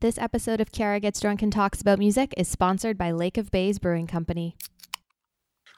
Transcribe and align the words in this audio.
This 0.00 0.16
episode 0.16 0.62
of 0.62 0.72
Kiara 0.72 0.98
Gets 0.98 1.20
Drunk 1.20 1.42
and 1.42 1.52
Talks 1.52 1.82
About 1.82 1.98
Music 1.98 2.32
is 2.38 2.48
sponsored 2.48 2.96
by 2.96 3.10
Lake 3.10 3.36
of 3.36 3.50
Bays 3.50 3.78
Brewing 3.78 4.06
Company. 4.06 4.56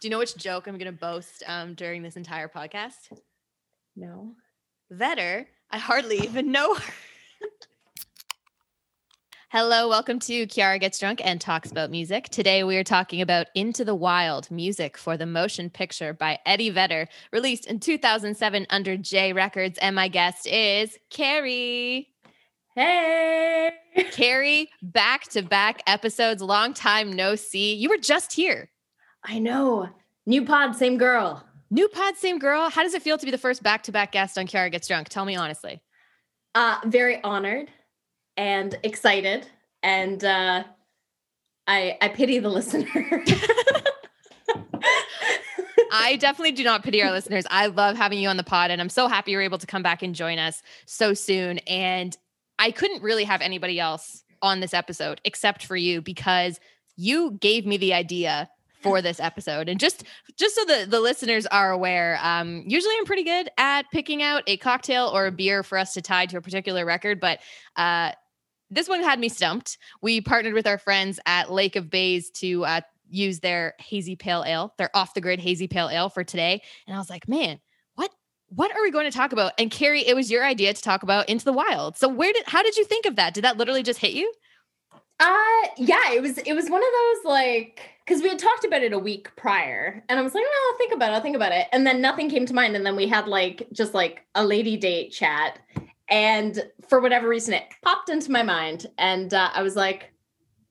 Do 0.00 0.06
you 0.06 0.10
know 0.10 0.18
which 0.18 0.36
joke 0.36 0.68
I'm 0.68 0.78
going 0.78 0.86
to 0.86 0.96
boast 0.96 1.42
um, 1.48 1.74
during 1.74 2.04
this 2.04 2.14
entire 2.14 2.46
podcast? 2.46 3.18
No. 3.96 4.36
Vedder, 4.92 5.48
I 5.72 5.78
hardly 5.78 6.18
even 6.18 6.52
know 6.52 6.72
her. 6.72 6.92
Hello, 9.50 9.88
welcome 9.88 10.20
to 10.20 10.46
Kiara 10.46 10.78
Gets 10.78 11.00
Drunk 11.00 11.20
and 11.24 11.40
Talks 11.40 11.72
About 11.72 11.90
Music. 11.90 12.28
Today 12.28 12.62
we 12.62 12.76
are 12.76 12.84
talking 12.84 13.22
about 13.22 13.48
Into 13.56 13.84
the 13.84 13.96
Wild, 13.96 14.48
music 14.52 14.96
for 14.96 15.16
the 15.16 15.26
motion 15.26 15.68
picture 15.68 16.12
by 16.12 16.38
Eddie 16.46 16.70
Vedder, 16.70 17.08
released 17.32 17.66
in 17.66 17.80
2007 17.80 18.68
under 18.70 18.96
J 18.96 19.32
Records. 19.32 19.80
And 19.82 19.96
my 19.96 20.06
guest 20.06 20.46
is 20.46 20.96
Carrie. 21.10 22.11
Hey. 22.74 23.70
Carrie, 24.12 24.70
back 24.80 25.24
to 25.30 25.42
back 25.42 25.82
episodes, 25.86 26.42
long 26.42 26.72
time 26.72 27.12
no 27.12 27.34
see. 27.34 27.74
You 27.74 27.88
were 27.90 27.98
just 27.98 28.32
here. 28.32 28.70
I 29.24 29.38
know. 29.38 29.88
New 30.26 30.44
pod, 30.44 30.74
same 30.76 30.96
girl. 30.96 31.44
New 31.70 31.88
pod, 31.88 32.16
same 32.16 32.38
girl. 32.38 32.70
How 32.70 32.82
does 32.82 32.94
it 32.94 33.02
feel 33.02 33.18
to 33.18 33.24
be 33.24 33.30
the 33.30 33.38
first 33.38 33.62
back 33.62 33.82
to 33.84 33.92
back 33.92 34.12
guest 34.12 34.38
on 34.38 34.46
Kiara 34.46 34.70
Gets 34.70 34.88
Drunk? 34.88 35.08
Tell 35.08 35.24
me 35.24 35.36
honestly. 35.36 35.82
Uh, 36.54 36.78
very 36.86 37.22
honored 37.22 37.68
and 38.36 38.78
excited. 38.82 39.46
And 39.82 40.22
uh, 40.24 40.64
I 41.66 41.98
I 42.00 42.08
pity 42.08 42.38
the 42.38 42.48
listener. 42.50 43.24
I 45.94 46.16
definitely 46.16 46.52
do 46.52 46.64
not 46.64 46.82
pity 46.82 47.02
our 47.02 47.10
listeners. 47.10 47.44
I 47.50 47.66
love 47.66 47.96
having 47.96 48.18
you 48.18 48.28
on 48.28 48.38
the 48.38 48.44
pod, 48.44 48.70
and 48.70 48.80
I'm 48.80 48.88
so 48.88 49.08
happy 49.08 49.32
you're 49.32 49.42
able 49.42 49.58
to 49.58 49.66
come 49.66 49.82
back 49.82 50.02
and 50.02 50.14
join 50.14 50.38
us 50.38 50.62
so 50.86 51.12
soon. 51.12 51.58
And 51.60 52.16
I 52.62 52.70
couldn't 52.70 53.02
really 53.02 53.24
have 53.24 53.40
anybody 53.40 53.80
else 53.80 54.22
on 54.40 54.60
this 54.60 54.72
episode 54.72 55.20
except 55.24 55.66
for 55.66 55.74
you 55.74 56.00
because 56.00 56.60
you 56.96 57.32
gave 57.40 57.66
me 57.66 57.76
the 57.76 57.92
idea 57.92 58.48
for 58.82 59.02
this 59.02 59.18
episode. 59.18 59.68
And 59.68 59.80
just 59.80 60.04
just 60.38 60.54
so 60.54 60.64
the 60.64 60.86
the 60.88 61.00
listeners 61.00 61.44
are 61.46 61.72
aware 61.72 62.18
um 62.22 62.62
usually 62.66 62.94
i'm 62.98 63.04
pretty 63.04 63.24
good 63.24 63.50
at 63.58 63.84
picking 63.92 64.22
out 64.22 64.44
a 64.46 64.56
cocktail 64.56 65.10
or 65.12 65.26
a 65.26 65.32
beer 65.32 65.62
for 65.62 65.76
us 65.76 65.92
to 65.94 66.00
tie 66.00 66.24
to 66.26 66.38
a 66.38 66.40
particular 66.40 66.86
record 66.86 67.20
but 67.20 67.40
uh 67.76 68.12
this 68.70 68.88
one 68.88 69.02
had 69.02 69.20
me 69.20 69.28
stumped. 69.28 69.76
We 70.00 70.22
partnered 70.22 70.54
with 70.54 70.66
our 70.66 70.78
friends 70.78 71.20
at 71.26 71.52
lake 71.52 71.76
of 71.76 71.90
bays 71.90 72.30
to 72.36 72.64
uh 72.64 72.80
use 73.10 73.40
their 73.40 73.74
hazy 73.78 74.16
pale 74.16 74.44
ale 74.46 74.72
their 74.78 74.90
off 74.94 75.14
the 75.14 75.20
grid 75.20 75.40
hazy 75.40 75.66
pale 75.66 75.88
ale 75.88 76.08
for 76.08 76.24
today. 76.24 76.62
And 76.86 76.94
i 76.94 76.98
was 76.98 77.10
like 77.10 77.28
man 77.28 77.60
what 78.54 78.74
are 78.76 78.82
we 78.82 78.90
going 78.90 79.10
to 79.10 79.16
talk 79.16 79.32
about? 79.32 79.52
And 79.58 79.70
Carrie, 79.70 80.06
it 80.06 80.14
was 80.14 80.30
your 80.30 80.44
idea 80.44 80.74
to 80.74 80.82
talk 80.82 81.02
about 81.02 81.28
Into 81.28 81.44
the 81.44 81.52
Wild. 81.52 81.96
So 81.96 82.08
where 82.08 82.32
did 82.32 82.44
how 82.46 82.62
did 82.62 82.76
you 82.76 82.84
think 82.84 83.06
of 83.06 83.16
that? 83.16 83.34
Did 83.34 83.44
that 83.44 83.56
literally 83.56 83.82
just 83.82 83.98
hit 83.98 84.12
you? 84.12 84.32
Uh 85.20 85.68
yeah, 85.78 86.12
it 86.12 86.20
was 86.20 86.38
it 86.38 86.52
was 86.52 86.68
one 86.68 86.82
of 86.82 86.88
those 86.88 87.30
like 87.30 87.80
because 88.04 88.22
we 88.22 88.28
had 88.28 88.38
talked 88.38 88.64
about 88.64 88.82
it 88.82 88.92
a 88.92 88.98
week 88.98 89.34
prior 89.36 90.04
and 90.08 90.18
I 90.18 90.22
was 90.22 90.34
like, 90.34 90.44
oh, 90.46 90.70
I'll 90.72 90.78
think 90.78 90.92
about 90.92 91.10
it, 91.10 91.14
I'll 91.14 91.20
think 91.20 91.36
about 91.36 91.52
it. 91.52 91.68
And 91.72 91.86
then 91.86 92.00
nothing 92.00 92.28
came 92.28 92.46
to 92.46 92.54
mind. 92.54 92.76
And 92.76 92.84
then 92.84 92.96
we 92.96 93.06
had 93.06 93.28
like 93.28 93.68
just 93.72 93.94
like 93.94 94.26
a 94.34 94.44
lady 94.44 94.76
date 94.76 95.12
chat. 95.12 95.58
And 96.10 96.62
for 96.88 97.00
whatever 97.00 97.28
reason, 97.28 97.54
it 97.54 97.64
popped 97.82 98.10
into 98.10 98.30
my 98.30 98.42
mind. 98.42 98.86
And 98.98 99.32
uh, 99.32 99.50
I 99.54 99.62
was 99.62 99.76
like, 99.76 100.12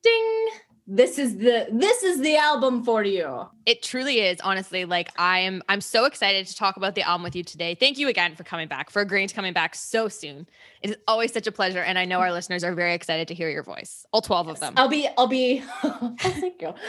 ding, 0.04 0.48
this 0.94 1.18
is 1.18 1.38
the 1.38 1.66
this 1.72 2.02
is 2.02 2.20
the 2.20 2.36
album 2.36 2.84
for 2.84 3.02
you. 3.02 3.48
It 3.64 3.82
truly 3.82 4.20
is 4.20 4.40
honestly 4.42 4.84
like 4.84 5.08
i'm 5.16 5.62
i'm 5.68 5.80
so 5.80 6.04
excited 6.04 6.46
to 6.46 6.54
talk 6.54 6.76
about 6.76 6.94
the 6.94 7.02
album 7.02 7.22
with 7.22 7.34
you 7.34 7.42
today. 7.42 7.74
Thank 7.74 7.98
you 7.98 8.08
again 8.08 8.36
for 8.36 8.44
coming 8.44 8.68
back 8.68 8.90
for 8.90 9.00
agreeing 9.00 9.28
to 9.28 9.34
coming 9.34 9.54
back 9.54 9.74
so 9.74 10.08
soon. 10.08 10.46
It 10.82 10.90
is 10.90 10.96
always 11.08 11.32
such 11.32 11.46
a 11.46 11.52
pleasure 11.52 11.80
and 11.80 11.98
i 11.98 12.04
know 12.04 12.18
our 12.18 12.32
listeners 12.38 12.62
are 12.62 12.74
very 12.74 12.92
excited 12.92 13.26
to 13.28 13.34
hear 13.34 13.48
your 13.48 13.62
voice 13.62 14.04
all 14.12 14.20
12 14.20 14.48
of 14.48 14.60
them. 14.60 14.74
I'll 14.76 14.88
be 14.88 15.08
i'll 15.16 15.26
be 15.26 15.62
oh, 15.82 16.14
thank 16.20 16.60
you. 16.60 16.74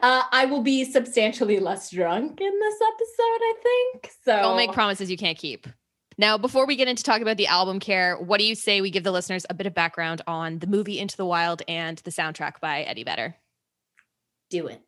Uh, 0.00 0.22
i 0.30 0.44
will 0.44 0.62
be 0.62 0.84
substantially 0.84 1.58
less 1.58 1.90
drunk 1.90 2.40
in 2.40 2.52
this 2.60 2.74
episode 2.74 3.40
i 3.40 3.54
think 3.62 4.12
so 4.24 4.36
don't 4.36 4.56
make 4.56 4.72
promises 4.72 5.10
you 5.10 5.16
can't 5.16 5.36
keep 5.36 5.66
now, 6.18 6.38
before 6.38 6.66
we 6.66 6.76
get 6.76 6.88
into 6.88 7.02
talking 7.02 7.22
about 7.22 7.36
the 7.36 7.46
album 7.46 7.80
care, 7.80 8.16
what 8.16 8.38
do 8.38 8.44
you 8.44 8.54
say 8.54 8.80
we 8.80 8.90
give 8.90 9.04
the 9.04 9.12
listeners 9.12 9.46
a 9.48 9.54
bit 9.54 9.66
of 9.66 9.74
background 9.74 10.22
on 10.26 10.58
the 10.58 10.66
movie 10.66 10.98
Into 10.98 11.16
the 11.16 11.26
Wild 11.26 11.62
and 11.68 11.98
the 11.98 12.10
soundtrack 12.10 12.60
by 12.60 12.82
Eddie 12.82 13.04
Vedder? 13.04 13.36
Do 14.50 14.66
it. 14.66 14.82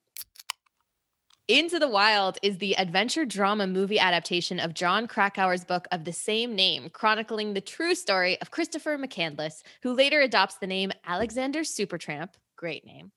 Into 1.46 1.78
the 1.78 1.88
Wild 1.88 2.38
is 2.42 2.58
the 2.58 2.76
adventure 2.78 3.26
drama 3.26 3.66
movie 3.66 3.98
adaptation 3.98 4.58
of 4.58 4.72
Jon 4.72 5.06
Krakauer's 5.06 5.64
book 5.64 5.86
of 5.92 6.04
the 6.04 6.12
same 6.12 6.54
name, 6.54 6.88
chronicling 6.90 7.52
the 7.52 7.60
true 7.60 7.94
story 7.94 8.40
of 8.40 8.50
Christopher 8.50 8.96
McCandless, 8.96 9.62
who 9.82 9.92
later 9.92 10.20
adopts 10.20 10.56
the 10.56 10.66
name 10.66 10.92
Alexander 11.06 11.60
Supertramp. 11.60 12.30
Great 12.56 12.86
name. 12.86 13.12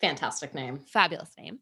Fantastic 0.00 0.54
name. 0.54 0.78
Fabulous 0.78 1.30
name 1.36 1.58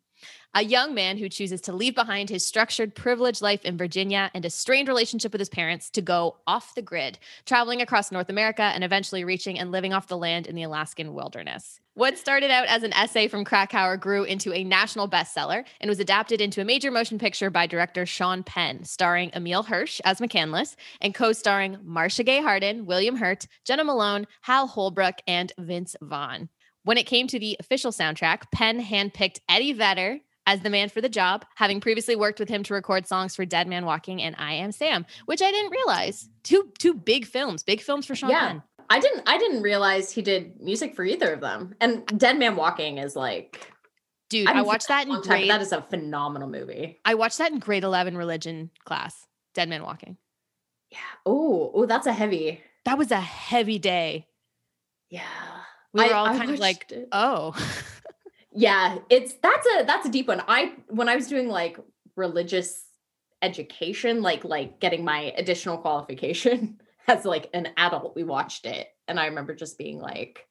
a 0.54 0.62
young 0.62 0.94
man 0.94 1.18
who 1.18 1.28
chooses 1.28 1.60
to 1.62 1.72
leave 1.72 1.94
behind 1.94 2.30
his 2.30 2.46
structured, 2.46 2.94
privileged 2.94 3.42
life 3.42 3.64
in 3.64 3.76
Virginia 3.76 4.30
and 4.34 4.44
a 4.44 4.50
strained 4.50 4.88
relationship 4.88 5.32
with 5.32 5.40
his 5.40 5.48
parents 5.48 5.90
to 5.90 6.00
go 6.00 6.36
off 6.46 6.74
the 6.74 6.82
grid, 6.82 7.18
traveling 7.44 7.82
across 7.82 8.10
North 8.10 8.30
America 8.30 8.62
and 8.62 8.82
eventually 8.82 9.24
reaching 9.24 9.58
and 9.58 9.70
living 9.70 9.92
off 9.92 10.08
the 10.08 10.16
land 10.16 10.46
in 10.46 10.54
the 10.54 10.62
Alaskan 10.62 11.12
wilderness. 11.12 11.80
What 11.96 12.18
started 12.18 12.50
out 12.50 12.66
as 12.68 12.82
an 12.82 12.92
essay 12.92 13.26
from 13.26 13.44
Krakauer 13.44 13.96
grew 13.96 14.24
into 14.24 14.52
a 14.52 14.64
national 14.64 15.08
bestseller 15.08 15.64
and 15.80 15.88
was 15.88 15.98
adapted 15.98 16.42
into 16.42 16.60
a 16.60 16.64
major 16.64 16.90
motion 16.90 17.18
picture 17.18 17.48
by 17.48 17.66
director 17.66 18.04
Sean 18.04 18.42
Penn, 18.42 18.84
starring 18.84 19.30
Emile 19.34 19.62
Hirsch 19.62 20.00
as 20.04 20.20
McCandless 20.20 20.76
and 21.00 21.14
co 21.14 21.32
starring 21.32 21.78
Marcia 21.82 22.22
Gay 22.22 22.42
Harden, 22.42 22.84
William 22.84 23.16
Hurt, 23.16 23.46
Jena 23.64 23.82
Malone, 23.84 24.26
Hal 24.42 24.66
Holbrook, 24.66 25.16
and 25.26 25.52
Vince 25.58 25.96
Vaughn. 26.02 26.50
When 26.86 26.98
it 26.98 27.06
came 27.06 27.26
to 27.26 27.40
the 27.40 27.56
official 27.58 27.90
soundtrack, 27.90 28.52
Penn 28.52 28.80
handpicked 28.80 29.40
Eddie 29.48 29.72
Vedder 29.72 30.20
as 30.46 30.60
the 30.60 30.70
man 30.70 30.88
for 30.88 31.00
the 31.00 31.08
job, 31.08 31.44
having 31.56 31.80
previously 31.80 32.14
worked 32.14 32.38
with 32.38 32.48
him 32.48 32.62
to 32.62 32.74
record 32.74 33.08
songs 33.08 33.34
for 33.34 33.44
Dead 33.44 33.66
Man 33.66 33.84
Walking 33.84 34.22
and 34.22 34.36
I 34.38 34.52
Am 34.52 34.70
Sam, 34.70 35.04
which 35.24 35.42
I 35.42 35.50
didn't 35.50 35.72
realize. 35.72 36.28
Two 36.44 36.70
two 36.78 36.94
big 36.94 37.26
films, 37.26 37.64
big 37.64 37.80
films 37.80 38.06
for 38.06 38.14
Sean 38.14 38.30
yeah. 38.30 38.46
Penn. 38.46 38.62
I 38.88 39.00
didn't 39.00 39.24
I 39.26 39.36
didn't 39.36 39.62
realize 39.62 40.12
he 40.12 40.22
did 40.22 40.60
music 40.60 40.94
for 40.94 41.04
either 41.04 41.32
of 41.32 41.40
them. 41.40 41.74
And 41.80 42.06
Dead 42.16 42.38
Man 42.38 42.54
Walking 42.54 42.98
is 42.98 43.16
like 43.16 43.72
Dude, 44.30 44.46
I, 44.46 44.60
I 44.60 44.62
watched 44.62 44.86
that 44.86 45.08
in 45.08 45.14
time, 45.14 45.22
grade. 45.22 45.50
That 45.50 45.62
is 45.62 45.72
a 45.72 45.82
phenomenal 45.82 46.48
movie. 46.48 47.00
I 47.04 47.14
watched 47.14 47.38
that 47.38 47.50
in 47.50 47.58
grade 47.58 47.82
11 47.82 48.16
religion 48.16 48.70
class. 48.84 49.26
Dead 49.54 49.68
Man 49.68 49.82
Walking. 49.82 50.18
Yeah. 50.92 50.98
Oh, 51.26 51.72
oh, 51.74 51.86
that's 51.86 52.06
a 52.06 52.12
heavy. 52.12 52.62
That 52.84 52.96
was 52.96 53.10
a 53.10 53.20
heavy 53.20 53.80
day. 53.80 54.28
Yeah. 55.10 55.24
We 55.96 56.08
were 56.08 56.14
I, 56.14 56.18
all 56.18 56.26
kind 56.26 56.50
of 56.50 56.58
like, 56.58 56.90
it. 56.90 57.08
oh. 57.12 57.54
yeah, 58.52 58.98
it's 59.10 59.34
that's 59.42 59.66
a 59.66 59.84
that's 59.84 60.06
a 60.06 60.10
deep 60.10 60.28
one. 60.28 60.42
I 60.46 60.74
when 60.88 61.08
I 61.08 61.16
was 61.16 61.28
doing 61.28 61.48
like 61.48 61.78
religious 62.16 62.84
education, 63.42 64.22
like 64.22 64.44
like 64.44 64.80
getting 64.80 65.04
my 65.04 65.32
additional 65.36 65.78
qualification 65.78 66.80
as 67.08 67.24
like 67.24 67.48
an 67.54 67.68
adult, 67.76 68.14
we 68.14 68.24
watched 68.24 68.66
it. 68.66 68.88
And 69.08 69.18
I 69.20 69.26
remember 69.26 69.54
just 69.54 69.78
being 69.78 70.00
like, 70.00 70.46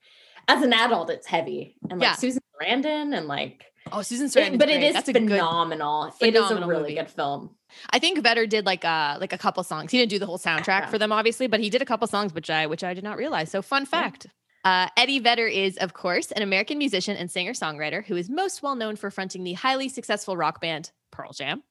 as 0.48 0.64
an 0.64 0.74
adult, 0.74 1.10
it's 1.10 1.28
heavy. 1.28 1.76
And 1.90 2.00
like 2.00 2.10
yeah. 2.10 2.16
Susan 2.16 2.42
Brandon 2.58 3.14
and 3.14 3.28
like 3.28 3.66
Oh, 3.92 4.02
Susan 4.02 4.28
Sarandon, 4.28 4.58
but 4.58 4.70
it 4.70 4.82
is 4.82 4.94
That's 4.94 5.12
phenomenal. 5.12 6.12
Good, 6.20 6.30
it 6.30 6.36
is 6.36 6.50
a 6.50 6.56
really 6.66 6.82
movie. 6.82 6.96
good 6.96 7.10
film. 7.10 7.52
I 7.92 8.00
think 8.00 8.18
Vedder 8.20 8.48
did 8.48 8.66
like 8.66 8.84
uh 8.84 9.18
like 9.20 9.32
a 9.32 9.38
couple 9.38 9.64
songs. 9.64 9.92
He 9.92 10.00
didn't 10.00 10.10
do 10.10 10.18
the 10.18 10.26
whole 10.26 10.40
soundtrack 10.40 10.68
yeah. 10.82 10.90
for 10.90 10.98
them, 10.98 11.12
obviously, 11.12 11.46
but 11.48 11.60
he 11.60 11.70
did 11.70 11.82
a 11.84 11.86
couple 11.86 12.08
songs, 12.08 12.34
which 12.34 12.50
I 12.50 12.66
which 12.66 12.84
I 12.84 12.96
did 12.96 13.04
not 13.04 13.18
realize. 13.18 13.52
So 13.52 13.62
fun 13.62 13.86
fact. 13.86 14.26
Yeah. 14.26 14.32
Uh, 14.66 14.88
Eddie 14.98 15.20
Vedder 15.20 15.46
is, 15.46 15.78
of 15.78 15.94
course, 15.94 16.32
an 16.32 16.42
American 16.42 16.80
musician 16.80 17.16
and 17.16 17.30
singer 17.30 17.54
songwriter 17.54 18.04
who 18.04 18.16
is 18.16 18.30
most 18.30 18.64
well 18.64 18.74
known 18.74 18.96
for 18.96 19.12
fronting 19.12 19.44
the 19.44 19.54
highly 19.54 19.88
successful 19.88 20.36
rock 20.36 20.60
band 20.60 20.92
Pearl 21.12 21.32
Jam. 21.32 21.62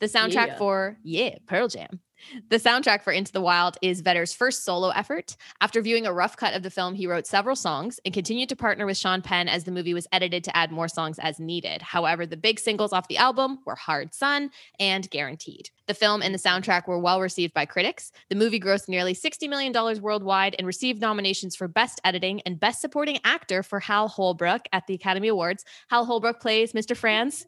The 0.00 0.06
soundtrack 0.06 0.48
yeah. 0.48 0.58
for, 0.58 0.98
yeah, 1.02 1.36
Pearl 1.46 1.68
Jam 1.68 2.00
the 2.48 2.58
soundtrack 2.58 3.02
for 3.02 3.12
Into 3.12 3.32
the 3.32 3.40
Wild 3.40 3.76
is 3.82 4.00
Vedder's 4.00 4.32
first 4.32 4.64
solo 4.64 4.90
effort. 4.90 5.36
After 5.60 5.80
viewing 5.80 6.06
a 6.06 6.12
rough 6.12 6.36
cut 6.36 6.54
of 6.54 6.62
the 6.62 6.70
film, 6.70 6.94
he 6.94 7.06
wrote 7.06 7.26
several 7.26 7.56
songs 7.56 8.00
and 8.04 8.14
continued 8.14 8.48
to 8.50 8.56
partner 8.56 8.86
with 8.86 8.96
Sean 8.96 9.22
Penn 9.22 9.48
as 9.48 9.64
the 9.64 9.70
movie 9.70 9.94
was 9.94 10.06
edited 10.12 10.44
to 10.44 10.56
add 10.56 10.70
more 10.70 10.88
songs 10.88 11.18
as 11.18 11.38
needed. 11.38 11.82
However, 11.82 12.26
the 12.26 12.36
big 12.36 12.58
singles 12.58 12.92
off 12.92 13.08
the 13.08 13.18
album 13.18 13.58
were 13.64 13.74
Hard 13.74 14.14
Sun 14.14 14.50
and 14.78 15.08
Guaranteed. 15.10 15.70
The 15.86 15.94
film 15.94 16.22
and 16.22 16.34
the 16.34 16.38
soundtrack 16.38 16.88
were 16.88 16.98
well 16.98 17.20
received 17.20 17.54
by 17.54 17.64
critics. 17.64 18.10
The 18.28 18.36
movie 18.36 18.60
grossed 18.60 18.88
nearly 18.88 19.14
$60 19.14 19.48
million 19.48 19.72
worldwide 20.02 20.56
and 20.58 20.66
received 20.66 21.00
nominations 21.00 21.54
for 21.54 21.68
Best 21.68 22.00
Editing 22.04 22.40
and 22.42 22.58
Best 22.58 22.80
Supporting 22.80 23.18
Actor 23.24 23.62
for 23.62 23.80
Hal 23.80 24.08
Holbrook 24.08 24.62
at 24.72 24.86
the 24.86 24.94
Academy 24.94 25.28
Awards. 25.28 25.64
Hal 25.90 26.04
Holbrook 26.04 26.40
plays 26.40 26.72
Mr. 26.72 26.96
Franz. 26.96 27.46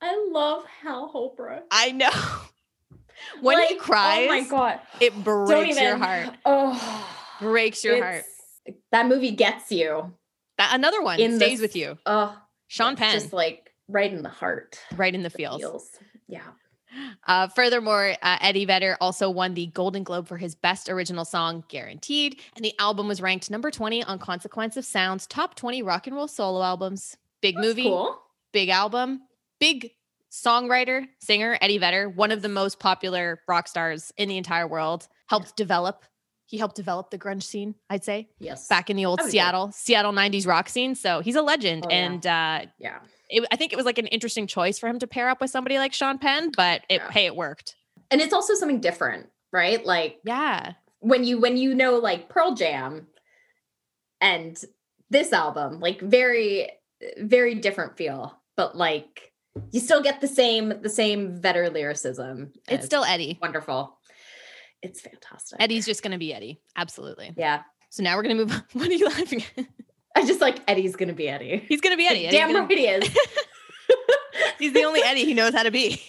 I 0.00 0.28
love 0.30 0.64
Hal 0.82 1.08
Holbrook. 1.08 1.64
I 1.70 1.92
know. 1.92 2.10
when 3.40 3.58
like, 3.58 3.68
he 3.68 3.76
cries, 3.76 4.26
oh 4.26 4.28
my 4.28 4.48
god, 4.48 4.80
it 5.00 5.14
breaks 5.24 5.76
even, 5.76 5.82
your 5.82 5.96
heart. 5.96 6.30
Oh, 6.44 7.08
breaks 7.40 7.84
your 7.84 8.02
heart. 8.02 8.24
That 8.92 9.06
movie 9.06 9.32
gets 9.32 9.70
you. 9.70 10.12
That 10.58 10.74
another 10.74 11.02
one 11.02 11.20
in 11.20 11.36
stays 11.36 11.60
with 11.60 11.76
you. 11.76 11.98
Oh, 12.06 12.36
Sean 12.66 12.96
Penn, 12.96 13.14
just 13.14 13.32
like 13.32 13.70
right 13.88 14.12
in 14.12 14.22
the 14.22 14.28
heart, 14.28 14.78
right 14.96 15.14
in 15.14 15.22
the 15.22 15.30
feels. 15.30 15.60
feels. 15.60 15.90
Yeah. 16.26 16.42
Uh, 17.26 17.48
furthermore, 17.48 18.14
uh, 18.22 18.38
Eddie 18.40 18.64
Vedder 18.64 18.96
also 19.00 19.28
won 19.28 19.54
the 19.54 19.66
Golden 19.66 20.02
Globe 20.02 20.26
for 20.26 20.38
his 20.38 20.54
best 20.54 20.88
original 20.88 21.24
song, 21.24 21.64
Guaranteed, 21.68 22.40
and 22.56 22.64
the 22.64 22.74
album 22.78 23.08
was 23.08 23.20
ranked 23.20 23.50
number 23.50 23.70
20 23.70 24.02
on 24.04 24.18
Consequence 24.18 24.76
of 24.76 24.84
Sound's 24.84 25.26
top 25.26 25.54
20 25.54 25.82
rock 25.82 26.06
and 26.06 26.16
roll 26.16 26.28
solo 26.28 26.62
albums. 26.62 27.16
Big 27.40 27.54
That's 27.56 27.66
movie, 27.66 27.82
Cool. 27.84 28.18
big 28.52 28.70
album, 28.70 29.20
big 29.60 29.90
songwriter, 30.30 31.06
singer, 31.20 31.58
Eddie 31.60 31.78
Vedder, 31.78 32.08
one 32.08 32.30
of 32.30 32.42
the 32.42 32.48
most 32.48 32.78
popular 32.78 33.40
rock 33.48 33.68
stars 33.68 34.12
in 34.16 34.28
the 34.28 34.36
entire 34.36 34.66
world, 34.66 35.08
helped 35.28 35.56
develop. 35.56 36.04
He 36.46 36.56
helped 36.58 36.76
develop 36.76 37.10
the 37.10 37.18
grunge 37.18 37.42
scene, 37.42 37.74
I'd 37.90 38.04
say, 38.04 38.28
Yes. 38.38 38.68
back 38.68 38.88
in 38.90 38.96
the 38.96 39.04
old 39.04 39.18
would 39.20 39.24
agree. 39.24 39.32
Seattle, 39.32 39.70
Seattle 39.72 40.12
90s 40.12 40.46
rock 40.46 40.68
scene. 40.68 40.94
So 40.94 41.20
he's 41.20 41.36
a 41.36 41.42
legend. 41.42 41.84
Oh, 41.86 41.90
yeah. 41.90 41.96
and 42.06 42.26
uh, 42.26 42.60
Yeah. 42.78 42.98
it, 43.28 43.46
I 43.52 43.56
think 43.56 43.72
it 43.72 43.76
was 43.76 43.84
like 43.84 43.98
an 43.98 44.06
interesting 44.06 44.46
choice 44.46 44.78
for 44.78 44.88
him 44.88 44.98
to 45.00 45.06
pair 45.06 45.28
up 45.28 45.40
with 45.42 45.50
somebody 45.50 45.76
like 45.78 45.92
Sean 45.92 46.18
Penn, 46.18 46.50
but 46.56 46.82
it, 46.88 47.02
Yeah. 47.02 47.10
hey, 47.10 47.26
it 47.26 47.36
worked. 47.36 47.74
And 48.10 48.20
it's 48.22 48.32
also 48.32 48.54
something 48.54 48.80
different, 48.80 49.28
right? 49.52 49.84
Like 49.84 50.20
Yeah. 50.24 50.72
when 51.00 51.24
you 51.24 51.38
when 51.38 51.58
you 51.58 51.74
know 51.74 51.96
like 51.98 52.30
Pearl 52.30 52.54
Jam 52.54 53.08
and 54.20 54.58
this 55.10 55.32
album, 55.32 55.80
like 55.80 56.00
very 56.00 56.70
very 57.18 57.54
different 57.54 57.96
feel, 57.96 58.40
but 58.56 58.76
like 58.76 59.32
you 59.70 59.80
still 59.80 60.02
get 60.02 60.20
the 60.20 60.28
same 60.28 60.80
the 60.82 60.90
same 60.90 61.40
Vedder 61.40 61.70
lyricism. 61.70 62.52
It's 62.68 62.86
still 62.86 63.04
Eddie. 63.04 63.38
wonderful. 63.40 63.98
It's 64.82 65.00
fantastic. 65.00 65.60
Eddie's 65.60 65.86
just 65.86 66.02
going 66.02 66.12
to 66.12 66.18
be 66.18 66.32
Eddie. 66.32 66.60
Absolutely. 66.76 67.32
Yeah. 67.36 67.62
So 67.90 68.02
now 68.02 68.16
we're 68.16 68.22
going 68.22 68.36
to 68.36 68.44
move 68.44 68.52
on. 68.52 68.64
What 68.74 68.88
are 68.88 68.92
you 68.92 69.06
laughing 69.06 69.42
at? 69.56 69.66
I 70.14 70.26
just 70.26 70.40
like 70.40 70.60
Eddie's 70.68 70.96
gonna 70.96 71.12
be 71.12 71.28
Eddie. 71.28 71.64
He's 71.68 71.80
going 71.80 71.92
to 71.92 71.96
be 71.96 72.06
Eddie. 72.06 72.28
Damn 72.28 72.54
right 72.54 72.70
he 72.70 72.86
is. 72.86 73.08
He's 74.58 74.72
the 74.72 74.84
only 74.84 75.00
Eddie 75.02 75.24
he 75.24 75.34
knows 75.34 75.54
how 75.54 75.62
to 75.62 75.70
be. 75.70 76.00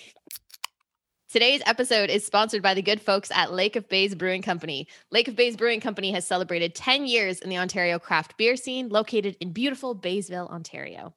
Today's 1.31 1.61
episode 1.67 2.09
is 2.09 2.25
sponsored 2.25 2.63
by 2.63 2.73
the 2.73 2.81
good 2.81 2.99
folks 2.99 3.29
at 3.29 3.53
Lake 3.53 3.75
of 3.75 3.87
Bays 3.87 4.15
Brewing 4.15 4.41
Company. 4.41 4.87
Lake 5.11 5.27
of 5.27 5.35
Bays 5.35 5.55
Brewing 5.55 5.79
Company 5.79 6.11
has 6.11 6.25
celebrated 6.25 6.73
10 6.73 7.05
years 7.05 7.39
in 7.39 7.51
the 7.51 7.59
Ontario 7.59 7.99
craft 7.99 8.35
beer 8.35 8.55
scene, 8.55 8.89
located 8.89 9.37
in 9.39 9.53
beautiful 9.53 9.93
Baysville, 9.93 10.47
Ontario. 10.47 11.13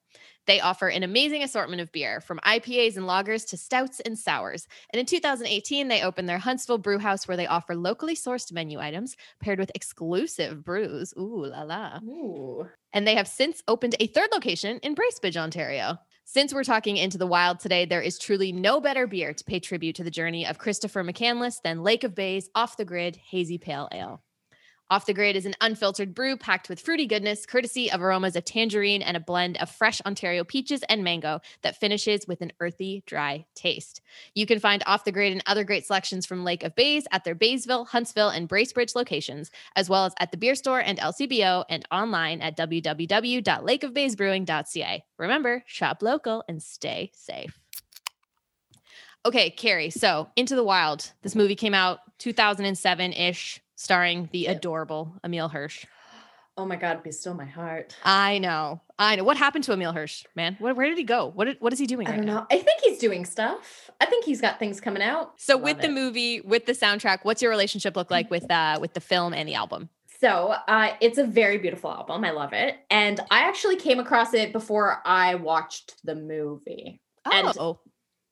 They 0.46 0.60
offer 0.60 0.88
an 0.88 1.02
amazing 1.02 1.42
assortment 1.42 1.80
of 1.80 1.92
beer, 1.92 2.20
from 2.20 2.40
IPAs 2.44 2.96
and 2.96 3.06
lagers 3.06 3.46
to 3.48 3.56
stouts 3.56 4.00
and 4.00 4.18
sours. 4.18 4.66
And 4.92 4.98
in 4.98 5.06
2018, 5.06 5.88
they 5.88 6.02
opened 6.02 6.28
their 6.28 6.38
Huntsville 6.38 6.78
brew 6.78 6.98
house 6.98 7.28
where 7.28 7.36
they 7.36 7.46
offer 7.46 7.76
locally 7.76 8.16
sourced 8.16 8.52
menu 8.52 8.80
items 8.80 9.16
paired 9.40 9.58
with 9.58 9.70
exclusive 9.74 10.64
brews. 10.64 11.14
Ooh 11.18 11.46
la 11.46 11.62
la. 11.62 11.98
Ooh. 12.04 12.68
And 12.92 13.06
they 13.06 13.14
have 13.14 13.28
since 13.28 13.62
opened 13.68 13.94
a 14.00 14.06
third 14.06 14.30
location 14.32 14.78
in 14.78 14.94
Bracebridge, 14.94 15.36
Ontario. 15.36 15.98
Since 16.24 16.54
we're 16.54 16.64
talking 16.64 16.96
into 16.96 17.18
the 17.18 17.26
wild 17.26 17.60
today, 17.60 17.84
there 17.84 18.00
is 18.00 18.18
truly 18.18 18.52
no 18.52 18.80
better 18.80 19.06
beer 19.06 19.34
to 19.34 19.44
pay 19.44 19.60
tribute 19.60 19.96
to 19.96 20.04
the 20.04 20.10
journey 20.10 20.46
of 20.46 20.58
Christopher 20.58 21.02
McCandless 21.02 21.60
than 21.62 21.82
Lake 21.82 22.04
of 22.04 22.14
Bays 22.14 22.48
Off 22.54 22.76
the 22.76 22.84
Grid 22.84 23.16
Hazy 23.16 23.58
Pale 23.58 23.88
Ale. 23.92 24.22
Off 24.92 25.06
the 25.06 25.14
Grid 25.14 25.36
is 25.36 25.46
an 25.46 25.54
unfiltered 25.62 26.14
brew 26.14 26.36
packed 26.36 26.68
with 26.68 26.78
fruity 26.78 27.06
goodness, 27.06 27.46
courtesy 27.46 27.90
of 27.90 28.02
aromas 28.02 28.36
of 28.36 28.44
tangerine 28.44 29.00
and 29.00 29.16
a 29.16 29.20
blend 29.20 29.56
of 29.56 29.70
fresh 29.70 30.02
Ontario 30.02 30.44
peaches 30.44 30.82
and 30.86 31.02
mango 31.02 31.40
that 31.62 31.80
finishes 31.80 32.26
with 32.28 32.42
an 32.42 32.52
earthy, 32.60 33.02
dry 33.06 33.46
taste. 33.54 34.02
You 34.34 34.44
can 34.44 34.58
find 34.58 34.82
Off 34.84 35.06
the 35.06 35.12
Grid 35.12 35.32
and 35.32 35.42
other 35.46 35.64
great 35.64 35.86
selections 35.86 36.26
from 36.26 36.44
Lake 36.44 36.62
of 36.62 36.74
Bays 36.74 37.06
at 37.10 37.24
their 37.24 37.34
Baysville, 37.34 37.86
Huntsville, 37.86 38.28
and 38.28 38.46
Bracebridge 38.46 38.94
locations, 38.94 39.50
as 39.76 39.88
well 39.88 40.04
as 40.04 40.12
at 40.20 40.30
the 40.30 40.36
beer 40.36 40.54
store 40.54 40.80
and 40.80 40.98
LCBO 40.98 41.64
and 41.70 41.88
online 41.90 42.42
at 42.42 42.58
www.lakeofbaysbrewing.ca. 42.58 45.04
Remember, 45.16 45.62
shop 45.64 46.02
local 46.02 46.44
and 46.48 46.62
stay 46.62 47.10
safe. 47.14 47.58
Okay, 49.24 49.48
Carrie. 49.48 49.88
So, 49.88 50.28
Into 50.36 50.54
the 50.54 50.64
Wild. 50.64 51.12
This 51.22 51.34
movie 51.34 51.56
came 51.56 51.72
out 51.72 52.00
2007 52.18 53.14
ish, 53.14 53.58
starring 53.86 54.28
the 54.32 54.46
adorable 54.46 55.14
Emile 55.24 55.48
Hirsch. 55.48 55.84
Oh 56.56 56.66
my 56.66 56.76
god, 56.76 57.02
be 57.02 57.10
still 57.10 57.34
my 57.34 57.46
heart. 57.46 57.96
I 58.04 58.38
know. 58.38 58.80
I 58.98 59.16
know. 59.16 59.24
What 59.24 59.36
happened 59.38 59.64
to 59.64 59.72
Emile 59.72 59.92
Hirsch, 59.94 60.24
man? 60.36 60.56
Where, 60.60 60.74
where 60.74 60.86
did 60.86 60.98
he 60.98 61.04
go? 61.04 61.26
What, 61.34 61.56
what 61.60 61.72
is 61.72 61.78
he 61.78 61.86
doing 61.86 62.06
I 62.06 62.10
right 62.10 62.16
don't 62.18 62.26
now? 62.26 62.40
know. 62.40 62.46
I 62.50 62.58
think 62.58 62.80
he's 62.84 62.98
doing 62.98 63.24
stuff. 63.24 63.90
I 64.00 64.06
think 64.06 64.24
he's 64.26 64.40
got 64.40 64.58
things 64.58 64.80
coming 64.80 65.02
out. 65.02 65.32
So, 65.40 65.54
Love 65.54 65.62
with 65.64 65.80
the 65.80 65.88
movie, 65.88 66.42
with 66.42 66.66
the 66.66 66.72
soundtrack, 66.72 67.20
what's 67.22 67.40
your 67.42 67.50
relationship 67.50 67.96
look 67.96 68.10
like 68.10 68.30
with 68.30 68.48
uh 68.50 68.78
with 68.80 68.92
the 68.94 69.00
film 69.00 69.32
and 69.34 69.48
the 69.48 69.54
album? 69.54 69.88
So 70.20 70.54
uh, 70.68 70.92
it's 71.00 71.18
a 71.18 71.24
very 71.24 71.58
beautiful 71.58 71.90
album. 71.90 72.24
I 72.24 72.30
love 72.30 72.52
it. 72.52 72.76
And 72.90 73.18
I 73.32 73.48
actually 73.48 73.74
came 73.76 73.98
across 73.98 74.34
it 74.34 74.52
before 74.52 75.00
I 75.04 75.34
watched 75.34 75.94
the 76.04 76.14
movie. 76.14 77.00
And- 77.24 77.48
Oh, 77.58 77.80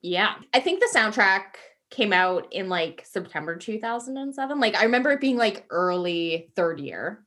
Yeah. 0.02 0.35
I 0.55 0.61
think 0.61 0.79
the 0.81 0.88
soundtrack 0.94 1.43
came 1.90 2.12
out 2.12 2.52
in 2.52 2.69
like 2.69 3.04
September 3.04 3.56
2007. 3.56 4.60
Like 4.60 4.76
I 4.76 4.84
remember 4.84 5.10
it 5.10 5.20
being 5.20 5.37
like 5.37 5.66
early 5.70 6.50
third 6.54 6.81
year. 6.81 7.25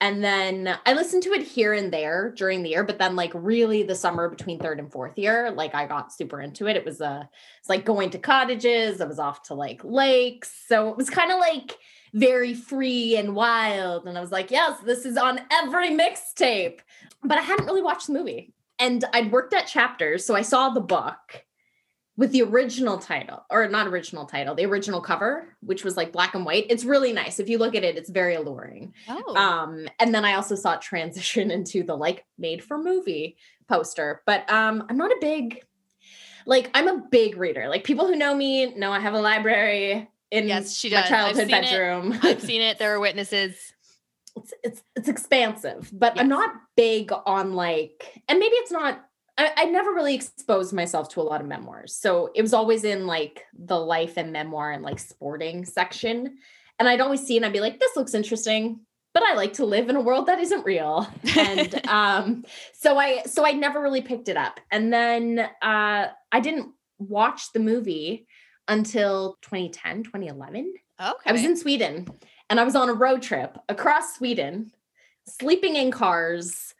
And 0.00 0.22
then 0.22 0.76
I 0.84 0.92
listened 0.92 1.22
to 1.22 1.32
it 1.32 1.42
here 1.42 1.72
and 1.72 1.90
there 1.90 2.34
during 2.36 2.62
the 2.62 2.70
year, 2.70 2.84
but 2.84 2.98
then 2.98 3.16
like 3.16 3.30
really 3.34 3.84
the 3.84 3.94
summer 3.94 4.28
between 4.28 4.58
third 4.58 4.78
and 4.78 4.92
fourth 4.92 5.16
year, 5.18 5.50
like 5.52 5.74
I 5.74 5.86
got 5.86 6.12
super 6.12 6.40
into 6.40 6.66
it. 6.66 6.76
It 6.76 6.84
was 6.84 7.00
uh 7.00 7.24
it's 7.60 7.68
like 7.68 7.84
going 7.84 8.10
to 8.10 8.18
cottages, 8.18 9.00
I 9.00 9.06
was 9.06 9.18
off 9.18 9.44
to 9.44 9.54
like 9.54 9.82
lakes. 9.84 10.52
So 10.68 10.90
it 10.90 10.96
was 10.96 11.08
kind 11.08 11.32
of 11.32 11.38
like 11.38 11.78
very 12.12 12.54
free 12.54 13.16
and 13.16 13.34
wild. 13.34 14.06
And 14.06 14.18
I 14.18 14.20
was 14.20 14.32
like, 14.32 14.50
yes, 14.50 14.78
this 14.80 15.06
is 15.06 15.16
on 15.16 15.40
every 15.50 15.90
mixtape. 15.90 16.80
But 17.22 17.38
I 17.38 17.42
hadn't 17.42 17.66
really 17.66 17.82
watched 17.82 18.08
the 18.08 18.12
movie. 18.12 18.52
And 18.78 19.04
I'd 19.12 19.32
worked 19.32 19.54
at 19.54 19.68
chapters, 19.68 20.26
so 20.26 20.34
I 20.34 20.42
saw 20.42 20.70
the 20.70 20.80
book 20.80 21.43
with 22.16 22.30
the 22.32 22.42
original 22.42 22.98
title, 22.98 23.44
or 23.50 23.66
not 23.68 23.88
original 23.88 24.24
title, 24.24 24.54
the 24.54 24.64
original 24.66 25.00
cover, 25.00 25.56
which 25.60 25.82
was 25.84 25.96
like 25.96 26.12
black 26.12 26.34
and 26.34 26.44
white. 26.44 26.66
It's 26.70 26.84
really 26.84 27.12
nice. 27.12 27.40
If 27.40 27.48
you 27.48 27.58
look 27.58 27.74
at 27.74 27.82
it, 27.82 27.96
it's 27.96 28.10
very 28.10 28.34
alluring. 28.36 28.94
oh. 29.08 29.34
Um, 29.36 29.88
and 29.98 30.14
then 30.14 30.24
I 30.24 30.34
also 30.34 30.54
saw 30.54 30.74
it 30.74 30.80
transition 30.80 31.50
into 31.50 31.82
the 31.82 31.96
like 31.96 32.24
made 32.38 32.62
for 32.62 32.78
movie 32.78 33.36
poster. 33.68 34.22
But 34.26 34.50
um, 34.50 34.84
I'm 34.88 34.96
not 34.96 35.10
a 35.10 35.16
big 35.20 35.64
like 36.46 36.70
I'm 36.74 36.88
a 36.88 37.02
big 37.10 37.36
reader. 37.36 37.68
Like 37.68 37.84
people 37.84 38.06
who 38.06 38.16
know 38.16 38.34
me 38.34 38.74
know 38.74 38.92
I 38.92 39.00
have 39.00 39.14
a 39.14 39.20
library 39.20 40.08
in 40.30 40.48
Yes, 40.48 40.76
she 40.76 40.90
my 40.90 40.96
does. 40.96 41.04
I've 41.04 41.08
childhood 41.08 41.48
it. 41.48 41.50
bedroom. 41.50 42.18
I've 42.22 42.42
seen 42.42 42.60
it. 42.60 42.78
There 42.78 42.94
are 42.94 43.00
witnesses. 43.00 43.56
it's 44.36 44.54
it's 44.62 44.82
it's 44.96 45.08
expansive, 45.08 45.90
but 45.92 46.18
I'm 46.18 46.28
not 46.28 46.50
big 46.76 47.12
on 47.26 47.54
like, 47.54 48.22
and 48.28 48.38
maybe 48.38 48.54
it's 48.56 48.72
not. 48.72 49.03
I, 49.36 49.52
I 49.56 49.64
never 49.66 49.92
really 49.92 50.14
exposed 50.14 50.72
myself 50.72 51.08
to 51.10 51.20
a 51.20 51.22
lot 51.22 51.40
of 51.40 51.46
memoirs, 51.46 51.94
so 51.94 52.30
it 52.34 52.42
was 52.42 52.54
always 52.54 52.84
in 52.84 53.06
like 53.06 53.44
the 53.52 53.78
life 53.78 54.16
and 54.16 54.32
memoir 54.32 54.72
and 54.72 54.82
like 54.82 54.98
sporting 54.98 55.64
section, 55.64 56.36
and 56.78 56.88
I'd 56.88 57.00
always 57.00 57.26
see 57.26 57.36
and 57.36 57.44
I'd 57.44 57.52
be 57.52 57.60
like, 57.60 57.80
this 57.80 57.96
looks 57.96 58.14
interesting, 58.14 58.80
but 59.12 59.22
I 59.22 59.34
like 59.34 59.54
to 59.54 59.64
live 59.64 59.88
in 59.88 59.96
a 59.96 60.00
world 60.00 60.26
that 60.26 60.40
isn't 60.40 60.64
real, 60.64 61.08
and 61.36 61.86
um, 61.88 62.44
so 62.72 62.98
I 62.98 63.22
so 63.24 63.44
I 63.46 63.52
never 63.52 63.80
really 63.80 64.02
picked 64.02 64.28
it 64.28 64.36
up, 64.36 64.60
and 64.70 64.92
then 64.92 65.38
uh, 65.62 66.08
I 66.32 66.40
didn't 66.40 66.72
watch 66.98 67.52
the 67.52 67.60
movie 67.60 68.26
until 68.68 69.36
2010 69.42 70.04
2011 70.04 70.72
Okay. 71.00 71.12
I 71.26 71.32
was 71.32 71.44
in 71.44 71.56
Sweden 71.56 72.06
and 72.48 72.60
I 72.60 72.64
was 72.64 72.76
on 72.76 72.88
a 72.88 72.94
road 72.94 73.22
trip 73.22 73.58
across 73.68 74.16
Sweden, 74.16 74.70
sleeping 75.26 75.76
in 75.76 75.90
cars 75.90 76.73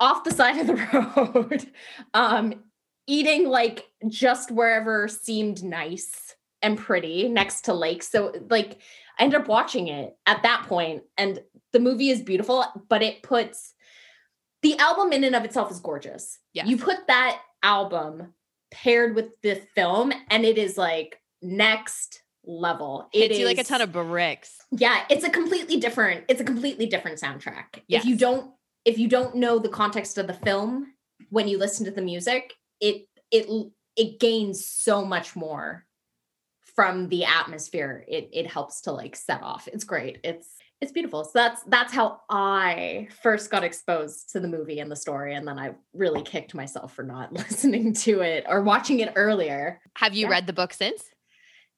off 0.00 0.24
the 0.24 0.32
side 0.32 0.58
of 0.58 0.66
the 0.66 0.74
road, 1.52 1.70
um, 2.14 2.54
eating 3.06 3.48
like 3.48 3.86
just 4.08 4.50
wherever 4.50 5.06
seemed 5.06 5.62
nice 5.62 6.34
and 6.62 6.78
pretty 6.78 7.28
next 7.28 7.62
to 7.66 7.74
lakes. 7.74 8.08
So, 8.10 8.32
like, 8.48 8.78
I 9.18 9.24
ended 9.24 9.42
up 9.42 9.48
watching 9.48 9.88
it 9.88 10.16
at 10.26 10.42
that 10.42 10.64
point, 10.66 11.02
and 11.16 11.40
the 11.72 11.80
movie 11.80 12.10
is 12.10 12.22
beautiful, 12.22 12.64
but 12.88 13.02
it 13.02 13.22
puts 13.22 13.74
the 14.62 14.78
album 14.78 15.12
in 15.12 15.24
and 15.24 15.36
of 15.36 15.44
itself 15.44 15.70
is 15.70 15.80
gorgeous. 15.80 16.38
Yes. 16.52 16.66
You 16.66 16.76
put 16.76 17.06
that 17.06 17.40
album 17.62 18.34
paired 18.70 19.14
with 19.14 19.28
the 19.42 19.62
film, 19.74 20.12
and 20.30 20.44
it 20.44 20.58
is 20.58 20.76
like 20.76 21.18
next 21.42 22.22
level. 22.44 23.08
It 23.12 23.28
Hits 23.28 23.38
you 23.38 23.46
like 23.46 23.58
a 23.58 23.64
ton 23.64 23.80
of 23.80 23.92
bricks. 23.92 24.56
yeah, 24.70 25.04
it's 25.10 25.24
a 25.24 25.30
completely 25.30 25.78
different, 25.78 26.24
it's 26.28 26.40
a 26.40 26.44
completely 26.44 26.86
different 26.86 27.18
soundtrack. 27.20 27.82
If 27.88 28.04
you 28.04 28.16
don't 28.16 28.50
if 28.84 28.98
you 28.98 29.08
don't 29.08 29.36
know 29.36 29.58
the 29.58 29.68
context 29.68 30.18
of 30.18 30.26
the 30.26 30.34
film 30.34 30.92
when 31.30 31.48
you 31.48 31.58
listen 31.58 31.84
to 31.86 31.90
the 31.90 32.02
music, 32.02 32.54
it 32.80 33.06
it 33.30 33.46
it 33.96 34.18
gains 34.20 34.64
so 34.64 35.04
much 35.04 35.36
more 35.36 35.86
from 36.74 37.08
the 37.08 37.24
atmosphere. 37.24 38.04
It 38.08 38.30
it 38.32 38.46
helps 38.46 38.82
to 38.82 38.92
like 38.92 39.16
set 39.16 39.42
off. 39.42 39.68
It's 39.68 39.84
great. 39.84 40.18
It's 40.24 40.48
it's 40.80 40.92
beautiful. 40.92 41.24
So 41.24 41.32
that's 41.34 41.62
that's 41.64 41.92
how 41.92 42.20
I 42.30 43.08
first 43.22 43.50
got 43.50 43.64
exposed 43.64 44.30
to 44.30 44.40
the 44.40 44.48
movie 44.48 44.80
and 44.80 44.90
the 44.90 44.96
story 44.96 45.34
and 45.34 45.46
then 45.46 45.58
I 45.58 45.74
really 45.92 46.22
kicked 46.22 46.54
myself 46.54 46.94
for 46.94 47.02
not 47.02 47.32
listening 47.34 47.92
to 47.94 48.20
it 48.22 48.46
or 48.48 48.62
watching 48.62 49.00
it 49.00 49.12
earlier. 49.14 49.80
Have 49.96 50.14
you 50.14 50.26
Yeah. 50.26 50.30
read 50.32 50.46
the 50.46 50.54
book 50.54 50.72
since? 50.72 51.04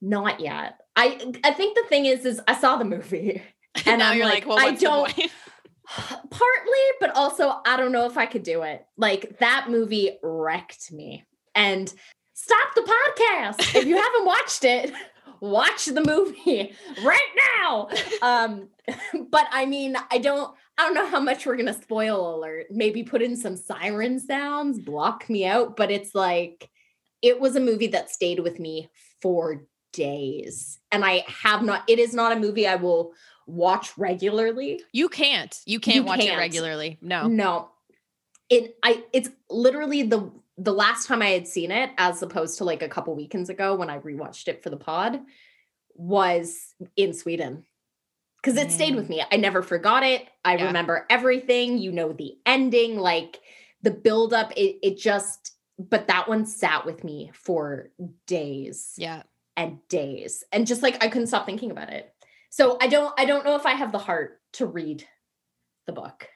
Not 0.00 0.40
yet. 0.40 0.78
I 0.94 1.32
I 1.42 1.52
think 1.52 1.76
the 1.76 1.84
thing 1.88 2.06
is 2.06 2.24
is 2.24 2.40
I 2.46 2.54
saw 2.54 2.76
the 2.76 2.84
movie 2.84 3.42
And 3.86 3.98
now 4.00 4.10
I'm 4.10 4.18
you're 4.18 4.26
like, 4.26 4.46
like, 4.46 4.48
well, 4.48 4.58
I 4.58 4.72
don't-? 4.74 5.32
partly 6.30 6.84
but 7.00 7.14
also 7.16 7.60
i 7.66 7.76
don't 7.76 7.92
know 7.92 8.06
if 8.06 8.16
i 8.16 8.26
could 8.26 8.42
do 8.42 8.62
it 8.62 8.86
like 8.96 9.38
that 9.38 9.66
movie 9.68 10.18
wrecked 10.22 10.92
me 10.92 11.24
and 11.54 11.92
stop 12.42 12.74
the 12.74 12.80
podcast. 12.82 13.74
If 13.74 13.86
you 13.86 13.96
haven't 14.02 14.24
watched 14.24 14.64
it, 14.64 14.92
watch 15.40 15.86
the 15.86 16.04
movie 16.04 16.74
right 17.04 17.20
now. 17.60 17.88
Um, 18.20 18.68
but 19.30 19.46
I 19.50 19.66
mean, 19.66 19.96
I 20.10 20.18
don't 20.18 20.54
I 20.78 20.84
don't 20.84 20.94
know 20.94 21.06
how 21.06 21.20
much 21.20 21.46
we're 21.46 21.56
gonna 21.56 21.74
spoil 21.74 22.36
alert. 22.36 22.66
Maybe 22.70 23.02
put 23.02 23.22
in 23.22 23.36
some 23.36 23.56
siren 23.56 24.18
sounds, 24.18 24.78
block 24.78 25.28
me 25.28 25.46
out, 25.46 25.76
but 25.76 25.90
it's 25.90 26.14
like 26.14 26.68
it 27.20 27.40
was 27.40 27.56
a 27.56 27.60
movie 27.60 27.88
that 27.88 28.10
stayed 28.10 28.40
with 28.40 28.58
me 28.58 28.88
for 29.20 29.64
days. 29.92 30.80
And 30.90 31.04
I 31.04 31.24
have 31.28 31.62
not, 31.62 31.84
it 31.86 31.98
is 31.98 32.14
not 32.14 32.32
a 32.32 32.40
movie 32.40 32.66
I 32.66 32.76
will 32.76 33.12
watch 33.52 33.96
regularly. 33.98 34.82
You 34.92 35.08
can't. 35.08 35.60
You 35.66 35.78
can't 35.78 35.96
you 35.96 36.02
watch 36.04 36.20
can't. 36.20 36.34
it 36.34 36.38
regularly. 36.38 36.98
No. 37.00 37.28
No. 37.28 37.68
It 38.48 38.76
I 38.82 39.04
it's 39.12 39.30
literally 39.50 40.02
the 40.02 40.30
the 40.58 40.72
last 40.72 41.06
time 41.06 41.22
I 41.22 41.30
had 41.30 41.46
seen 41.46 41.70
it, 41.70 41.90
as 41.98 42.22
opposed 42.22 42.58
to 42.58 42.64
like 42.64 42.82
a 42.82 42.88
couple 42.88 43.14
weekends 43.14 43.50
ago 43.50 43.74
when 43.74 43.90
I 43.90 43.98
rewatched 43.98 44.48
it 44.48 44.62
for 44.62 44.70
the 44.70 44.76
pod, 44.76 45.20
was 45.94 46.74
in 46.96 47.12
Sweden. 47.12 47.64
Because 48.42 48.58
it 48.58 48.68
mm. 48.68 48.72
stayed 48.72 48.96
with 48.96 49.06
mm. 49.06 49.10
me. 49.10 49.24
I 49.30 49.36
never 49.36 49.62
forgot 49.62 50.02
it. 50.02 50.26
I 50.44 50.56
yeah. 50.56 50.66
remember 50.66 51.06
everything. 51.08 51.78
You 51.78 51.92
know 51.92 52.12
the 52.12 52.36
ending, 52.44 52.98
like 52.98 53.40
the 53.82 53.90
buildup. 53.90 54.52
It 54.56 54.78
it 54.82 54.98
just 54.98 55.52
but 55.78 56.06
that 56.08 56.28
one 56.28 56.46
sat 56.46 56.86
with 56.86 57.04
me 57.04 57.30
for 57.34 57.90
days. 58.26 58.94
Yeah. 58.96 59.22
And 59.56 59.78
days. 59.88 60.44
And 60.52 60.66
just 60.66 60.82
like 60.82 61.02
I 61.04 61.08
couldn't 61.08 61.26
stop 61.26 61.44
thinking 61.44 61.70
about 61.70 61.90
it. 61.90 62.12
So 62.52 62.76
I 62.82 62.86
don't 62.86 63.18
I 63.18 63.24
don't 63.24 63.46
know 63.46 63.56
if 63.56 63.64
I 63.64 63.72
have 63.72 63.92
the 63.92 63.98
heart 63.98 64.38
to 64.54 64.66
read 64.66 65.06
the 65.86 65.92
book. 65.92 66.28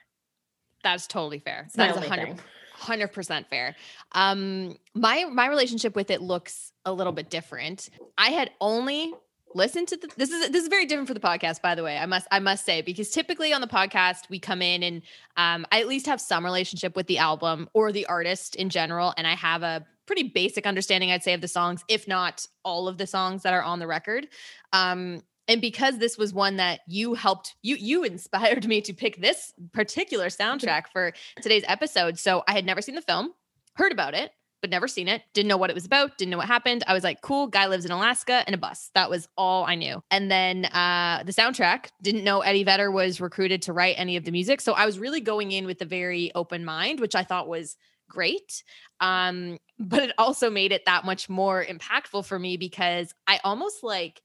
That's 0.83 1.07
totally 1.07 1.41
fair. 1.41 1.69
That's 1.75 1.99
a 1.99 2.09
hundred 2.09 2.41
hundred 2.73 3.09
percent 3.09 3.49
fair. 3.51 3.77
Um 4.13 4.79
my 4.95 5.27
my 5.31 5.47
relationship 5.47 5.95
with 5.95 6.11
it 6.11 6.23
looks 6.23 6.73
a 6.87 6.93
little 6.93 7.13
bit 7.13 7.29
different. 7.29 7.91
I 8.17 8.31
had 8.31 8.51
only 8.63 9.13
listen 9.55 9.85
to 9.87 9.97
the, 9.99 10.09
this 10.17 10.31
is 10.31 10.49
this 10.49 10.63
is 10.63 10.69
very 10.69 10.87
different 10.87 11.07
for 11.07 11.15
the 11.15 11.21
podcast 11.21 11.63
by 11.63 11.75
the 11.75 11.83
way 11.83 11.97
i 11.97 12.05
must 12.05 12.27
i 12.31 12.39
must 12.39 12.67
say 12.67 12.83
because 12.83 13.11
typically 13.11 13.55
on 13.55 13.63
the 13.63 13.67
podcast 13.67 14.29
we 14.29 14.39
come 14.39 14.61
in 14.61 14.83
and 14.83 15.03
um, 15.37 15.65
i 15.73 15.81
at 15.81 15.87
least 15.87 16.05
have 16.05 16.21
some 16.21 16.45
relationship 16.45 16.95
with 16.95 17.07
the 17.07 17.17
album 17.17 17.67
or 17.73 17.91
the 17.91 18.05
artist 18.07 18.57
in 18.57 18.69
general 18.69 19.15
and 19.17 19.27
i 19.27 19.35
have 19.35 19.63
a 19.63 19.87
pretty 20.05 20.25
basic 20.25 20.67
understanding 20.67 21.11
i'd 21.11 21.23
say 21.23 21.33
of 21.33 21.41
the 21.41 21.49
songs 21.49 21.83
if 21.89 22.07
not 22.07 22.45
all 22.65 22.87
of 22.87 22.99
the 22.99 23.07
songs 23.07 23.45
that 23.45 23.55
are 23.55 23.63
on 23.63 23.79
the 23.79 23.87
record 23.87 24.27
um, 24.75 25.23
and 25.49 25.61
because 25.61 25.99
this 25.99 26.19
was 26.19 26.33
one 26.33 26.57
that 26.57 26.81
you 26.87 27.15
helped 27.15 27.55
you 27.63 27.77
you 27.77 28.05
inspired 28.05 28.67
me 28.67 28.81
to 28.81 28.93
pick 28.93 29.21
this 29.21 29.53
particular 29.73 30.27
soundtrack 30.27 30.85
for 30.93 31.13
today's 31.43 31.65
episode 31.67 32.19
so 32.19 32.43
i 32.49 32.53
had 32.53 32.65
never 32.65 32.81
seen 32.81 32.95
the 32.95 33.03
film 33.03 33.33
heard 33.75 33.93
about 33.93 34.15
it 34.15 34.33
but 34.67 34.71
never 34.71 34.89
seen 34.89 35.07
it. 35.07 35.23
Didn't 35.33 35.49
know 35.49 35.57
what 35.57 35.71
it 35.71 35.75
was 35.75 35.85
about. 35.85 36.19
Didn't 36.19 36.31
know 36.31 36.39
what 36.39 36.47
happened. 36.47 36.83
I 36.87 36.93
was 36.93 37.05
like, 37.05 37.21
cool, 37.21 37.47
guy 37.47 37.67
lives 37.67 37.85
in 37.85 37.91
Alaska 37.91 38.43
in 38.49 38.55
a 38.55 38.59
bus. 38.59 38.91
That 38.95 39.11
was 39.11 39.29
all 39.37 39.65
I 39.65 39.75
knew. 39.75 40.03
And 40.11 40.31
then 40.31 40.65
uh, 40.67 41.23
the 41.25 41.33
soundtrack, 41.33 41.91
didn't 42.03 42.25
know 42.25 42.41
Eddie 42.41 42.65
Vedder 42.65 42.91
was 42.91 43.21
recruited 43.21 43.63
to 43.63 43.73
write 43.73 43.95
any 43.99 44.17
of 44.17 44.25
the 44.25 44.33
music. 44.33 44.61
So 44.61 44.73
I 44.73 44.87
was 44.87 44.99
really 44.99 45.21
going 45.21 45.53
in 45.53 45.67
with 45.67 45.81
a 45.83 45.85
very 45.85 46.33
open 46.35 46.65
mind, 46.65 47.01
which 47.01 47.15
I 47.15 47.23
thought 47.23 47.49
was 47.49 47.77
great. 48.09 48.63
Um, 49.01 49.59
but 49.79 50.03
it 50.03 50.15
also 50.19 50.51
made 50.51 50.73
it 50.73 50.87
that 50.87 51.05
much 51.05 51.29
more 51.29 51.65
impactful 51.65 52.25
for 52.25 52.39
me 52.39 52.57
because 52.57 53.15
I 53.27 53.41
almost 53.45 53.83
like 53.83 54.23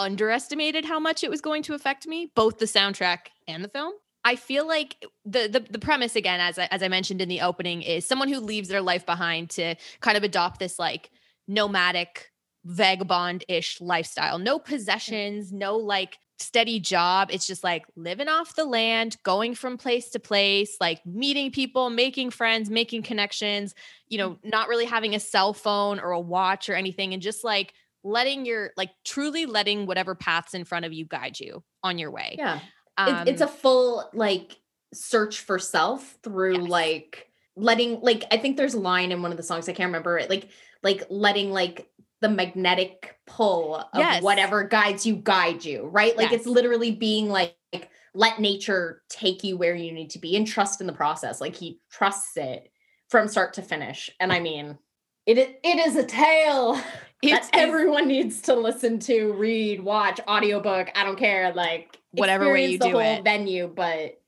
underestimated 0.00 0.84
how 0.84 0.98
much 0.98 1.22
it 1.22 1.30
was 1.30 1.40
going 1.40 1.62
to 1.64 1.74
affect 1.74 2.06
me, 2.06 2.32
both 2.34 2.58
the 2.58 2.66
soundtrack 2.66 3.28
and 3.46 3.62
the 3.62 3.68
film. 3.68 3.92
I 4.24 4.36
feel 4.36 4.66
like 4.66 5.04
the, 5.24 5.48
the 5.48 5.60
the 5.60 5.78
premise 5.78 6.16
again, 6.16 6.40
as 6.40 6.58
I, 6.58 6.68
as 6.70 6.82
I 6.82 6.88
mentioned 6.88 7.20
in 7.20 7.28
the 7.28 7.40
opening, 7.40 7.82
is 7.82 8.04
someone 8.04 8.28
who 8.28 8.40
leaves 8.40 8.68
their 8.68 8.82
life 8.82 9.06
behind 9.06 9.50
to 9.50 9.76
kind 10.00 10.16
of 10.16 10.24
adopt 10.24 10.58
this 10.58 10.78
like 10.78 11.10
nomadic, 11.48 12.30
vagabond-ish 12.64 13.80
lifestyle. 13.80 14.38
No 14.38 14.58
possessions, 14.58 15.52
no 15.52 15.76
like 15.76 16.18
steady 16.38 16.80
job. 16.80 17.30
It's 17.30 17.46
just 17.46 17.64
like 17.64 17.84
living 17.96 18.28
off 18.28 18.56
the 18.56 18.64
land, 18.64 19.16
going 19.22 19.54
from 19.54 19.78
place 19.78 20.10
to 20.10 20.18
place, 20.18 20.76
like 20.80 21.04
meeting 21.06 21.50
people, 21.50 21.90
making 21.90 22.30
friends, 22.30 22.68
making 22.70 23.02
connections, 23.02 23.74
you 24.08 24.18
know, 24.18 24.30
mm. 24.30 24.38
not 24.44 24.68
really 24.68 24.86
having 24.86 25.14
a 25.14 25.20
cell 25.20 25.54
phone 25.54 25.98
or 25.98 26.10
a 26.10 26.20
watch 26.20 26.68
or 26.68 26.74
anything, 26.74 27.14
and 27.14 27.22
just 27.22 27.42
like 27.42 27.72
letting 28.02 28.46
your 28.46 28.72
like 28.76 28.90
truly 29.04 29.46
letting 29.46 29.86
whatever 29.86 30.14
paths 30.14 30.54
in 30.54 30.64
front 30.64 30.84
of 30.84 30.92
you 30.92 31.04
guide 31.04 31.38
you 31.38 31.62
on 31.82 31.98
your 31.98 32.10
way. 32.10 32.36
Yeah. 32.38 32.60
Um, 32.96 33.28
it's 33.28 33.40
a 33.40 33.48
full 33.48 34.08
like 34.12 34.56
search 34.92 35.40
for 35.40 35.58
self 35.58 36.18
through 36.22 36.62
yes. 36.62 36.68
like 36.68 37.26
letting 37.56 38.00
like 38.00 38.24
I 38.30 38.36
think 38.36 38.56
there's 38.56 38.74
a 38.74 38.80
line 38.80 39.12
in 39.12 39.22
one 39.22 39.30
of 39.30 39.36
the 39.36 39.42
songs 39.42 39.68
I 39.68 39.72
can't 39.72 39.88
remember 39.88 40.18
it 40.18 40.30
like 40.30 40.48
like 40.82 41.04
letting 41.10 41.52
like 41.52 41.88
the 42.20 42.28
magnetic 42.28 43.16
pull 43.26 43.76
of 43.76 43.86
yes. 43.94 44.22
whatever 44.22 44.64
guides 44.64 45.06
you 45.06 45.16
guide 45.16 45.64
you 45.64 45.86
right 45.86 46.16
like 46.16 46.30
yes. 46.30 46.40
it's 46.40 46.46
literally 46.46 46.90
being 46.90 47.28
like, 47.28 47.56
like 47.72 47.90
let 48.14 48.40
nature 48.40 49.02
take 49.08 49.44
you 49.44 49.56
where 49.56 49.74
you 49.74 49.92
need 49.92 50.10
to 50.10 50.18
be 50.18 50.36
and 50.36 50.46
trust 50.46 50.80
in 50.80 50.86
the 50.86 50.92
process 50.92 51.40
like 51.40 51.54
he 51.54 51.80
trusts 51.90 52.36
it 52.36 52.70
from 53.08 53.28
start 53.28 53.54
to 53.54 53.62
finish 53.62 54.10
and 54.20 54.32
I 54.32 54.40
mean 54.40 54.78
it 55.26 55.38
it 55.38 55.86
is 55.86 55.96
a 55.96 56.04
tale 56.04 56.80
it's, 57.22 57.50
everyone 57.52 58.08
needs 58.08 58.40
to 58.42 58.54
listen 58.54 58.98
to, 59.00 59.32
read, 59.32 59.82
watch, 59.82 60.20
audiobook. 60.26 60.88
I 60.94 61.04
don't 61.04 61.18
care. 61.18 61.52
Like 61.52 61.98
whatever 62.12 62.50
way 62.52 62.70
you 62.70 62.78
the 62.78 62.86
do 62.86 62.92
whole 62.92 63.00
it. 63.00 63.24
venue, 63.24 63.66
but 63.68 64.20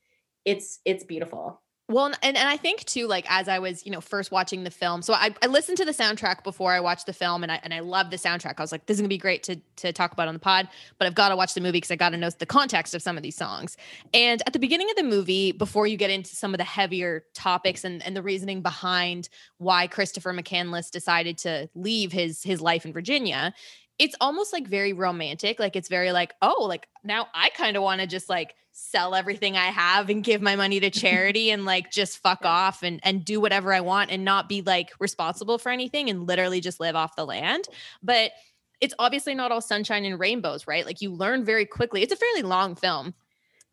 it's 0.44 0.80
it's 0.84 1.04
beautiful. 1.04 1.62
Well, 1.88 2.06
and, 2.06 2.16
and 2.22 2.48
I 2.48 2.56
think 2.56 2.84
too, 2.84 3.06
like 3.06 3.26
as 3.28 3.48
I 3.48 3.58
was, 3.58 3.84
you 3.84 3.92
know, 3.92 4.00
first 4.00 4.30
watching 4.30 4.64
the 4.64 4.70
film, 4.70 5.02
so 5.02 5.12
I, 5.12 5.34
I 5.42 5.46
listened 5.46 5.76
to 5.78 5.84
the 5.84 5.92
soundtrack 5.92 6.42
before 6.42 6.72
I 6.72 6.80
watched 6.80 7.06
the 7.06 7.12
film, 7.12 7.42
and 7.42 7.52
I 7.52 7.60
and 7.62 7.74
I 7.74 7.80
love 7.80 8.10
the 8.10 8.16
soundtrack. 8.16 8.54
I 8.56 8.62
was 8.62 8.72
like, 8.72 8.86
this 8.86 8.96
is 8.96 9.00
gonna 9.00 9.08
be 9.08 9.18
great 9.18 9.42
to 9.44 9.56
to 9.76 9.92
talk 9.92 10.12
about 10.12 10.28
on 10.28 10.34
the 10.34 10.40
pod, 10.40 10.68
but 10.98 11.06
I've 11.06 11.14
got 11.14 11.30
to 11.30 11.36
watch 11.36 11.54
the 11.54 11.60
movie 11.60 11.72
because 11.72 11.90
I 11.90 11.96
got 11.96 12.10
to 12.10 12.16
know 12.16 12.30
the 12.30 12.46
context 12.46 12.94
of 12.94 13.02
some 13.02 13.16
of 13.16 13.22
these 13.22 13.36
songs. 13.36 13.76
And 14.14 14.42
at 14.46 14.52
the 14.52 14.58
beginning 14.58 14.88
of 14.90 14.96
the 14.96 15.02
movie, 15.02 15.52
before 15.52 15.86
you 15.86 15.96
get 15.96 16.10
into 16.10 16.34
some 16.34 16.54
of 16.54 16.58
the 16.58 16.64
heavier 16.64 17.24
topics 17.34 17.84
and 17.84 18.02
and 18.04 18.16
the 18.16 18.22
reasoning 18.22 18.62
behind 18.62 19.28
why 19.58 19.86
Christopher 19.86 20.32
McCandless 20.32 20.90
decided 20.90 21.36
to 21.38 21.68
leave 21.74 22.12
his 22.12 22.42
his 22.42 22.60
life 22.60 22.86
in 22.86 22.92
Virginia, 22.92 23.52
it's 23.98 24.16
almost 24.20 24.52
like 24.52 24.66
very 24.66 24.92
romantic. 24.92 25.58
Like 25.58 25.76
it's 25.76 25.88
very 25.88 26.12
like, 26.12 26.32
oh, 26.40 26.64
like 26.68 26.86
now 27.04 27.26
I 27.34 27.50
kind 27.50 27.76
of 27.76 27.82
want 27.82 28.00
to 28.00 28.06
just 28.06 28.28
like 28.28 28.54
sell 28.73 29.14
everything 29.14 29.57
I 29.57 29.67
have 29.67 30.09
and 30.09 30.25
give 30.25 30.43
my 30.43 30.57
money 30.57 30.81
to 30.81 30.91
charity 31.05 31.50
and 31.50 31.64
like 31.64 31.91
just 31.91 32.19
fuck 32.19 32.45
off 32.45 32.83
and 32.83 33.00
and 33.02 33.25
do 33.25 33.41
whatever 33.41 33.73
I 33.73 33.81
want 33.81 34.11
and 34.11 34.25
not 34.25 34.49
be 34.49 34.62
like 34.62 34.91
responsible 34.99 35.59
for 35.59 35.71
anything 35.71 36.11
and 36.11 36.26
literally 36.26 36.61
just 36.61 36.81
live 36.81 36.97
off 36.97 37.17
the 37.17 37.26
land. 37.26 37.64
But 38.02 38.33
it's 38.81 38.95
obviously 38.99 39.35
not 39.35 39.52
all 39.52 39.61
sunshine 39.61 40.05
and 40.05 40.19
rainbows, 40.19 40.67
right? 40.67 40.85
Like 40.85 41.00
you 41.00 41.12
learn 41.12 41.45
very 41.45 41.67
quickly. 41.67 42.02
It's 42.02 42.12
a 42.12 42.17
fairly 42.17 42.43
long 42.43 42.75
film, 42.75 43.14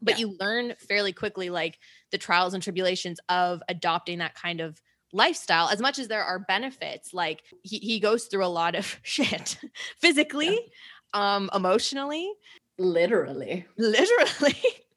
but 0.02 0.20
yeah. 0.20 0.28
you 0.28 0.38
learn 0.40 0.76
fairly 0.78 1.14
quickly 1.14 1.50
like 1.50 1.80
the 2.12 2.18
trials 2.18 2.54
and 2.54 2.62
tribulations 2.62 3.20
of 3.30 3.64
adopting 3.68 4.20
that 4.20 4.36
kind 4.36 4.62
of 4.62 4.80
lifestyle 5.12 5.70
as 5.70 5.80
much 5.80 5.98
as 5.98 6.08
there 6.08 6.24
are 6.24 6.38
benefits 6.38 7.16
like 7.16 7.42
he, 7.64 7.80
he 7.80 8.00
goes 8.00 8.26
through 8.26 8.46
a 8.46 8.48
lot 8.48 8.76
of 8.76 9.00
shit 9.04 9.58
physically 9.98 10.60
yeah. 11.16 11.36
um 11.36 11.50
emotionally 11.52 12.32
literally 12.78 13.66
literally 13.78 14.56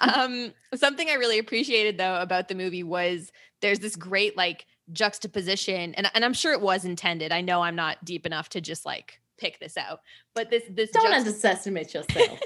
um, 0.00 0.52
something 0.74 1.08
I 1.08 1.14
really 1.14 1.38
appreciated 1.38 1.98
though 1.98 2.20
about 2.20 2.48
the 2.48 2.54
movie 2.54 2.82
was 2.82 3.32
there's 3.60 3.80
this 3.80 3.96
great 3.96 4.36
like 4.36 4.66
juxtaposition, 4.92 5.94
and 5.94 6.10
and 6.14 6.24
I'm 6.24 6.32
sure 6.32 6.52
it 6.52 6.60
was 6.60 6.84
intended. 6.84 7.32
I 7.32 7.40
know 7.40 7.62
I'm 7.62 7.76
not 7.76 8.04
deep 8.04 8.26
enough 8.26 8.48
to 8.50 8.60
just 8.60 8.86
like 8.86 9.20
pick 9.38 9.60
this 9.60 9.76
out, 9.76 10.00
but 10.34 10.50
this 10.50 10.64
this 10.70 10.90
don't 10.90 11.12
underestimate 11.12 11.94
yourself. 11.94 12.40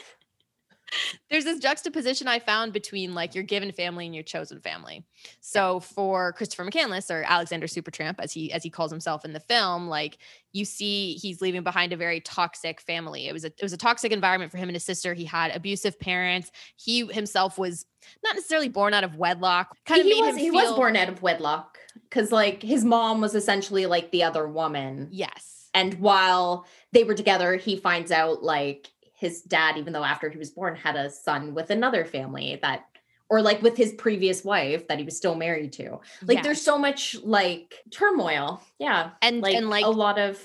There's 1.31 1.45
this 1.45 1.59
juxtaposition 1.59 2.29
I 2.29 2.39
found 2.39 2.73
between 2.73 3.15
like 3.15 3.35
your 3.35 3.45
given 3.45 3.73
family 3.73 4.07
and 4.07 4.15
your 4.15 4.25
chosen 4.25 4.61
family. 4.61 5.05
So 5.41 5.81
for 5.81 6.33
Christopher 6.33 6.65
McCandless 6.65 7.11
or 7.11 7.25
Alexander 7.27 7.67
Supertramp, 7.67 8.17
as 8.19 8.33
he 8.33 8.53
as 8.53 8.63
he 8.63 8.71
calls 8.71 8.91
himself 8.91 9.25
in 9.25 9.33
the 9.33 9.41
film, 9.41 9.89
like 9.89 10.19
you 10.53 10.65
see 10.65 11.15
he's 11.15 11.41
leaving 11.41 11.63
behind 11.63 11.93
a 11.93 11.97
very 11.97 12.21
toxic 12.21 12.81
family. 12.81 13.29
It 13.29 13.33
was 13.33 13.45
a 13.45 13.49
it 13.49 13.63
was 13.63 13.73
a 13.73 13.79
toxic 13.79 14.13
environment 14.13 14.51
for 14.51 14.59
him 14.59 14.69
and 14.69 14.77
his 14.77 14.85
sister. 14.85 15.15
He 15.15 15.25
had 15.25 15.55
abusive 15.55 15.99
parents. 15.99 16.51
He 16.77 17.07
himself 17.07 17.59
was 17.59 17.87
not 18.25 18.35
necessarily 18.35 18.69
born 18.69 18.95
out 18.95 19.05
of 19.05 19.17
wedlock. 19.17 19.77
Kind 19.87 20.03
he, 20.03 20.11
of 20.11 20.17
he 20.17 20.23
was 20.23 20.37
he 20.37 20.51
feel- 20.51 20.55
was 20.55 20.77
born 20.77 20.97
out 20.97 21.09
of 21.09 21.23
wedlock 21.23 21.79
because 22.09 22.33
like 22.33 22.63
his 22.63 22.85
mom 22.85 23.21
was 23.21 23.35
essentially 23.35 23.87
like 23.87 24.11
the 24.11 24.23
other 24.23 24.47
woman. 24.47 25.09
Yes. 25.11 25.69
And 25.75 25.95
while 25.95 26.67
they 26.93 27.05
were 27.05 27.15
together, 27.15 27.57
he 27.57 27.77
finds 27.77 28.13
out 28.13 28.43
like 28.43 28.91
his 29.23 29.41
dad, 29.41 29.79
even 29.79 29.93
though 29.93 30.05
after 30.05 30.29
he 30.29 30.37
was 30.37 30.51
born, 30.51 30.75
had 30.75 30.97
a 30.97 31.09
son 31.09 31.55
with 31.55 31.71
another 31.71 32.05
family 32.05 32.59
that, 32.61 32.85
or 33.31 33.41
like 33.41 33.63
with 33.63 33.77
his 33.77 33.93
previous 33.93 34.45
wife 34.45 34.89
that 34.89 34.99
he 34.99 35.05
was 35.05 35.17
still 35.17 35.37
married 35.37 35.73
to. 35.75 36.01
Like 36.23 36.43
there's 36.43 36.61
so 36.61 36.77
much 36.77 37.17
like 37.23 37.77
turmoil. 37.93 38.61
Yeah. 38.81 39.11
And 39.23 39.41
like, 39.41 39.55
and 39.55 39.71
like 39.71 39.85
a 39.85 39.91
lot 39.91 40.19
of 40.19 40.43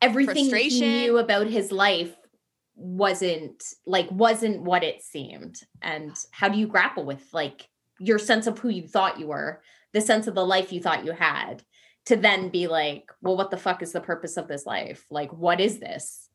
everything 0.00 0.46
he 0.46 0.80
knew 0.80 1.18
about 1.18 1.46
his 1.48 1.70
life 1.70 2.16
wasn't 2.74 3.62
like 3.86 4.10
wasn't 4.10 4.62
what 4.62 4.82
it 4.82 5.02
seemed. 5.02 5.60
And 5.82 6.16
how 6.30 6.48
do 6.48 6.58
you 6.58 6.66
grapple 6.66 7.04
with 7.04 7.22
like 7.34 7.68
your 8.00 8.18
sense 8.18 8.46
of 8.46 8.58
who 8.58 8.70
you 8.70 8.88
thought 8.88 9.20
you 9.20 9.26
were, 9.26 9.60
the 9.92 10.00
sense 10.00 10.26
of 10.26 10.34
the 10.34 10.46
life 10.46 10.72
you 10.72 10.80
thought 10.80 11.04
you 11.04 11.12
had? 11.12 11.62
to 12.06 12.16
then 12.16 12.48
be 12.48 12.68
like, 12.68 13.12
well, 13.20 13.36
what 13.36 13.50
the 13.50 13.58
fuck 13.58 13.82
is 13.82 13.92
the 13.92 14.00
purpose 14.00 14.38
of 14.38 14.48
this 14.48 14.64
life? 14.64 15.04
Like, 15.10 15.30
what 15.30 15.60
is 15.60 15.78
this? 15.78 16.27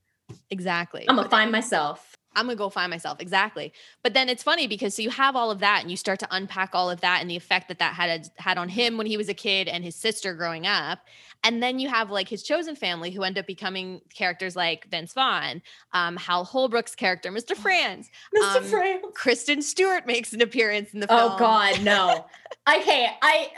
Exactly. 0.50 1.06
I'm 1.08 1.16
gonna 1.16 1.30
find 1.30 1.52
myself. 1.52 2.18
I'm 2.36 2.46
gonna 2.46 2.56
go 2.56 2.70
find 2.70 2.90
myself. 2.90 3.20
Exactly. 3.20 3.74
But 4.02 4.14
then 4.14 4.30
it's 4.30 4.44
funny 4.44 4.68
because 4.68 4.96
so 4.96 5.02
you 5.02 5.10
have 5.12 5.36
all 5.36 5.52
of 5.52 5.60
that 5.60 5.82
and 5.82 5.92
you 5.92 5.98
start 5.98 6.20
to 6.20 6.28
unpack 6.32 6.72
all 6.74 6.90
of 6.90 7.02
that 7.02 7.22
and 7.22 7.30
the 7.30 7.36
effect 7.36 7.68
that 7.68 7.80
that 7.80 7.94
had 7.94 8.30
had 8.38 8.58
on 8.58 8.70
him 8.70 8.98
when 8.98 9.06
he 9.06 9.18
was 9.18 9.30
a 9.30 9.34
kid 9.34 9.68
and 9.68 9.84
his 9.84 9.96
sister 9.96 10.34
growing 10.34 10.66
up. 10.66 11.00
And 11.44 11.62
then 11.62 11.78
you 11.78 11.90
have 11.90 12.10
like 12.10 12.30
his 12.30 12.42
chosen 12.42 12.76
family 12.76 13.12
who 13.12 13.24
end 13.24 13.38
up 13.38 13.46
becoming 13.46 14.02
characters 14.14 14.56
like 14.56 14.88
Vince 14.90 15.14
Vaughn, 15.14 15.62
um, 15.92 16.16
Hal 16.16 16.46
Holbrook's 16.46 16.96
character, 16.96 17.32
Mr. 17.32 17.56
Franz. 17.56 18.10
Mr. 18.36 18.58
Um, 18.58 18.64
Franz. 18.64 19.06
Kristen 19.14 19.62
Stewart 19.62 20.08
makes 20.08 20.34
an 20.34 20.42
appearance 20.42 20.94
in 20.94 21.02
the 21.02 21.08
film. 21.08 21.34
Oh 21.34 21.38
God, 21.38 21.84
no. 21.84 22.26
okay, 22.78 23.10
I 23.22 23.52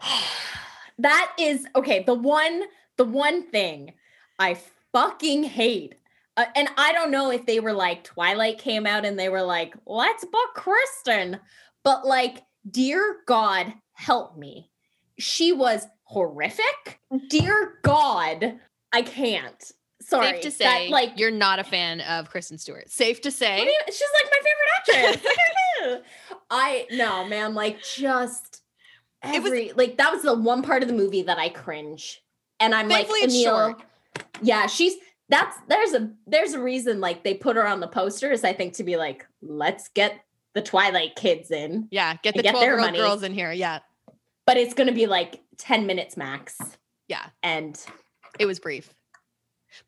that 0.98 1.32
is 1.38 1.66
okay. 1.74 2.04
The 2.04 2.14
one, 2.14 2.62
the 2.96 3.04
one 3.04 3.42
thing 3.50 3.92
I 4.38 4.56
fucking 4.96 5.44
hate. 5.44 5.94
Uh, 6.38 6.46
and 6.54 6.68
I 6.78 6.92
don't 6.92 7.10
know 7.10 7.30
if 7.30 7.44
they 7.46 7.60
were 7.60 7.72
like 7.72 8.02
Twilight 8.04 8.58
came 8.58 8.86
out 8.86 9.04
and 9.04 9.18
they 9.18 9.28
were 9.28 9.42
like, 9.42 9.74
let's 9.86 10.24
book 10.24 10.54
Kristen. 10.54 11.38
But 11.84 12.06
like, 12.06 12.42
dear 12.70 13.18
God, 13.26 13.72
help 13.92 14.36
me. 14.38 14.70
She 15.18 15.52
was 15.52 15.86
horrific. 16.04 17.00
Dear 17.28 17.78
God, 17.82 18.58
I 18.92 19.02
can't. 19.02 19.72
Sorry. 20.02 20.26
Safe 20.32 20.40
to 20.42 20.50
say, 20.50 20.64
that, 20.86 20.90
like 20.90 21.18
you're 21.18 21.30
not 21.30 21.58
a 21.58 21.64
fan 21.64 22.00
of 22.02 22.30
Kristen 22.30 22.58
Stewart. 22.58 22.90
Safe 22.90 23.20
to 23.22 23.30
say. 23.30 23.62
You- 23.64 23.74
she's 23.88 24.02
like 24.22 24.30
my 24.30 24.38
favorite 24.94 25.12
actress. 25.12 25.24
Look 25.24 25.32
at 25.32 25.84
her. 25.98 26.02
I 26.50 26.86
no 26.92 27.24
man, 27.26 27.54
like 27.54 27.82
just 27.82 28.62
It 29.24 29.42
was- 29.42 29.52
every 29.52 29.72
like 29.74 29.96
that 29.98 30.12
was 30.12 30.22
the 30.22 30.34
one 30.34 30.62
part 30.62 30.82
of 30.82 30.88
the 30.88 30.94
movie 30.94 31.22
that 31.22 31.38
I 31.38 31.48
cringe, 31.48 32.22
and 32.60 32.74
I'm 32.74 32.88
like 32.88 33.08
Emile. 33.08 33.30
short. 33.42 33.82
Yeah, 34.42 34.66
she's 34.66 34.94
that's 35.28 35.56
there's 35.68 35.92
a 35.94 36.10
there's 36.26 36.52
a 36.52 36.60
reason 36.60 37.00
like 37.00 37.24
they 37.24 37.34
put 37.34 37.56
her 37.56 37.66
on 37.66 37.80
the 37.80 37.88
posters. 37.88 38.44
I 38.44 38.52
think 38.52 38.74
to 38.74 38.84
be 38.84 38.96
like, 38.96 39.26
let's 39.42 39.88
get 39.88 40.20
the 40.54 40.62
Twilight 40.62 41.16
kids 41.16 41.50
in, 41.50 41.88
Yeah, 41.90 42.16
get 42.22 42.34
the 42.34 42.42
get 42.42 42.52
12 42.52 42.62
their 42.64 42.76
money. 42.78 42.98
girls 42.98 43.22
in 43.22 43.32
here. 43.34 43.52
Yeah. 43.52 43.80
but 44.46 44.56
it's 44.56 44.74
gonna 44.74 44.92
be 44.92 45.06
like 45.06 45.40
ten 45.58 45.86
minutes 45.86 46.16
max, 46.16 46.56
Yeah. 47.08 47.24
and 47.42 47.78
It 48.38 48.46
was 48.46 48.60
brief. 48.60 48.92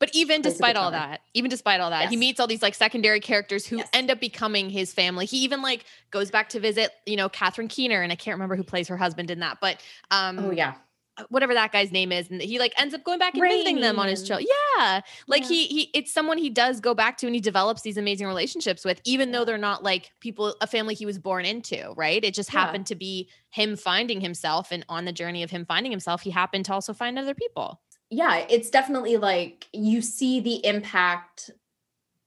But 0.01 0.11
even 0.13 0.43
despite 0.43 0.77
all 0.77 0.91
that, 0.91 1.21
even 1.33 1.49
despite 1.49 1.81
all 1.81 1.89
that, 1.91 2.11
he 2.11 2.17
meets 2.17 2.41
all 2.41 2.47
these 2.47 2.61
like 2.61 2.75
secondary 2.75 3.21
characters 3.21 3.65
who 3.65 3.79
Yes. 3.79 3.89
end 3.95 4.11
up 4.11 4.21
becoming 4.21 4.69
his 4.69 4.93
family. 4.93 5.25
He 5.25 5.39
even 5.39 5.63
like 5.63 5.85
goes 6.11 6.31
back 6.31 6.51
to 6.51 6.61
visit, 6.61 6.91
you 7.07 7.17
know, 7.17 7.29
Catherine 7.31 7.69
Keener, 7.69 8.03
and 8.03 8.13
I 8.13 8.17
can't 8.17 8.35
remember 8.35 8.57
who 8.57 8.65
plays 8.65 8.89
her 8.89 8.97
husband 8.99 9.31
in 9.31 9.39
that, 9.41 9.59
but 9.63 9.81
um 10.11 10.39
oh 10.41 10.51
yeah, 10.51 10.75
Uh, 11.19 11.25
whatever 11.31 11.53
that 11.53 11.73
guy's 11.73 11.91
name 11.93 12.13
is, 12.13 12.31
and 12.31 12.41
he 12.41 12.59
like 12.59 12.73
ends 12.81 12.95
up 12.95 13.03
going 13.05 13.19
back 13.19 13.35
and 13.35 13.43
visiting 13.43 13.81
them 13.81 13.99
on 13.99 14.09
his 14.09 14.27
show. 14.27 14.39
Yeah. 14.39 15.01
Like 15.27 15.43
Yeah. 15.43 15.49
he 15.49 15.67
he 15.67 15.91
it's 15.95 16.13
someone 16.13 16.39
he 16.39 16.49
does 16.51 16.81
go 16.81 16.95
back 16.95 17.19
to 17.19 17.27
and 17.27 17.35
he 17.35 17.41
develops 17.41 17.83
these 17.83 17.97
amazing 17.97 18.27
relationships 18.27 18.85
with, 18.85 19.01
even 19.05 19.33
though 19.33 19.45
they're 19.45 19.59
not 19.59 19.83
like 19.83 20.13
people 20.21 20.55
a 20.61 20.67
family 20.67 20.95
he 20.95 21.05
was 21.07 21.19
born 21.19 21.45
into, 21.45 21.93
right? 21.97 22.25
It 22.25 22.35
just 22.35 22.53
Yeah. 22.53 22.61
happened 22.61 22.87
to 22.87 22.95
be 22.95 23.29
him 23.51 23.77
finding 23.77 24.21
himself 24.21 24.71
and 24.71 24.85
on 24.89 25.05
the 25.05 25.13
journey 25.13 25.43
of 25.43 25.51
him 25.51 25.65
finding 25.67 25.91
himself, 25.93 26.23
he 26.23 26.31
happened 26.31 26.65
to 26.67 26.73
also 26.73 26.93
find 26.95 27.19
other 27.19 27.35
people. 27.35 27.81
yeah, 28.11 28.47
it's 28.49 28.71
definitely 28.71 29.17
like 29.19 29.67
you 29.73 30.01
see 30.01 30.41
the 30.41 30.65
impact 30.65 31.51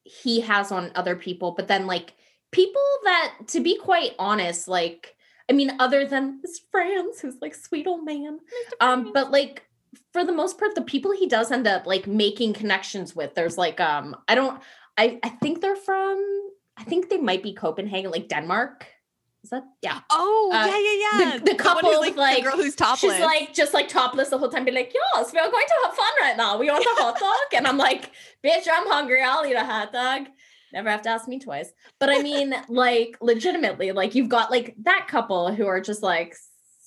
he 0.04 0.42
has 0.42 0.72
on 0.72 0.92
other 0.96 1.16
people, 1.16 1.52
but 1.54 1.68
then 1.68 1.88
like 1.88 2.14
people 2.52 2.82
that, 3.04 3.36
to 3.48 3.60
be 3.62 3.78
quite 3.78 4.14
honest, 4.20 4.68
like 4.68 5.16
I 5.50 5.54
mean, 5.54 5.72
other 5.80 6.06
than 6.06 6.40
his 6.42 6.62
friends, 6.72 7.20
who's 7.22 7.36
like 7.42 7.56
sweet 7.56 7.88
old 7.88 8.06
man, 8.06 8.40
um, 8.80 9.12
but 9.14 9.32
like 9.32 9.64
for 10.14 10.24
the 10.26 10.32
most 10.32 10.58
part, 10.58 10.76
the 10.76 10.82
people 10.82 11.12
he 11.12 11.28
does 11.28 11.52
end 11.52 11.68
up 11.68 11.86
like 11.86 12.08
making 12.08 12.54
connections 12.54 13.16
with, 13.16 13.34
there's 13.36 13.58
like 13.58 13.80
um, 13.80 14.16
I 14.28 14.36
don't, 14.36 14.62
I 14.98 15.20
I 15.24 15.30
think 15.30 15.62
they're 15.62 15.76
from, 15.76 16.18
I 16.78 16.84
think 16.84 17.10
they 17.10 17.18
might 17.18 17.44
be 17.44 17.54
Copenhagen, 17.54 18.12
like 18.12 18.28
Denmark. 18.30 18.86
Is 19.44 19.50
that 19.50 19.64
yeah? 19.82 20.02
Oh, 20.12 20.52
Uh, 20.54 20.68
yeah, 20.68 20.78
yeah, 20.78 21.32
yeah. 21.34 21.38
the 21.40 21.52
one 21.52 21.58
couple, 21.58 21.90
who's, 21.90 22.00
like, 22.00 22.16
like, 22.16 22.38
the 22.38 22.44
girl 22.44 22.58
who's 22.58 22.76
topless. 22.76 23.16
She's 23.16 23.26
like 23.26 23.56
just 23.56 23.74
like 23.74 23.88
topless 23.88 24.30
the 24.30 24.38
whole 24.38 24.50
time, 24.50 24.66
be 24.66 24.72
like, 24.72 24.94
yes, 24.94 25.34
we 25.34 25.40
are 25.40 25.50
going 25.50 25.66
to 25.66 25.74
have 25.84 25.96
fun 25.96 26.14
right 26.22 26.38
now. 26.38 26.60
We 26.60 26.70
want 26.70 26.86
a 26.86 27.02
hot 27.02 27.18
dog. 27.20 27.58
And 27.58 27.66
I'm 27.66 27.78
like, 27.80 28.12
bitch, 28.46 28.68
I'm 28.72 28.88
hungry. 28.88 29.24
I'll 29.24 29.44
eat 29.44 29.56
a 29.56 29.66
hot 29.66 29.92
dog. 29.92 30.28
Never 30.74 30.90
have 30.90 31.02
to 31.04 31.10
ask 31.10 31.28
me 31.28 31.40
twice. 31.40 31.72
But 32.00 32.10
I 32.10 32.22
mean, 32.22 32.56
like, 32.70 33.18
legitimately, 33.22 33.92
like 33.92 34.16
you've 34.16 34.30
got 34.30 34.52
like 34.52 34.76
that 34.84 35.08
couple 35.10 35.54
who 35.54 35.68
are 35.68 35.82
just 35.82 36.02
like 36.02 36.36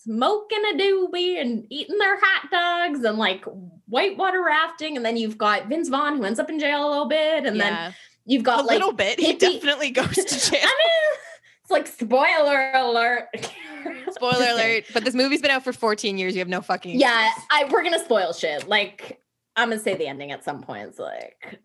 smoking 0.04 0.62
a 0.72 0.76
doobie 0.76 1.40
and 1.40 1.66
eating 1.70 1.98
their 1.98 2.18
hot 2.20 2.50
dogs 2.50 3.04
and 3.04 3.18
like 3.18 3.44
whitewater 3.86 4.42
rafting. 4.44 4.96
And 4.96 5.04
then 5.04 5.16
you've 5.16 5.38
got 5.38 5.68
Vince 5.68 5.88
Vaughn 5.88 6.16
who 6.16 6.24
ends 6.24 6.38
up 6.38 6.50
in 6.50 6.58
jail 6.58 6.86
a 6.86 6.90
little 6.90 7.08
bit. 7.08 7.46
And 7.46 7.60
then 7.60 7.94
you've 8.24 8.42
a 8.42 8.44
got 8.44 8.66
like 8.66 8.78
little 8.78 8.92
bit. 8.92 9.20
He 9.20 9.34
definitely 9.34 9.90
goes 9.90 10.14
to 10.14 10.24
jail. 10.50 10.60
I 10.62 10.64
mean, 10.64 11.18
it's 11.62 11.70
like 11.70 11.86
spoiler 11.86 12.72
alert. 12.74 13.28
Spoiler 14.10 14.46
alert. 14.50 14.84
But 14.92 15.04
this 15.04 15.14
movie's 15.14 15.42
been 15.42 15.50
out 15.50 15.64
for 15.64 15.72
14 15.72 16.16
years. 16.16 16.34
You 16.34 16.40
have 16.40 16.48
no 16.48 16.60
fucking 16.60 16.98
yeah 16.98 17.30
i 17.50 17.64
we're 17.70 17.82
gonna 17.82 18.02
spoil 18.02 18.32
shit 18.32 18.68
like 18.68 19.20
i'm 19.56 19.70
gonna 19.70 19.80
say 19.80 19.94
the 19.94 20.06
ending 20.06 20.30
at 20.30 20.44
some 20.44 20.62
point 20.62 20.88
it's 20.88 20.98
like 20.98 21.58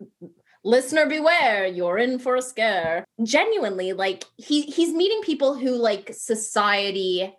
listener 0.62 1.06
beware 1.06 1.66
you're 1.66 1.96
in 1.98 2.18
for 2.18 2.36
a 2.36 2.42
scare 2.42 3.04
genuinely 3.22 3.92
like 3.94 4.24
he 4.36 4.62
he's 4.62 4.92
meeting 4.92 5.20
people 5.22 5.54
who 5.54 5.70
like 5.74 6.12
society 6.12 7.34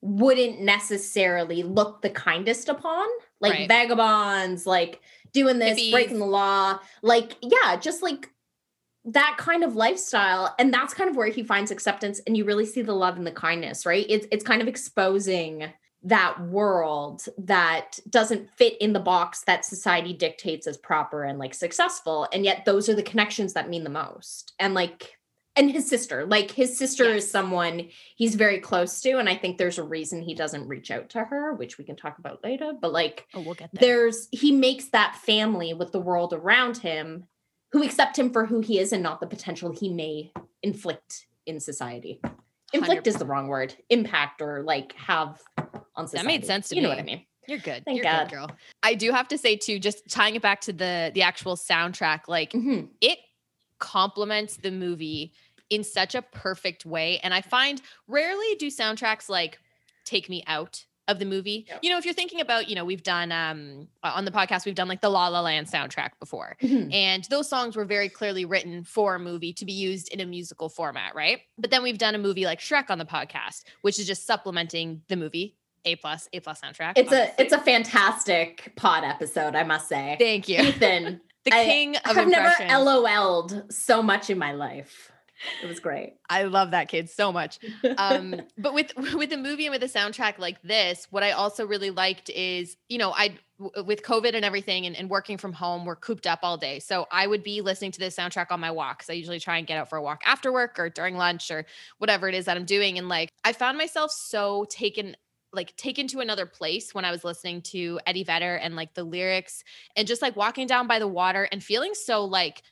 wouldn't 0.00 0.60
necessarily 0.60 1.62
look 1.62 2.00
the 2.00 2.08
kindest 2.10 2.68
upon 2.70 3.06
like 3.40 3.52
Right. 3.52 3.68
vagabonds 3.68 4.66
like 4.66 5.00
doing 5.32 5.58
this 5.58 5.78
Hippies. 5.78 5.92
breaking 5.92 6.18
the 6.18 6.24
law 6.26 6.78
like 7.02 7.36
yeah 7.42 7.76
just 7.76 8.02
like 8.02 8.30
that 9.04 9.36
kind 9.38 9.62
of 9.62 9.76
lifestyle 9.76 10.54
and 10.58 10.72
that's 10.72 10.94
kind 10.94 11.10
of 11.10 11.16
where 11.16 11.28
he 11.28 11.42
finds 11.42 11.70
acceptance 11.70 12.20
and 12.26 12.36
you 12.36 12.44
really 12.44 12.66
see 12.66 12.82
the 12.82 12.94
love 12.94 13.16
and 13.18 13.26
the 13.26 13.32
kindness 13.32 13.84
right 13.84 14.06
it's 14.08 14.26
it's 14.30 14.44
kind 14.44 14.62
of 14.62 14.68
exposing 14.68 15.70
that 16.02 16.40
world 16.48 17.22
that 17.36 17.98
doesn't 18.08 18.48
fit 18.56 18.76
in 18.80 18.92
the 18.94 19.00
box 19.00 19.42
that 19.46 19.64
society 19.64 20.12
dictates 20.14 20.66
as 20.66 20.78
proper 20.78 21.24
and 21.24 21.38
like 21.38 21.52
successful 21.52 22.26
and 22.32 22.44
yet 22.44 22.64
those 22.64 22.88
are 22.88 22.94
the 22.94 23.02
connections 23.02 23.52
that 23.52 23.68
mean 23.68 23.84
the 23.84 23.90
most 23.90 24.54
and 24.58 24.72
like 24.72 25.18
and 25.56 25.70
his 25.70 25.86
sister 25.86 26.24
like 26.24 26.50
his 26.50 26.78
sister 26.78 27.04
Yes. 27.04 27.24
is 27.24 27.30
someone 27.30 27.88
he's 28.16 28.34
very 28.34 28.58
close 28.60 29.02
to 29.02 29.18
and 29.18 29.28
i 29.28 29.34
think 29.36 29.58
there's 29.58 29.76
a 29.78 29.82
reason 29.82 30.22
he 30.22 30.34
doesn't 30.34 30.66
reach 30.68 30.90
out 30.90 31.10
to 31.10 31.22
her 31.24 31.52
which 31.54 31.76
we 31.76 31.84
can 31.84 31.96
talk 31.96 32.18
about 32.18 32.42
later 32.42 32.72
but 32.80 32.92
like 32.92 33.26
Oh, 33.34 33.42
we'll 33.42 33.54
get 33.54 33.68
there. 33.74 33.80
there's 33.80 34.28
he 34.32 34.52
makes 34.52 34.86
that 34.86 35.16
family 35.16 35.74
with 35.74 35.92
the 35.92 36.00
world 36.00 36.32
around 36.32 36.78
him 36.78 37.24
who 37.72 37.82
accept 37.82 38.18
him 38.18 38.30
for 38.32 38.46
who 38.46 38.60
he 38.60 38.78
is 38.78 38.92
and 38.94 39.02
not 39.02 39.20
the 39.20 39.26
potential 39.26 39.70
he 39.70 39.90
may 39.92 40.32
inflict 40.62 41.26
in 41.44 41.60
society 41.60 42.22
inflict 42.72 43.06
is 43.06 43.16
the 43.16 43.26
wrong 43.26 43.48
word 43.48 43.74
impact 43.90 44.40
or 44.40 44.62
like 44.62 44.94
have 44.94 45.42
on 45.96 46.06
society 46.08 46.26
made 46.26 46.44
sense 46.44 46.68
to 46.68 46.76
you 46.76 46.82
know 46.82 46.88
what 46.88 46.98
i 46.98 47.02
mean 47.02 47.24
You're 47.48 47.58
good. 47.58 47.84
Thank 47.84 47.96
You're 47.96 48.04
God. 48.04 48.28
good, 48.28 48.34
girl. 48.36 48.50
I 48.82 48.94
do 48.94 49.10
have 49.10 49.26
to 49.28 49.38
say 49.38 49.56
too, 49.56 49.80
just 49.80 50.08
tying 50.08 50.36
it 50.36 50.42
back 50.42 50.60
to 50.62 50.72
the 50.72 51.10
the 51.14 51.22
actual 51.22 51.56
soundtrack, 51.56 52.28
like 52.28 52.52
Mhm. 52.52 52.88
it 53.00 53.18
complements 53.78 54.56
the 54.56 54.70
movie 54.70 55.32
in 55.68 55.82
such 55.84 56.14
a 56.14 56.22
perfect 56.22 56.84
way. 56.84 57.18
And 57.22 57.32
I 57.34 57.40
find 57.40 57.80
rarely 58.06 58.54
do 58.58 58.68
soundtracks 58.68 59.28
like 59.28 59.58
take 60.04 60.28
me 60.28 60.42
out 60.46 60.84
of 61.08 61.18
the 61.18 61.24
movie. 61.24 61.64
Yep. 61.68 61.80
You 61.82 61.90
know, 61.90 61.98
if 61.98 62.04
you're 62.04 62.14
thinking 62.14 62.40
about, 62.40 62.68
you 62.68 62.76
know, 62.76 62.84
we've 62.84 63.02
done 63.02 63.32
um 63.32 63.88
on 64.04 64.24
the 64.24 64.30
podcast, 64.30 64.64
we've 64.64 64.74
done 64.76 64.86
like 64.88 65.00
the 65.00 65.08
La 65.08 65.26
La 65.28 65.40
Land 65.40 65.66
soundtrack 65.66 66.10
before. 66.20 66.56
Mhm. 66.60 66.92
And 66.92 67.24
those 67.30 67.48
songs 67.48 67.74
were 67.74 67.84
very 67.84 68.08
clearly 68.08 68.44
written 68.44 68.84
for 68.84 69.16
a 69.16 69.18
movie 69.18 69.52
to 69.54 69.64
be 69.64 69.72
used 69.72 70.08
in 70.12 70.20
a 70.20 70.26
musical 70.26 70.68
format, 70.68 71.14
right? 71.16 71.40
But 71.58 71.70
then 71.70 71.82
we've 71.82 71.98
done 71.98 72.14
a 72.14 72.18
movie 72.18 72.44
like 72.44 72.60
Shrek 72.60 72.90
on 72.90 72.98
the 72.98 73.04
podcast, 73.06 73.64
which 73.82 73.98
is 73.98 74.06
just 74.06 74.24
supplementing 74.26 75.02
the 75.08 75.16
movie. 75.16 75.56
A 75.84 75.96
plus, 75.96 76.28
A 76.32 76.40
plus 76.40 76.60
soundtrack. 76.60 76.92
it's 76.96 77.12
a 77.12 77.32
it's 77.40 77.52
a 77.52 77.58
fantastic 77.60 78.72
pod 78.76 79.04
episode 79.04 79.54
i 79.54 79.62
must 79.62 79.88
say 79.88 80.16
thank 80.18 80.48
you. 80.48 80.58
ethan 80.60 81.20
The 81.44 81.52
I- 81.54 81.64
king 81.64 81.96
of 81.96 82.18
i've 82.18 82.28
never 82.28 82.48
impressions. 82.48 82.84
lol'd 82.84 83.72
so 83.72 84.02
much 84.02 84.28
in 84.30 84.38
my 84.38 84.52
life 84.52 85.10
it 85.62 85.66
was 85.66 85.80
great 85.80 86.16
I 86.28 86.42
love 86.42 86.72
that 86.72 86.88
kid 86.88 87.08
so 87.08 87.32
much. 87.32 87.58
um 87.96 88.42
but 88.58 88.74
with 88.74 88.92
with 89.14 89.32
a 89.32 89.38
movie 89.38 89.64
and 89.64 89.72
with 89.72 89.82
a 89.82 89.86
soundtrack 89.98 90.38
like 90.38 90.60
this 90.60 91.06
what 91.08 91.22
i 91.22 91.30
also 91.30 91.66
really 91.66 91.88
liked 91.88 92.28
is 92.28 92.76
you 92.90 92.98
know 92.98 93.10
I 93.16 93.38
with 93.84 94.02
covid 94.02 94.34
and 94.34 94.44
everything 94.44 94.84
and, 94.84 94.94
and 94.94 95.08
working 95.08 95.38
from 95.38 95.54
home 95.54 95.86
we're 95.86 95.96
cooped 95.96 96.26
up 96.26 96.40
all 96.42 96.58
day 96.58 96.78
so 96.78 97.06
i 97.10 97.26
would 97.26 97.42
be 97.42 97.62
listening 97.62 97.90
to 97.92 97.98
this 98.00 98.16
soundtrack 98.16 98.48
on 98.50 98.60
my 98.60 98.70
walks 98.70 99.08
i 99.08 99.14
usually 99.14 99.40
try 99.40 99.56
and 99.56 99.66
get 99.66 99.78
out 99.78 99.88
for 99.88 99.96
a 99.96 100.02
walk 100.02 100.20
after 100.26 100.52
work 100.52 100.78
or 100.78 100.90
during 100.90 101.16
lunch 101.16 101.50
or 101.50 101.64
whatever 101.96 102.28
it 102.28 102.34
is 102.34 102.44
that 102.44 102.58
i'm 102.58 102.66
doing 102.66 102.98
and 102.98 103.08
like 103.08 103.30
i 103.42 103.52
found 103.54 103.78
myself 103.78 104.10
so 104.10 104.66
taken 104.68 105.16
like 105.52 105.76
taken 105.76 106.06
to 106.06 106.20
another 106.20 106.46
place 106.46 106.94
when 106.94 107.04
i 107.04 107.10
was 107.10 107.24
listening 107.24 107.60
to 107.62 107.98
eddie 108.06 108.24
vedder 108.24 108.54
and 108.56 108.76
like 108.76 108.94
the 108.94 109.04
lyrics 109.04 109.64
and 109.96 110.06
just 110.06 110.22
like 110.22 110.36
walking 110.36 110.66
down 110.66 110.86
by 110.86 110.98
the 110.98 111.08
water 111.08 111.48
and 111.50 111.62
feeling 111.62 111.94
so 111.94 112.24
like 112.24 112.62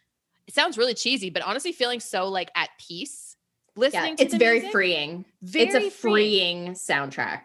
it 0.46 0.54
sounds 0.54 0.78
really 0.78 0.94
cheesy 0.94 1.30
but 1.30 1.42
honestly 1.42 1.72
feeling 1.72 2.00
so 2.00 2.28
like 2.28 2.50
at 2.54 2.70
peace 2.78 3.36
listening 3.76 4.10
yeah 4.10 4.16
to 4.16 4.22
it's 4.24 4.34
very 4.34 4.56
music. 4.58 4.72
freeing 4.72 5.24
Very 5.42 5.66
it's 5.66 5.74
a 5.74 5.90
freeing 5.90 6.70
soundtrack 6.72 7.40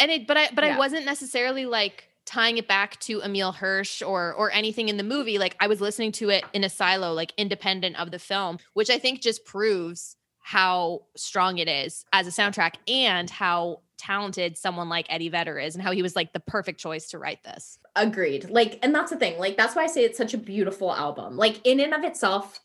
and 0.00 0.10
it 0.10 0.26
but 0.26 0.36
i 0.36 0.48
but 0.54 0.64
Yeah. 0.64 0.74
i 0.74 0.78
wasn't 0.78 1.04
necessarily 1.04 1.66
like 1.66 2.08
tying 2.24 2.58
it 2.58 2.66
back 2.66 2.98
to 3.00 3.22
emile 3.22 3.52
hirsch 3.52 4.02
or 4.02 4.34
or 4.34 4.50
anything 4.50 4.88
in 4.88 4.96
the 4.96 5.04
movie 5.04 5.38
like 5.38 5.56
i 5.60 5.66
was 5.68 5.80
listening 5.80 6.10
to 6.12 6.28
it 6.28 6.44
in 6.52 6.64
a 6.64 6.68
silo 6.68 7.12
like 7.12 7.32
independent 7.36 7.98
of 8.00 8.10
the 8.10 8.18
film 8.18 8.58
which 8.74 8.90
i 8.90 8.98
think 8.98 9.20
just 9.22 9.44
proves 9.44 10.16
how 10.40 11.02
strong 11.16 11.58
it 11.58 11.68
is 11.68 12.04
as 12.12 12.26
a 12.26 12.30
soundtrack 12.30 12.74
and 12.88 13.30
how 13.30 13.80
talented 13.98 14.56
someone 14.56 14.88
like 14.88 15.06
eddie 15.08 15.28
vedder 15.28 15.58
is 15.58 15.74
and 15.74 15.82
how 15.82 15.92
he 15.92 16.02
was 16.02 16.14
like 16.14 16.32
the 16.32 16.40
perfect 16.40 16.80
choice 16.80 17.08
to 17.08 17.18
write 17.18 17.42
this 17.44 17.78
Agreed. 17.96 18.50
Like, 18.50 18.78
and 18.82 18.94
that's 18.94 19.10
the 19.10 19.16
thing. 19.16 19.38
Like, 19.38 19.56
that's 19.56 19.74
why 19.74 19.84
I 19.84 19.86
say 19.86 20.04
it's 20.04 20.18
such 20.18 20.34
a 20.34 20.38
beautiful 20.38 20.92
album. 20.92 21.36
Like, 21.38 21.66
in 21.66 21.80
and 21.80 21.94
of 21.94 22.04
itself, 22.04 22.60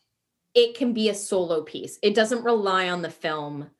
it 0.54 0.76
can 0.76 0.92
be 0.92 1.08
a 1.08 1.14
solo 1.14 1.62
piece. 1.62 1.98
It 2.02 2.14
doesn't 2.14 2.44
rely 2.44 2.90
on 2.90 3.00
the 3.00 3.08
film 3.08 3.70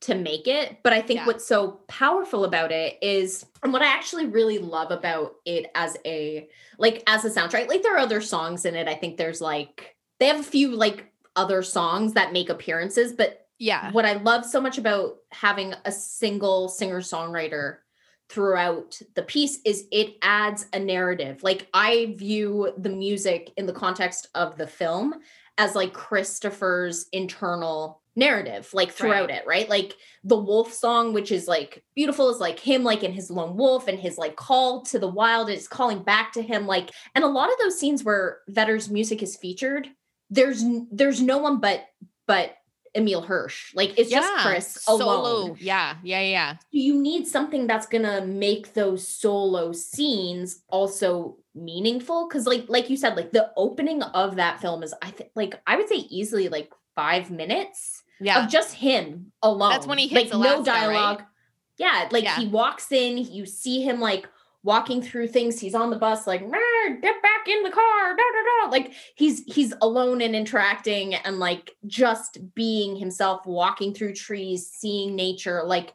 to 0.00 0.14
make 0.14 0.46
it. 0.46 0.78
But 0.82 0.92
I 0.92 1.00
think 1.00 1.20
Yeah. 1.20 1.26
what's 1.26 1.46
so 1.46 1.80
powerful 1.88 2.44
about 2.44 2.72
it 2.72 2.98
is, 3.00 3.46
and 3.62 3.72
what 3.72 3.82
I 3.82 3.86
actually 3.86 4.26
really 4.26 4.58
love 4.58 4.90
about 4.90 5.36
it 5.46 5.70
as 5.74 5.96
a 6.04 6.48
like 6.78 7.02
as 7.06 7.24
a 7.24 7.30
soundtrack, 7.30 7.68
like 7.68 7.82
there 7.82 7.94
are 7.94 8.00
other 8.00 8.20
songs 8.20 8.64
in 8.64 8.74
it. 8.74 8.88
I 8.88 8.94
think 8.94 9.16
there's 9.16 9.40
like 9.40 9.96
they 10.18 10.26
have 10.26 10.40
a 10.40 10.44
few 10.44 10.76
like 10.76 11.10
other 11.36 11.62
songs 11.62 12.12
that 12.14 12.32
make 12.32 12.50
appearances, 12.50 13.12
but 13.12 13.41
yeah 13.62 13.90
what 13.92 14.04
I 14.04 14.14
love 14.14 14.44
so 14.44 14.60
much 14.60 14.78
about 14.78 15.16
having 15.30 15.74
a 15.84 15.92
single 15.92 16.68
singer 16.68 17.00
songwriter 17.00 17.78
throughout 18.32 18.98
the 19.14 19.22
piece 19.22 19.58
is 19.66 19.86
it 19.92 20.14
adds 20.22 20.66
a 20.72 20.78
narrative. 20.78 21.42
Like 21.42 21.68
I 21.74 22.14
view 22.16 22.72
the 22.78 22.88
music 22.88 23.52
in 23.58 23.66
the 23.66 23.74
context 23.74 24.28
of 24.34 24.56
the 24.56 24.66
film 24.66 25.14
as 25.58 25.74
like 25.74 25.92
Christopher's 25.92 27.06
internal 27.12 28.00
narrative, 28.16 28.70
like 28.72 28.90
throughout 28.90 29.30
it, 29.30 29.46
right? 29.46 29.68
Like 29.68 29.96
the 30.24 30.38
wolf 30.38 30.72
song, 30.72 31.12
which 31.12 31.30
is 31.30 31.46
like 31.46 31.84
beautiful, 31.94 32.30
is 32.30 32.40
like 32.40 32.58
him 32.58 32.84
like 32.84 33.02
in 33.02 33.12
his 33.12 33.30
lone 33.30 33.56
wolf 33.56 33.86
and 33.86 33.98
his 33.98 34.16
like 34.16 34.36
call 34.36 34.82
to 34.84 34.98
the 34.98 35.08
wild 35.08 35.50
is 35.50 35.68
calling 35.68 36.02
back 36.02 36.32
to 36.32 36.42
him. 36.42 36.66
Like, 36.66 36.90
and 37.14 37.24
a 37.24 37.28
lot 37.28 37.52
of 37.52 37.58
those 37.60 37.78
scenes 37.78 38.02
where 38.02 38.38
vedder's 38.48 38.90
music 38.90 39.22
is 39.22 39.36
featured, 39.36 39.88
there's 40.30 40.64
there's 40.90 41.20
no 41.20 41.36
one 41.36 41.60
but 41.60 41.84
but 42.26 42.54
Emile 42.96 43.22
Hirsch. 43.22 43.74
Like 43.74 43.98
it's 43.98 44.10
just 44.10 44.32
Chris 44.44 44.84
alone. 44.86 45.00
solo 45.00 45.56
yeah 45.58 45.96
yeah 46.02 46.20
yeah 46.20 46.56
You 46.70 47.00
need 47.00 47.26
something 47.26 47.66
that's 47.66 47.86
gonna 47.86 48.24
make 48.26 48.74
those 48.74 49.06
solo 49.08 49.72
scenes 49.72 50.62
also 50.68 51.38
meaningful. 51.54 52.28
Cause 52.28 52.46
like 52.46 52.66
like 52.68 52.90
you 52.90 52.96
said, 52.96 53.16
like 53.16 53.32
the 53.32 53.50
opening 53.56 54.02
of 54.02 54.36
that 54.36 54.60
film 54.60 54.82
is 54.82 54.94
I 55.02 55.10
think 55.10 55.30
like 55.34 55.60
I 55.66 55.76
would 55.76 55.88
say 55.88 55.96
easily 56.10 56.48
like 56.48 56.70
five 56.94 57.30
minutes 57.30 58.02
yeah 58.20 58.44
of 58.44 58.50
just 58.50 58.74
him 58.74 59.32
alone. 59.42 59.70
That's 59.70 59.86
when 59.86 59.98
he 59.98 60.08
hits 60.08 60.32
like 60.32 60.40
no 60.42 60.56
Alaska, 60.60 60.70
right? 60.70 60.80
dialogue. 60.92 61.22
Yeah, 61.78 62.08
like 62.10 62.24
Yeah. 62.24 62.36
he 62.36 62.46
walks 62.48 62.92
in, 62.92 63.16
you 63.18 63.46
see 63.46 63.80
him 63.82 63.98
like 64.00 64.28
walking 64.64 65.02
through 65.02 65.28
things. 65.28 65.58
He's 65.58 65.74
on 65.74 65.90
the 65.90 65.96
bus, 65.96 66.26
like 66.26 66.42
"Rah, 66.42 66.96
get 67.00 67.22
back 67.22 67.48
in 67.48 67.62
the 67.62 67.70
car. 67.70 68.16
Da, 68.16 68.16
da, 68.16 68.64
da. 68.64 68.70
Like 68.70 68.92
he's 69.16 69.42
he's 69.44 69.72
alone 69.82 70.20
and 70.20 70.34
interacting 70.36 71.14
and 71.14 71.38
like 71.38 71.72
just 71.86 72.38
being 72.54 72.96
himself, 72.96 73.44
walking 73.46 73.92
through 73.94 74.14
trees, 74.14 74.68
seeing 74.70 75.16
nature, 75.16 75.62
like 75.64 75.94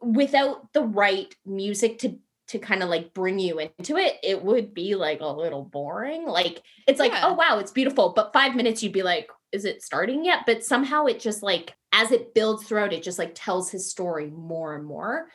without 0.00 0.72
the 0.72 0.82
right 0.82 1.34
music 1.46 1.98
to 2.00 2.18
to 2.48 2.58
kind 2.58 2.82
of 2.82 2.88
like 2.90 3.14
bring 3.14 3.38
you 3.38 3.58
into 3.60 3.96
it, 3.96 4.16
it 4.22 4.42
would 4.42 4.74
be 4.74 4.94
like 4.94 5.20
a 5.20 5.26
little 5.26 5.64
boring. 5.64 6.26
Like 6.26 6.62
it's 6.86 7.00
like, 7.00 7.12
Yeah. 7.12 7.22
oh 7.28 7.32
wow, 7.34 7.58
it's 7.58 7.70
beautiful. 7.70 8.12
But 8.14 8.32
five 8.32 8.54
minutes 8.54 8.82
you'd 8.82 8.92
be 8.92 9.02
like, 9.02 9.30
is 9.52 9.64
it 9.64 9.82
starting 9.82 10.24
yet? 10.24 10.40
But 10.44 10.64
somehow 10.64 11.06
it 11.06 11.20
just 11.20 11.42
like 11.42 11.74
as 11.92 12.10
it 12.10 12.34
builds 12.34 12.64
throughout, 12.64 12.92
it 12.92 13.02
just 13.02 13.18
like 13.18 13.32
tells 13.34 13.70
his 13.70 13.90
story 13.90 14.28
more 14.30 14.74
and 14.74 14.84
more. 14.84 15.28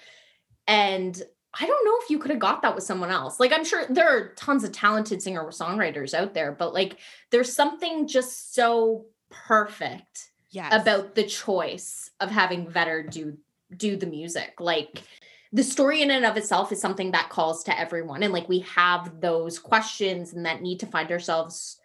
And 0.67 1.19
I 1.59 1.65
don't 1.65 1.85
know 1.85 1.97
if 2.01 2.09
you 2.09 2.19
could 2.19 2.31
have 2.31 2.39
got 2.39 2.61
that 2.61 2.75
with 2.75 2.83
someone 2.83 3.09
else. 3.09 3.39
Like 3.39 3.51
I'm 3.51 3.65
sure 3.65 3.85
there 3.89 4.09
are 4.09 4.33
tons 4.35 4.63
of 4.63 4.71
talented 4.71 5.21
singer 5.21 5.43
songwriters 5.45 6.13
out 6.13 6.33
there, 6.33 6.51
but 6.51 6.73
like 6.73 6.97
there's 7.31 7.53
something 7.53 8.07
just 8.07 8.53
so 8.53 9.05
perfect 9.29 10.31
yeah 10.49 10.73
about 10.73 11.13
the 11.15 11.23
choice 11.23 12.11
of 12.21 12.31
having 12.31 12.69
Vedder 12.69 13.03
do 13.03 13.37
do 13.75 13.95
the 13.95 14.05
music. 14.05 14.55
Like 14.59 15.03
the 15.51 15.63
story 15.63 16.01
in 16.01 16.11
and 16.11 16.25
of 16.25 16.37
itself 16.37 16.71
is 16.71 16.81
something 16.81 17.11
that 17.11 17.29
calls 17.29 17.63
to 17.63 17.79
everyone. 17.79 18.23
And 18.23 18.33
like 18.33 18.49
we 18.49 18.59
have 18.59 19.21
those 19.21 19.59
questions 19.59 20.33
and 20.33 20.45
that 20.45 20.61
need 20.61 20.79
to 20.81 20.85
find 20.85 21.11
ourselves 21.11 21.79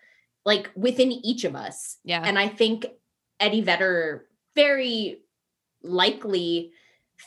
like 0.44 0.70
within 0.74 1.12
each 1.12 1.44
of 1.44 1.54
us. 1.54 1.98
yeah 2.04 2.22
And 2.24 2.38
I 2.38 2.48
think 2.48 2.86
Eddie 3.40 3.60
Vedder 3.60 4.26
very 4.54 5.20
likely 5.82 6.72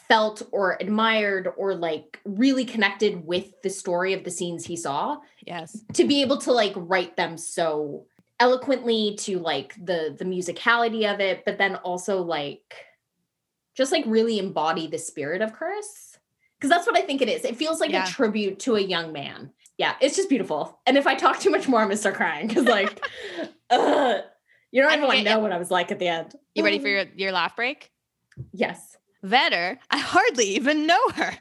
felt 0.08 0.44
or 0.52 0.78
admired 0.80 1.50
or 1.58 1.74
like 1.74 2.20
really 2.26 2.66
connected 2.66 3.26
with 3.26 3.62
the 3.62 3.70
story 3.70 4.14
of 4.14 4.24
the 4.24 4.32
scenes 4.32 4.66
he 4.66 4.76
saw 4.76 5.18
yes. 5.46 5.84
to 5.94 6.06
be 6.06 6.22
able 6.22 6.38
to 6.38 6.52
like 6.52 6.74
write 6.76 7.16
them 7.16 7.38
so 7.38 8.06
eloquently 8.40 9.16
to 9.16 9.40
like 9.40 9.74
the 9.84 10.16
the 10.18 10.26
musicality 10.26 11.12
of 11.12 11.20
it 11.20 11.44
but 11.46 11.58
then 11.58 11.76
also 11.78 12.22
like 12.22 12.76
just 13.76 13.92
like 13.92 14.04
really 14.06 14.38
embody 14.40 14.88
the 14.88 14.98
spirit 14.98 15.42
of 15.42 15.54
chris. 15.54 16.18
Because 16.60 16.70
that's 16.70 16.86
what 16.88 16.98
i 16.98 17.02
think 17.02 17.22
it 17.22 17.30
is. 17.30 17.46
It 17.46 17.56
feels 17.56 17.80
like 17.80 17.92
Yeah. 17.92 18.06
a 18.06 18.08
tribute 18.08 18.60
to 18.60 18.76
a 18.76 18.82
young 18.82 19.12
man. 19.12 19.52
Yeah 19.78 19.96
it's 20.02 20.16
just 20.16 20.30
beautiful. 20.30 20.80
And 20.86 20.98
if 20.98 21.08
i 21.08 21.16
talk 21.16 21.40
too 21.40 21.50
much 21.50 21.68
more 21.68 21.80
i'm 21.80 21.88
gonna 21.88 21.98
start 21.98 22.16
crying 22.16 22.48
because 22.48 22.66
like 22.66 23.04
uh, 23.70 24.20
you 24.72 24.82
don't 24.82 24.92
I 24.92 24.96
even 24.96 25.08
want 25.08 25.20
to 25.20 25.24
know 25.24 25.40
what 25.40 25.52
i 25.52 25.58
was 25.58 25.72
like 25.72 25.92
at 25.92 26.00
the 26.00 26.08
end. 26.10 26.36
You 26.54 26.64
ready 26.64 26.80
for 26.80 26.90
your, 26.90 27.06
your 27.16 27.32
laugh 27.32 27.56
break? 27.56 27.92
Yes 28.52 28.98
Vedder, 29.26 29.80
I 29.90 29.98
hardly 29.98 30.46
even 30.46 30.86
know 30.86 31.02
her. 31.16 31.34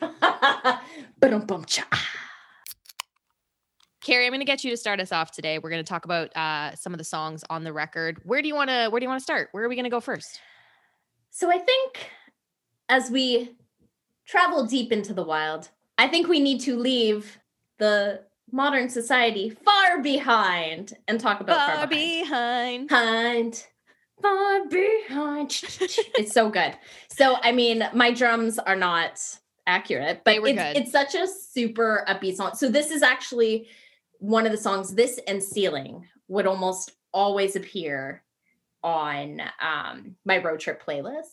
Ba-dum-bum-cha. 1.20 1.86
Carrie, 4.02 4.26
I'm 4.26 4.30
going 4.32 4.40
to 4.40 4.44
get 4.44 4.62
you 4.64 4.70
to 4.70 4.76
start 4.76 5.00
us 5.00 5.12
off 5.12 5.30
today. 5.30 5.58
We're 5.58 5.70
going 5.70 5.82
to 5.84 5.88
talk 5.88 6.04
about 6.04 6.36
uh, 6.36 6.74
some 6.74 6.92
of 6.92 6.98
the 6.98 7.04
songs 7.04 7.44
on 7.48 7.64
the 7.64 7.72
record. 7.72 8.20
Where 8.24 8.42
do 8.42 8.48
you 8.48 8.54
want 8.54 8.68
to 8.68 8.88
Where 8.88 8.98
do 9.00 9.04
you 9.04 9.08
want 9.08 9.20
to 9.20 9.24
start? 9.24 9.48
Where 9.52 9.64
are 9.64 9.68
we 9.68 9.74
going 9.76 9.84
to 9.84 9.90
go 9.90 10.00
first? 10.00 10.40
So 11.30 11.50
I 11.50 11.58
think 11.58 12.10
as 12.88 13.10
we 13.10 13.56
travel 14.26 14.66
deep 14.66 14.92
into 14.92 15.14
the 15.14 15.22
wild, 15.22 15.70
I 15.98 16.08
think 16.08 16.26
we 16.28 16.40
need 16.40 16.60
to 16.62 16.76
leave 16.76 17.38
the 17.78 18.22
modern 18.50 18.90
society 18.90 19.48
far 19.50 20.02
behind 20.02 20.92
and 21.08 21.18
talk 21.18 21.40
about 21.40 21.56
far, 21.56 21.76
Far 21.76 21.86
behind. 21.86 22.88
behind. 22.88 22.88
Behind. 22.88 23.66
Far 24.22 24.66
behind. 24.68 25.50
it's 25.80 26.32
so 26.32 26.48
good. 26.48 26.74
So 27.10 27.36
I 27.42 27.52
mean, 27.52 27.88
my 27.94 28.12
drums 28.12 28.58
are 28.58 28.76
not 28.76 29.20
accurate, 29.66 30.22
but 30.24 30.32
They 30.32 30.38
were 30.38 30.48
it's, 30.48 30.62
good. 30.62 30.76
it's 30.76 30.92
such 30.92 31.14
a 31.14 31.26
super 31.26 32.04
upbeat 32.08 32.36
song. 32.36 32.54
So 32.54 32.68
this 32.68 32.90
is 32.90 33.02
actually 33.02 33.68
one 34.18 34.46
of 34.46 34.52
the 34.52 34.58
songs. 34.58 34.94
This 34.94 35.18
and 35.26 35.42
"Ceiling" 35.42 36.06
would 36.28 36.46
almost 36.46 36.92
always 37.12 37.56
appear 37.56 38.22
on 38.82 39.40
um, 39.60 40.16
my 40.24 40.38
road 40.38 40.58
trip 40.60 40.82
playlist 40.84 41.26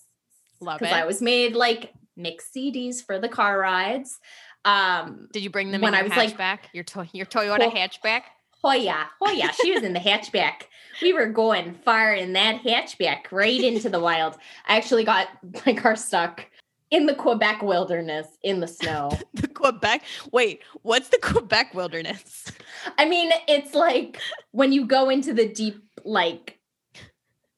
Love 0.62 0.80
because 0.80 0.92
it. 0.94 0.98
I 0.98 1.02
always 1.02 1.22
made 1.22 1.56
like 1.56 1.94
mix 2.18 2.50
CDs 2.56 3.04
for 3.04 3.18
the 3.20 3.30
car 3.30 3.58
rides. 3.58 4.20
Um, 4.66 5.30
Did 5.32 5.44
you 5.44 5.50
bring 5.50 5.72
them 5.72 5.82
when 5.82 5.94
in 5.94 5.96
I 5.96 6.00
your 6.02 6.10
was, 6.10 6.18
like, 6.18 6.38
hatchback? 6.38 6.60
your 6.74 6.84
to- 6.84 7.08
your 7.14 7.26
Toyota 7.26 7.62
Oh. 7.68 7.72
hatchback? 7.72 8.24
Oh 8.64 8.74
yeah, 8.74 9.06
oh 9.22 9.50
she 9.62 9.72
was 9.72 9.84
in 9.84 9.94
the 9.94 10.00
hatchback. 10.00 10.64
We 11.02 11.14
were 11.14 11.28
going 11.28 11.76
far 11.86 12.14
in 12.14 12.34
that 12.34 12.62
hatchback, 12.64 13.32
right 13.32 13.62
into 13.64 13.90
the 13.90 14.00
wild. 14.00 14.36
I 14.68 14.78
actually 14.78 15.04
got 15.04 15.28
my 15.66 15.74
car 15.74 15.96
stuck 15.96 16.46
in 16.92 17.06
the 17.06 17.16
Quebec 17.16 17.62
wilderness 17.62 18.28
in 18.44 18.60
the 18.60 18.68
snow. 18.68 19.12
The 19.34 19.48
Quebec. 19.48 20.04
Wait, 20.32 20.62
what's 20.82 21.10
the 21.10 21.20
Quebec 21.22 21.74
wilderness? 21.74 22.52
I 22.98 23.06
mean, 23.06 23.32
it's 23.48 23.76
like 23.76 24.20
when 24.52 24.72
you 24.72 24.86
go 24.86 25.10
into 25.10 25.34
the 25.34 25.48
deep, 25.48 25.84
like 26.04 26.60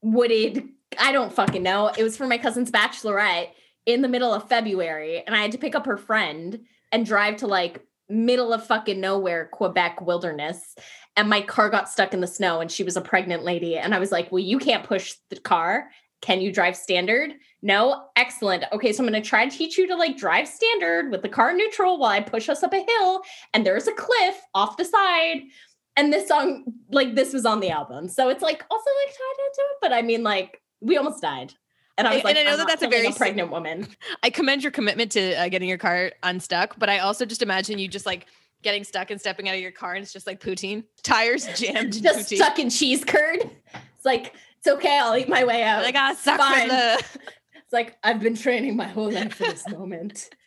wooded. 0.02 0.68
I 1.00 1.12
don't 1.12 1.34
fucking 1.34 1.64
know. 1.64 1.88
It 1.88 2.04
was 2.04 2.18
for 2.18 2.28
my 2.28 2.38
cousin's 2.38 2.72
bachelorette 2.72 3.50
in 3.86 4.02
the 4.02 4.08
middle 4.08 4.34
of 4.34 4.50
February, 4.50 5.24
and 5.26 5.36
I 5.36 5.42
had 5.42 5.52
to 5.54 5.58
pick 5.58 5.76
up 5.76 5.86
her 5.86 5.98
friend 5.98 6.60
and 6.92 7.06
drive 7.06 7.38
to 7.38 7.48
like 7.48 7.86
middle 8.12 8.54
of 8.54 8.66
fucking 8.66 9.00
nowhere 9.00 9.50
Quebec 9.52 10.02
wilderness. 10.02 10.76
And 11.16 11.30
my 11.30 11.42
car 11.42 11.70
got 11.70 11.90
stuck 11.90 12.14
in 12.14 12.22
the 12.22 12.28
snow, 12.28 12.62
and 12.62 12.72
she 12.72 12.84
was 12.84 12.96
a 12.96 13.02
pregnant 13.02 13.44
lady. 13.44 13.78
And 13.78 13.94
I 13.94 14.00
was 14.00 14.12
like, 14.12 14.32
Well, 14.32 14.44
you 14.44 14.60
can't 14.60 14.84
push 14.84 15.14
the 15.30 15.40
car. 15.40 15.90
Can 16.22 16.40
you 16.40 16.52
drive 16.52 16.78
standard? 16.78 17.34
No, 17.64 18.06
excellent. 18.16 18.64
Okay, 18.72 18.94
so 18.94 19.04
I'm 19.04 19.10
going 19.10 19.22
to 19.22 19.28
try 19.28 19.48
to 19.48 19.58
teach 19.58 19.78
you 19.78 19.88
to 19.88 19.96
like 19.96 20.18
drive 20.18 20.48
standard 20.48 21.12
with 21.12 21.24
the 21.24 21.30
car 21.30 21.54
neutral 21.54 21.98
while 21.98 22.12
I 22.12 22.22
push 22.22 22.48
us 22.48 22.64
up 22.64 22.74
a 22.74 22.86
hill. 22.86 23.22
And 23.54 23.66
there's 23.66 23.88
a 23.88 23.94
cliff 23.94 24.40
off 24.54 24.78
the 24.78 24.86
side. 24.86 25.42
And 25.98 26.14
this 26.14 26.28
song, 26.28 26.64
like 26.92 27.16
this 27.16 27.34
was 27.34 27.46
on 27.46 27.60
the 27.60 27.72
album. 27.72 28.08
So 28.08 28.30
it's 28.30 28.44
like 28.44 28.64
also 28.70 28.90
like 29.06 29.16
tied 29.16 29.46
into 29.46 29.62
it. 29.62 29.78
But 29.82 29.94
I 29.94 30.02
mean, 30.04 30.24
like, 30.24 30.62
we 30.80 30.98
almost 30.98 31.22
died. 31.22 31.54
And 32.02 32.08
I 32.08 32.12
was 32.14 32.18
And- 32.18 32.24
like, 32.26 32.36
and 32.38 32.48
I 32.48 32.52
know 32.52 32.58
that 32.58 32.68
that's 32.68 32.82
a 32.82 32.88
very 32.88 33.06
a 33.08 33.12
pregnant 33.12 33.52
woman. 33.52 33.88
I 34.24 34.32
commend 34.32 34.64
your 34.64 34.72
commitment 34.72 35.12
to 35.12 35.36
uh, 35.36 35.50
getting 35.50 35.70
your 35.70 35.78
car 35.78 36.12
unstuck, 36.24 36.76
but 36.80 36.90
I 36.90 36.98
also 37.00 37.26
just 37.26 37.44
imagine 37.44 37.78
you 37.78 37.88
just 37.88 38.08
like 38.08 38.26
getting 38.64 38.84
stuck 38.84 39.12
and 39.12 39.20
stepping 39.20 39.48
out 39.50 39.56
of 39.56 39.62
your 39.62 39.72
car, 39.72 39.94
and 39.94 40.02
it's 40.04 40.12
just 40.14 40.26
like 40.26 40.40
poutine, 40.40 40.84
tires 41.04 41.46
jammed, 41.60 42.02
Just 42.02 42.32
poutine. 42.32 42.36
stuck 42.38 42.58
in 42.58 42.70
cheese 42.72 43.04
curd. 43.06 43.40
It's 43.42 44.06
like, 44.06 44.34
it's 44.58 44.68
okay, 44.68 44.98
I'll 45.00 45.16
eat 45.16 45.30
my 45.30 45.44
way 45.44 45.62
out. 45.64 45.84
Like, 45.84 45.96
ah, 45.96 46.16
suck 46.20 46.38
Fine. 46.40 46.70
for 46.70 46.76
the 46.76 47.04
It's 47.56 47.72
like 47.74 47.98
I've 48.04 48.20
been 48.20 48.36
training 48.36 48.76
my 48.76 48.88
whole 48.88 49.12
life 49.12 49.36
for 49.36 49.44
this 49.44 49.68
moment. 49.70 50.30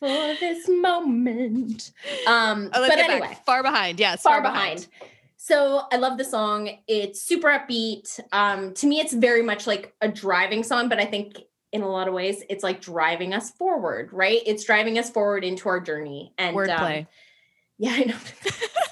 For 0.00 0.06
this 0.40 0.66
moment. 0.66 1.90
Um, 2.26 2.70
Oh, 2.72 2.88
but 2.88 2.98
anyway, 2.98 3.20
back. 3.20 3.44
Far 3.44 3.62
behind. 3.62 4.00
Yes. 4.00 4.22
far 4.22 4.40
behind. 4.40 4.86
So 5.42 5.84
I 5.90 5.96
love 5.96 6.18
the 6.18 6.24
song. 6.24 6.68
It's 6.86 7.22
super 7.22 7.48
upbeat. 7.48 8.20
Um, 8.30 8.74
to 8.74 8.86
me, 8.86 9.00
it's 9.00 9.14
very 9.14 9.40
much 9.40 9.66
like 9.66 9.94
a 10.02 10.06
driving 10.06 10.62
song, 10.62 10.90
but 10.90 10.98
I 10.98 11.06
think 11.06 11.38
in 11.72 11.80
a 11.80 11.88
lot 11.88 12.08
of 12.08 12.12
ways, 12.12 12.42
it's 12.50 12.62
like 12.62 12.82
driving 12.82 13.32
us 13.32 13.50
forward, 13.50 14.12
right? 14.12 14.42
It's 14.44 14.64
driving 14.64 14.98
us 14.98 15.08
forward 15.08 15.42
into 15.42 15.70
our 15.70 15.80
journey. 15.80 16.34
And 16.36 16.54
um, 16.54 16.62
Wordplay. 16.62 17.06
yeah, 17.78 17.92
I 17.92 18.00
know. 18.00 18.16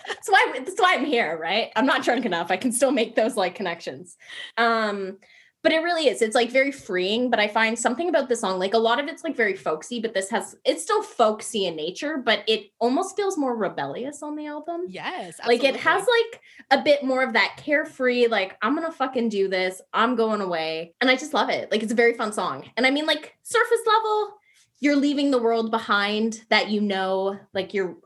that's 0.09 0.31
why 0.31 0.55
that's 0.65 0.81
why 0.81 0.95
I'm 0.95 1.05
here, 1.05 1.37
right? 1.39 1.71
I'm 1.77 1.85
not 1.85 2.03
drunk 2.03 2.25
enough. 2.25 2.51
I 2.51 2.57
can 2.57 2.73
still 2.73 2.93
make 2.93 3.15
those 3.15 3.37
like 3.37 3.55
connections. 3.55 4.17
Um, 4.57 5.19
but 5.63 5.73
it 5.73 5.83
really 5.83 6.09
is. 6.09 6.23
It's 6.23 6.35
like 6.35 6.51
very 6.51 6.71
freeing. 6.71 7.31
But 7.31 7.41
I 7.41 7.49
find 7.49 7.79
something 7.79 8.09
about 8.09 8.29
the 8.29 8.37
song, 8.37 8.59
like 8.59 8.75
a 8.75 8.79
lot 8.79 9.01
of 9.01 9.09
it's 9.09 9.25
like 9.25 9.37
very 9.37 9.57
folksy, 9.57 10.01
but 10.01 10.15
this 10.15 10.31
has 10.31 10.57
it's 10.65 10.83
still 10.83 11.03
folksy 11.03 11.67
in 11.67 11.75
nature, 11.75 12.19
but 12.19 12.45
it 12.47 12.71
almost 12.79 13.17
feels 13.17 13.37
more 13.37 13.57
rebellious 13.57 14.23
on 14.23 14.37
the 14.37 14.47
album. 14.47 14.85
yes. 14.89 15.39
Like 15.47 15.65
it 15.65 15.77
has 15.77 16.07
like 16.07 16.41
a 16.71 16.83
bit 16.83 17.03
more 17.03 17.23
of 17.23 17.33
that 17.33 17.57
carefree, 17.57 18.29
like 18.29 18.57
I'm 18.63 18.75
gonna 18.75 18.93
fucking 18.93 19.31
do 19.31 19.49
this. 19.49 19.83
I'm 19.93 20.15
going 20.15 20.41
away. 20.41 20.95
And 21.01 21.11
I 21.11 21.17
just 21.17 21.35
love 21.35 21.51
it. 21.51 21.71
Like 21.71 21.83
it's 21.83 21.93
a 21.93 21.97
very 21.97 22.15
fun 22.15 22.33
song. 22.33 22.65
And 22.77 22.87
I 22.87 22.91
mean, 22.91 23.07
like 23.07 23.37
surface 23.43 23.81
level, 23.87 24.35
you're 24.81 24.97
leaving 24.97 25.31
the 25.31 25.43
world 25.43 25.71
behind 25.71 26.45
that 26.51 26.71
you 26.71 26.81
know, 26.81 27.39
like 27.53 27.75
you're 27.75 27.97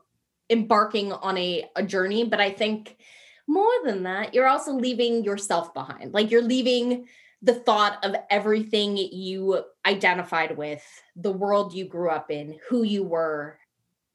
embarking 0.49 1.13
on 1.13 1.37
a, 1.37 1.69
a 1.75 1.83
journey. 1.83 2.23
But 2.23 2.41
I 2.41 2.51
think 2.51 2.97
more 3.47 3.71
than 3.83 4.03
that, 4.03 4.33
you're 4.33 4.47
also 4.47 4.73
leaving 4.73 5.23
yourself 5.23 5.73
behind. 5.73 6.13
Like 6.13 6.31
you're 6.31 6.41
leaving 6.41 7.07
the 7.43 7.53
thought 7.53 8.03
of 8.03 8.15
everything 8.29 8.97
you 8.97 9.63
identified 9.85 10.57
with, 10.57 10.83
the 11.15 11.31
world 11.31 11.73
you 11.73 11.85
grew 11.85 12.09
up 12.09 12.31
in, 12.31 12.57
who 12.69 12.83
you 12.83 13.03
were, 13.03 13.59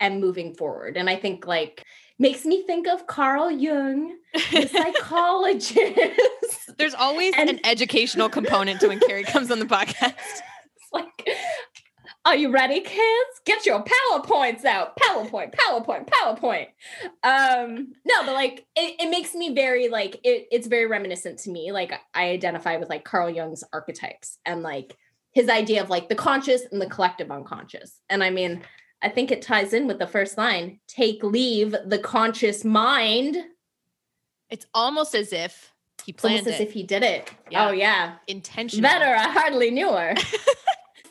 and 0.01 0.21
moving 0.21 0.55
forward. 0.55 0.97
And 0.97 1.09
I 1.11 1.17
think 1.17 1.47
like 1.47 1.85
makes 2.19 2.45
me 2.45 2.63
think 2.63 2.89
of 2.89 3.07
Carl 3.07 3.51
Jung, 3.51 4.17
the 4.51 4.67
psychologist. 4.73 6.77
There's 6.79 6.95
always 6.95 7.35
And- 7.37 7.51
an 7.51 7.61
educational 7.65 8.29
component 8.29 8.81
to 8.81 8.89
when 8.89 9.01
Carrie 9.01 9.25
comes 9.25 9.51
on 9.51 9.59
the 9.59 9.67
podcast. 9.67 10.15
It's 10.81 10.93
like, 10.95 11.29
are 12.29 12.37
you 12.37 12.51
ready, 12.51 12.81
kids? 12.81 13.41
Get 13.47 13.65
your 13.65 13.83
PowerPoints 13.83 14.67
out. 14.67 14.99
PowerPoint, 14.99 15.55
PowerPoint, 15.55 16.11
PowerPoint. 16.11 16.67
Um, 17.23 17.95
no, 18.05 18.23
but 18.27 18.35
like 18.35 18.67
it, 18.77 18.97
it 19.01 19.11
makes 19.11 19.35
me 19.35 19.55
very 19.55 19.89
like 19.89 20.17
it, 20.25 20.47
it's 20.53 20.67
very 20.67 20.87
reminiscent 20.87 21.39
to 21.41 21.51
me. 21.51 21.73
Like 21.73 21.99
I 22.13 22.29
identify 22.29 22.77
with 22.77 22.91
like 22.91 23.05
Carl 23.05 23.31
Jung's 23.31 23.65
archetypes 23.73 24.37
and 24.45 24.63
like 24.63 24.95
his 25.33 25.49
idea 25.49 25.81
of 25.81 25.89
like 25.89 26.11
the 26.11 26.15
conscious 26.15 26.65
and 26.71 26.83
the 26.83 26.91
collective 26.91 27.31
unconscious. 27.31 27.99
And 28.11 28.23
I 28.23 28.29
mean, 28.29 28.61
I 29.01 29.09
think 29.09 29.31
it 29.31 29.41
ties 29.41 29.73
in 29.73 29.87
with 29.87 29.99
the 29.99 30.07
first 30.07 30.37
line 30.37 30.81
take 30.87 31.23
leave 31.23 31.75
the 31.87 31.99
conscious 31.99 32.63
mind. 32.63 33.39
It's 34.51 34.67
almost 34.75 35.15
as 35.15 35.33
if 35.33 35.73
he 36.05 36.13
It's 36.13 36.21
planned 36.21 36.41
almost 36.41 36.61
as 36.61 36.61
if 36.61 36.75
he 36.75 36.83
did 36.83 37.03
it. 37.03 37.31
Yeah. 37.51 37.69
Oh, 37.69 37.73
yeah. 37.73 38.17
intentionally. 38.27 38.83
Better, 38.83 39.15
I 39.15 39.31
hardly 39.31 39.71
knew 39.71 39.91
her. 39.91 40.15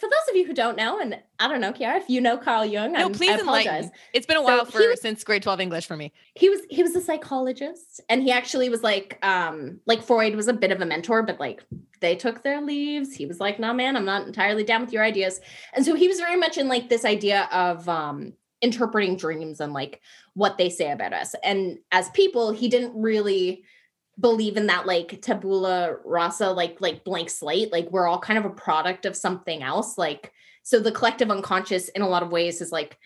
For 0.07 0.11
those 0.11 0.29
of 0.29 0.35
you 0.37 0.45
who 0.47 0.53
don't 0.53 0.77
know, 0.77 0.99
and 0.99 1.19
I 1.39 1.49
don't 1.49 1.59
know, 1.59 1.73
Kiara, 1.73 1.97
if 1.97 2.09
you 2.09 2.21
know 2.21 2.37
Carl 2.37 2.65
Jung, 2.65 2.93
No, 2.93 2.99
I'm- 2.99 3.11
please 3.13 3.31
I 3.31 3.35
apologize. 3.35 3.67
enlighten. 3.67 3.91
It's 4.13 4.25
been 4.25 4.37
a 4.37 4.41
while 4.41 4.63
he 4.63 4.71
for 4.71 4.87
was- 4.89 5.01
since 5.01 5.23
grade 5.23 5.43
12 5.43 5.59
English 5.59 5.85
for 5.85 5.97
me. 5.97 6.13
He 6.35 6.49
was 6.49 6.61
he 6.69 6.81
was 6.81 6.95
a 6.95 7.01
psychologist, 7.01 7.99
and 8.07 8.23
he 8.23 8.31
actually 8.31 8.69
was 8.69 8.83
like, 8.83 9.17
um, 9.25 9.81
like 9.85 10.01
Freud 10.01 10.35
was 10.35 10.47
a 10.47 10.53
bit 10.53 10.71
of 10.71 10.79
a 10.81 10.85
mentor, 10.85 11.23
but 11.23 11.39
like 11.41 11.63
they 11.99 12.15
took 12.15 12.43
their 12.43 12.61
leaves. 12.61 13.13
He 13.15 13.25
was 13.25 13.39
like, 13.41 13.59
"No, 13.59 13.73
man, 13.73 13.97
I'm 13.97 14.05
not 14.05 14.25
entirely 14.27 14.63
down 14.63 14.81
with 14.81 14.93
your 14.93 15.03
ideas," 15.03 15.41
and 15.73 15.83
so 15.85 15.93
he 15.93 16.07
was 16.07 16.19
very 16.19 16.37
much 16.37 16.57
in 16.57 16.67
like 16.69 16.87
this 16.89 17.03
idea 17.03 17.49
of 17.51 17.89
um 17.89 18.33
interpreting 18.61 19.17
dreams 19.17 19.59
and 19.59 19.73
like 19.73 20.01
what 20.33 20.57
they 20.57 20.69
say 20.69 20.89
about 20.91 21.13
us. 21.13 21.35
And 21.43 21.79
as 21.91 22.09
people, 22.11 22.51
he 22.51 22.69
didn't 22.69 22.99
really 22.99 23.63
believe 24.19 24.57
in 24.57 24.67
that 24.67 24.85
like 24.85 25.21
tabula 25.21 25.95
rasa 26.03 26.49
like 26.51 26.81
like 26.81 27.03
blank 27.03 27.29
slate 27.29 27.71
like 27.71 27.89
we're 27.91 28.07
all 28.07 28.19
kind 28.19 28.39
of 28.39 28.45
a 28.45 28.49
product 28.49 29.05
of 29.05 29.15
something 29.15 29.61
else 29.61 29.97
like 29.97 30.31
so 30.63 30.79
the 30.79 30.91
collective 30.91 31.29
unconscious 31.29 31.87
in 31.89 32.01
a 32.01 32.07
lot 32.09 32.23
of 32.23 32.31
ways 32.31 32.59
is 32.61 32.71
like 32.71 32.97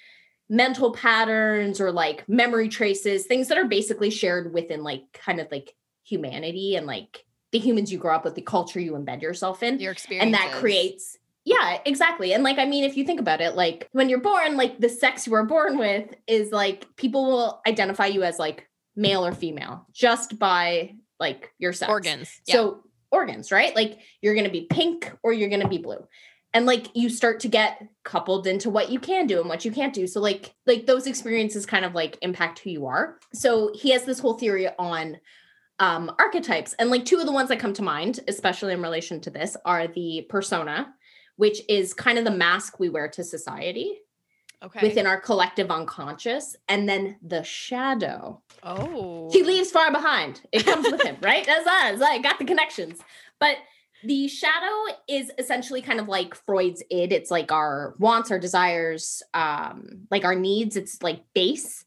mental 0.50 0.91
patterns 0.91 1.80
or 1.80 1.91
like 1.91 2.28
memory 2.28 2.69
traces 2.69 3.26
things 3.26 3.47
that 3.47 3.58
are 3.58 3.67
basically 3.67 4.10
shared 4.10 4.54
within 4.54 4.84
like 4.84 5.04
kind 5.13 5.39
of 5.39 5.47
like 5.52 5.76
humanity 6.04 6.76
and 6.76 6.88
like 6.88 7.26
the 7.52 7.60
humans 7.60 7.91
you 7.91 7.97
grow 7.97 8.15
up 8.15 8.24
with 8.26 8.36
the 8.36 8.41
culture 8.41 8.80
you 8.80 8.93
embed 8.93 9.21
yourself 9.21 9.63
in 9.63 9.80
Your 9.80 9.91
experience. 9.91 10.26
and 10.26 10.34
that 10.34 10.52
creates 10.54 11.17
yeah 11.45 11.80
exactly 11.86 12.34
and 12.34 12.43
like 12.43 12.58
i 12.58 12.65
mean 12.65 12.84
if 12.84 12.95
you 12.95 13.06
think 13.06 13.19
about 13.19 13.41
it 13.41 13.56
like 13.56 13.89
when 13.91 14.10
you're 14.10 14.19
born 14.21 14.58
like 14.58 14.80
the 14.80 14.89
sex 14.89 15.26
you 15.26 15.32
were 15.32 15.45
born 15.45 15.78
with 15.78 16.13
is 16.28 16.52
like 16.52 16.86
people 16.95 17.26
will 17.26 17.62
identify 17.67 18.06
you 18.06 18.24
as 18.24 18.39
like 18.39 18.67
male 18.95 19.26
or 19.26 19.34
female 19.34 19.88
just 19.93 20.38
by 20.38 20.93
like 21.21 21.53
your 21.57 21.71
sex. 21.71 21.89
Organs. 21.89 22.41
Yeah. 22.45 22.55
so 22.55 22.84
organs 23.12 23.51
right? 23.51 23.75
Like 23.75 23.99
you're 24.21 24.34
going 24.34 24.45
to 24.45 24.51
be 24.51 24.67
pink 24.69 25.12
or 25.23 25.31
you're 25.31 25.49
going 25.49 25.62
to 25.62 25.67
be 25.67 25.77
blue. 25.77 26.05
And 26.53 26.65
like 26.65 26.88
you 26.93 27.10
start 27.10 27.39
to 27.41 27.47
get 27.47 27.81
coupled 28.03 28.45
into 28.45 28.69
what 28.69 28.91
you 28.91 28.99
can 28.99 29.25
do 29.25 29.39
and 29.39 29.47
what 29.47 29.63
you 29.63 29.71
can't 29.71 29.93
do. 29.93 30.07
So 30.07 30.19
like 30.19 30.53
like 30.65 30.86
those 30.86 31.07
experiences 31.07 31.65
kind 31.65 31.86
of 31.86 31.93
like 31.95 32.17
impact 32.21 32.60
who 32.60 32.71
you 32.71 32.88
are. 32.88 33.19
So 33.34 33.71
he 33.73 33.91
has 33.91 34.03
this 34.03 34.19
whole 34.19 34.34
theory 34.34 34.67
on 34.77 35.17
um 35.79 36.13
archetypes. 36.19 36.73
And 36.73 36.89
like 36.89 37.05
two 37.05 37.19
of 37.19 37.25
the 37.25 37.31
ones 37.31 37.49
that 37.49 37.60
come 37.60 37.73
to 37.73 37.84
mind 37.84 38.19
especially 38.27 38.73
in 38.73 38.81
relation 38.81 39.21
to 39.21 39.29
this 39.29 39.55
are 39.63 39.88
the 39.88 40.25
persona 40.29 40.93
which 41.38 41.62
is 41.69 41.93
kind 41.93 42.19
of 42.19 42.25
the 42.25 42.29
mask 42.29 42.79
we 42.79 42.89
wear 42.89 43.07
to 43.07 43.23
society 43.23 43.97
okay. 44.62 44.88
within 44.88 45.08
our 45.08 45.19
collective 45.19 45.71
unconscious 45.71 46.56
and 46.67 46.88
then 46.88 47.17
the 47.21 47.43
shadow 47.43 48.41
oh. 48.63 49.30
he 49.32 49.43
leaves 49.43 49.71
far 49.71 49.91
behind. 49.91 50.41
It 50.52 50.65
comes 50.65 50.89
with 50.89 51.02
him, 51.02 51.17
right? 51.21 51.45
That's 51.45 51.67
us. 51.67 52.02
I 52.02 52.19
got 52.19 52.39
the 52.39 52.45
connections. 52.45 53.00
But 53.39 53.58
the 54.04 54.28
shadow 54.28 54.97
is 55.08 55.32
essentially 55.38 55.82
kind 55.82 56.00
of 56.00 56.08
like 56.08 56.34
Freud's 56.34 56.84
id. 56.89 57.13
It's 57.13 57.32
like 57.32 57.52
our 57.52 57.95
wants, 58.00 58.32
our 58.32 58.39
desires, 58.39 59.21
um, 59.34 60.08
like 60.10 60.26
our 60.26 60.36
needs. 60.36 60.76
It's 60.76 61.02
like 61.04 61.24
base, 61.34 61.86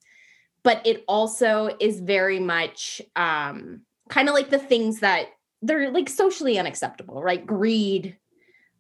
but 0.63 0.85
it 0.87 1.05
also 1.09 1.71
is 1.81 2.01
very 2.01 2.39
much 2.39 3.03
um, 3.17 3.83
kind 4.09 4.29
of 4.29 4.35
like 4.35 4.51
the 4.51 4.59
things 4.59 5.01
that 5.01 5.29
they're 5.63 5.91
like 5.91 6.09
socially 6.09 6.59
unacceptable, 6.59 7.23
right? 7.23 7.45
Greed, 7.45 8.17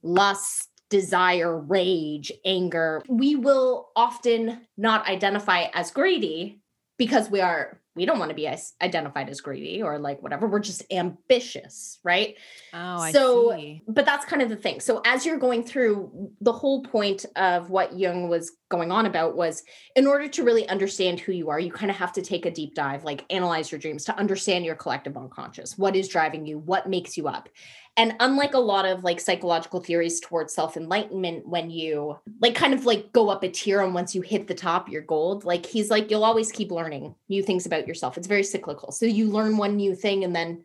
lust, 0.03 0.69
desire, 0.91 1.59
rage, 1.59 2.31
anger. 2.45 3.03
We 3.09 3.37
will 3.37 3.89
often 3.97 4.67
not 4.77 5.09
identify 5.09 5.67
as 5.75 5.91
greedy 5.91 6.61
because 6.99 7.31
we 7.31 7.41
are 7.41 7.81
we 7.97 8.07
don't 8.07 8.19
want 8.19 8.29
to 8.31 8.35
be 8.35 8.49
identified 8.83 9.29
as 9.29 9.41
greedy 9.41 9.81
or 9.81 10.01
like 10.01 10.21
whatever 10.21 10.49
we're 10.49 10.59
just 10.59 10.83
ambitious 10.93 11.99
right 12.05 12.37
Oh, 12.73 12.77
I 12.99 13.13
So- 13.13 13.53
see. 13.53 13.83
but 13.87 14.05
that's 14.05 14.25
kind 14.25 14.43
of 14.43 14.49
the 14.49 14.57
thing 14.57 14.81
so 14.81 15.01
as 15.05 15.25
you're 15.25 15.39
going 15.39 15.63
through 15.63 16.31
the 16.41 16.53
whole 16.53 16.83
point 16.83 17.25
of 17.37 17.71
what 17.71 17.97
jung 17.97 18.29
was 18.29 18.53
going 18.69 18.91
on 18.91 19.07
about 19.07 19.37
was 19.37 19.63
in 19.95 20.07
order 20.09 20.27
to 20.29 20.43
really 20.43 20.69
understand 20.69 21.21
who 21.21 21.31
you 21.33 21.51
are 21.51 21.61
you 21.61 21.71
kind 21.73 21.91
of 21.91 21.97
have 21.97 22.13
to 22.15 22.23
take 22.23 22.47
a 22.47 22.51
deep 22.51 22.75
dive 22.75 23.05
like 23.05 23.25
analyze 23.31 23.71
your 23.71 23.79
dreams 23.79 24.05
to 24.05 24.17
understand 24.19 24.65
your 24.65 24.75
collective 24.75 25.17
unconscious 25.17 25.79
what 25.79 25.95
is 25.97 26.09
driving 26.09 26.47
you 26.47 26.59
what 26.59 26.89
makes 26.89 27.17
you 27.17 27.29
up 27.29 27.49
and 27.97 28.15
unlike 28.19 28.55
a 28.55 28.59
lot 28.59 28.87
of 28.87 29.05
like 29.05 29.21
psychological 29.21 29.81
theories 29.81 30.21
towards 30.21 30.53
self 30.53 30.77
enlightenment, 30.77 31.47
when 31.47 31.71
you 31.71 32.19
like 32.41 32.55
kind 32.55 32.75
of 32.75 32.87
like 32.87 33.13
go 33.13 33.29
up 33.29 33.45
a 33.45 33.49
tier 33.49 33.81
and 33.83 33.95
once 33.95 34.15
you 34.15 34.21
hit 34.23 34.49
the 34.49 34.55
top, 34.55 34.89
you're 34.89 35.03
gold, 35.03 35.45
like 35.45 35.65
he's 35.65 35.91
like, 35.91 36.11
you'll 36.11 36.25
always 36.25 36.51
keep 36.51 36.73
learning 36.73 37.15
new 37.29 37.43
things 37.43 37.67
about 37.67 37.87
yourself. 37.87 38.19
It's 38.19 38.27
very 38.27 38.43
cyclical. 38.43 38.91
So 38.91 39.07
you 39.07 39.29
learn 39.29 39.57
one 39.57 39.77
new 39.77 39.95
thing 39.95 40.25
and 40.25 40.35
then 40.35 40.65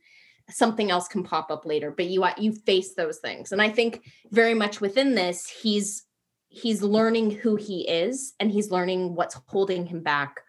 something 0.50 0.90
else 0.90 1.08
can 1.08 1.24
pop 1.24 1.52
up 1.52 1.66
later, 1.66 1.92
but 1.92 2.08
you 2.08 2.26
you 2.38 2.52
face 2.52 2.96
those 2.96 3.20
things. 3.20 3.52
And 3.52 3.62
I 3.62 3.70
think 3.70 4.04
very 4.32 4.56
much 4.56 4.82
within 4.82 5.14
this, 5.14 5.48
he's 5.48 6.06
he's 6.48 6.82
learning 6.82 7.30
who 7.30 7.56
he 7.56 7.88
is 7.88 8.34
and 8.40 8.52
he's 8.52 8.72
learning 8.72 9.14
what's 9.14 9.40
holding 9.46 9.86
him 9.86 10.02
back, 10.02 10.42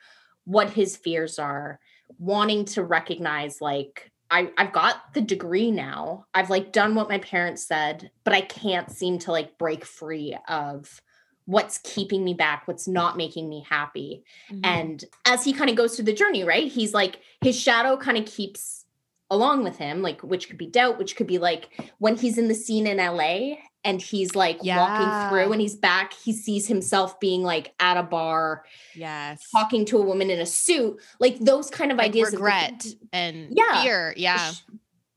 what 0.45 0.71
his 0.71 0.97
fears 0.97 1.39
are, 1.39 1.79
wanting 2.19 2.65
to 2.65 2.83
recognize 2.83 3.61
like 3.61 4.10
I, 4.31 4.51
I've 4.57 4.73
got 4.73 5.13
the 5.15 5.21
degree 5.21 5.71
now. 5.71 6.27
I've 6.35 6.51
like 6.51 6.73
done 6.73 6.95
what 6.95 7.09
my 7.09 7.19
parents 7.19 7.67
said, 7.67 8.11
but 8.25 8.33
I 8.35 8.43
can't 8.43 8.91
seem 8.91 9.19
to 9.21 9.33
like 9.33 9.59
break 9.59 9.85
free 9.85 10.37
of 10.49 11.01
what's 11.47 11.79
keeping 11.79 12.25
me 12.25 12.35
back, 12.35 12.69
what's 12.69 12.87
not 12.87 13.17
making 13.17 13.49
me 13.49 13.65
happy. 13.69 14.23
Mhm. 14.53 14.61
And 14.63 15.05
as 15.27 15.45
he 15.45 15.53
kind 15.53 15.69
of 15.69 15.75
goes 15.77 15.97
through 15.97 16.05
the 16.05 16.13
journey, 16.13 16.45
right? 16.45 16.71
He's 16.71 16.95
like 16.95 17.21
his 17.43 17.59
shadow 17.59 17.97
kind 17.97 18.17
of 18.17 18.25
keeps 18.25 18.85
along 19.31 19.65
with 19.65 19.79
him, 19.79 20.03
like 20.03 20.21
which 20.23 20.49
could 20.49 20.59
be 20.59 20.67
doubt, 20.67 20.99
which 20.99 21.17
could 21.17 21.27
be 21.27 21.39
like 21.39 21.69
when 21.99 22.17
he's 22.17 22.39
in 22.39 22.49
the 22.49 22.55
scene 22.55 22.87
in 22.87 22.99
LA 22.99 23.57
and 23.85 24.01
he's 24.01 24.35
like 24.35 24.63
walking 24.63 25.31
through 25.31 25.53
and 25.53 25.61
he's 25.61 25.75
back, 25.77 26.13
he 26.13 26.33
sees 26.33 26.67
himself 26.69 27.19
being 27.21 27.43
like 27.43 27.73
at 27.81 27.97
a 27.97 28.03
bar 28.03 28.65
yes. 28.95 29.49
talking 29.51 29.85
to 29.87 29.99
a 29.99 30.03
woman 30.03 30.31
in 30.31 30.41
a 30.41 30.47
suit, 30.47 31.01
like 31.19 31.39
those 31.39 31.71
kind 31.71 31.91
of 31.91 31.99
Like 31.99 32.09
ideas 32.09 32.29
of 32.29 32.35
regret 32.35 32.87
and 33.13 33.49
Yeah. 33.51 33.83
fear. 33.83 34.15
Yeah. 34.17 34.53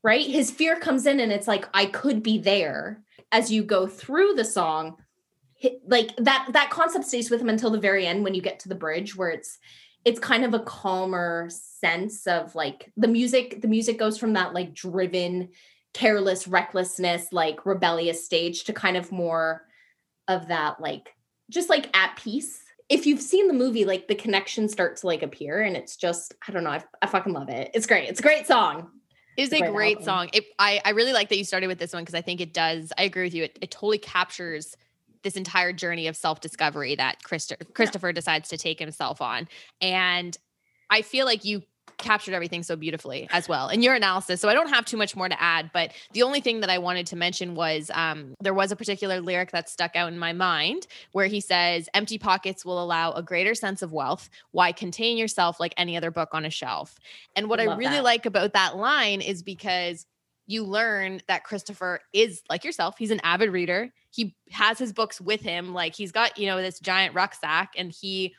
right 0.02 0.26
his 0.26 0.50
fear 0.50 0.76
comes 0.78 1.06
in 1.06 1.18
and 1.20 1.32
it's 1.32 1.48
like 1.48 1.66
i 1.72 1.86
could 1.86 2.22
be 2.22 2.36
there 2.38 3.02
as 3.32 3.50
you 3.50 3.64
go 3.64 3.86
through 3.86 4.34
the 4.34 4.44
song, 4.44 4.96
like 5.86 6.14
that 6.18 6.48
that 6.52 6.70
concept 6.70 7.04
stays 7.06 7.30
with 7.30 7.40
him 7.40 7.48
until 7.48 7.70
the 7.70 7.80
very 7.80 8.06
end 8.06 8.22
when 8.22 8.34
you 8.34 8.42
get 8.42 8.60
to 8.60 8.68
the 8.68 8.74
bridge 8.74 9.16
where 9.16 9.30
it's 9.30 9.58
it's 10.04 10.20
kind 10.20 10.44
of 10.44 10.52
a 10.52 10.58
calmer 10.60 11.48
sense 11.50 12.26
of 12.26 12.54
like 12.54 12.92
the 12.96 13.08
music 13.08 13.60
the 13.62 13.68
music 13.68 13.98
goes 13.98 14.18
from 14.18 14.34
that 14.34 14.52
like 14.52 14.74
driven 14.74 15.48
careless 15.94 16.46
recklessness 16.46 17.32
like 17.32 17.64
rebellious 17.64 18.24
stage 18.24 18.64
to 18.64 18.72
kind 18.72 18.96
of 18.96 19.10
more 19.10 19.66
of 20.28 20.48
that 20.48 20.80
like 20.80 21.14
just 21.50 21.70
like 21.70 21.94
at 21.96 22.16
peace 22.16 22.62
if 22.88 23.06
you've 23.06 23.20
seen 23.20 23.48
the 23.48 23.54
movie 23.54 23.84
like 23.84 24.08
the 24.08 24.14
connections 24.14 24.72
start 24.72 24.96
to 24.96 25.06
like 25.06 25.22
appear 25.22 25.62
and 25.62 25.76
it's 25.76 25.96
just 25.96 26.34
i 26.46 26.52
don't 26.52 26.64
know 26.64 26.70
i, 26.70 26.82
I 27.00 27.06
fucking 27.06 27.32
love 27.32 27.48
it 27.48 27.70
it's 27.74 27.86
great 27.86 28.08
it's 28.08 28.20
a 28.20 28.22
great 28.22 28.46
song 28.46 28.90
it's 29.36 29.52
a 29.52 29.58
great, 29.58 29.72
great 29.72 30.04
song. 30.04 30.28
It, 30.32 30.44
I, 30.58 30.80
I 30.84 30.90
really 30.90 31.12
like 31.12 31.28
that 31.30 31.38
you 31.38 31.44
started 31.44 31.66
with 31.66 31.78
this 31.78 31.92
one 31.92 32.02
because 32.02 32.14
I 32.14 32.20
think 32.20 32.40
it 32.40 32.54
does. 32.54 32.92
I 32.96 33.02
agree 33.02 33.24
with 33.24 33.34
you. 33.34 33.44
It, 33.44 33.58
it 33.60 33.70
totally 33.70 33.98
captures 33.98 34.76
this 35.22 35.36
entire 35.36 35.72
journey 35.72 36.06
of 36.06 36.16
self-discovery 36.16 36.96
that 36.96 37.22
Christo- 37.22 37.56
Christopher 37.74 38.08
yeah. 38.08 38.12
decides 38.12 38.48
to 38.50 38.56
take 38.56 38.78
himself 38.78 39.20
on. 39.20 39.48
And 39.80 40.36
I 40.90 41.02
feel 41.02 41.26
like 41.26 41.44
you 41.44 41.62
captured 41.98 42.34
everything 42.34 42.62
so 42.62 42.76
beautifully 42.76 43.28
as 43.30 43.48
well 43.48 43.68
in 43.68 43.82
your 43.82 43.94
analysis. 43.94 44.40
So 44.40 44.48
I 44.48 44.54
don't 44.54 44.68
have 44.68 44.84
too 44.84 44.96
much 44.96 45.16
more 45.16 45.28
to 45.28 45.40
add, 45.40 45.70
but 45.72 45.92
the 46.12 46.22
only 46.22 46.40
thing 46.40 46.60
that 46.60 46.70
I 46.70 46.78
wanted 46.78 47.06
to 47.08 47.16
mention 47.16 47.54
was 47.54 47.90
um, 47.94 48.34
there 48.40 48.54
was 48.54 48.72
a 48.72 48.76
particular 48.76 49.20
lyric 49.20 49.50
that 49.52 49.68
stuck 49.68 49.96
out 49.96 50.12
in 50.12 50.18
my 50.18 50.32
mind 50.32 50.86
where 51.12 51.26
he 51.26 51.40
says, 51.40 51.88
Empty 51.94 52.18
pockets 52.18 52.64
will 52.64 52.82
allow 52.82 53.12
a 53.12 53.22
greater 53.22 53.54
sense 53.54 53.82
of 53.82 53.92
wealth. 53.92 54.28
Why 54.52 54.72
contain 54.72 55.16
yourself 55.16 55.60
like 55.60 55.74
any 55.76 55.96
other 55.96 56.10
book 56.10 56.30
on 56.32 56.44
a 56.44 56.50
shelf? 56.50 56.98
And 57.36 57.48
what 57.48 57.60
I, 57.60 57.64
I 57.64 57.76
really 57.76 57.96
that. 57.96 58.04
like 58.04 58.26
about 58.26 58.52
that 58.52 58.76
line 58.76 59.20
is 59.20 59.42
because 59.42 60.06
you 60.46 60.64
learn 60.64 61.20
that 61.26 61.44
Christopher 61.44 62.00
is 62.12 62.42
like 62.50 62.64
yourself. 62.64 62.96
He's 62.98 63.10
an 63.10 63.20
avid 63.22 63.50
reader. 63.50 63.92
He 64.10 64.34
has 64.50 64.78
his 64.78 64.92
books 64.92 65.20
with 65.20 65.40
him. 65.40 65.72
Like 65.72 65.94
he's 65.94 66.12
got, 66.12 66.38
you 66.38 66.46
know, 66.46 66.60
this 66.60 66.80
giant 66.80 67.14
rucksack 67.14 67.72
and 67.76 67.90
he 67.90 68.34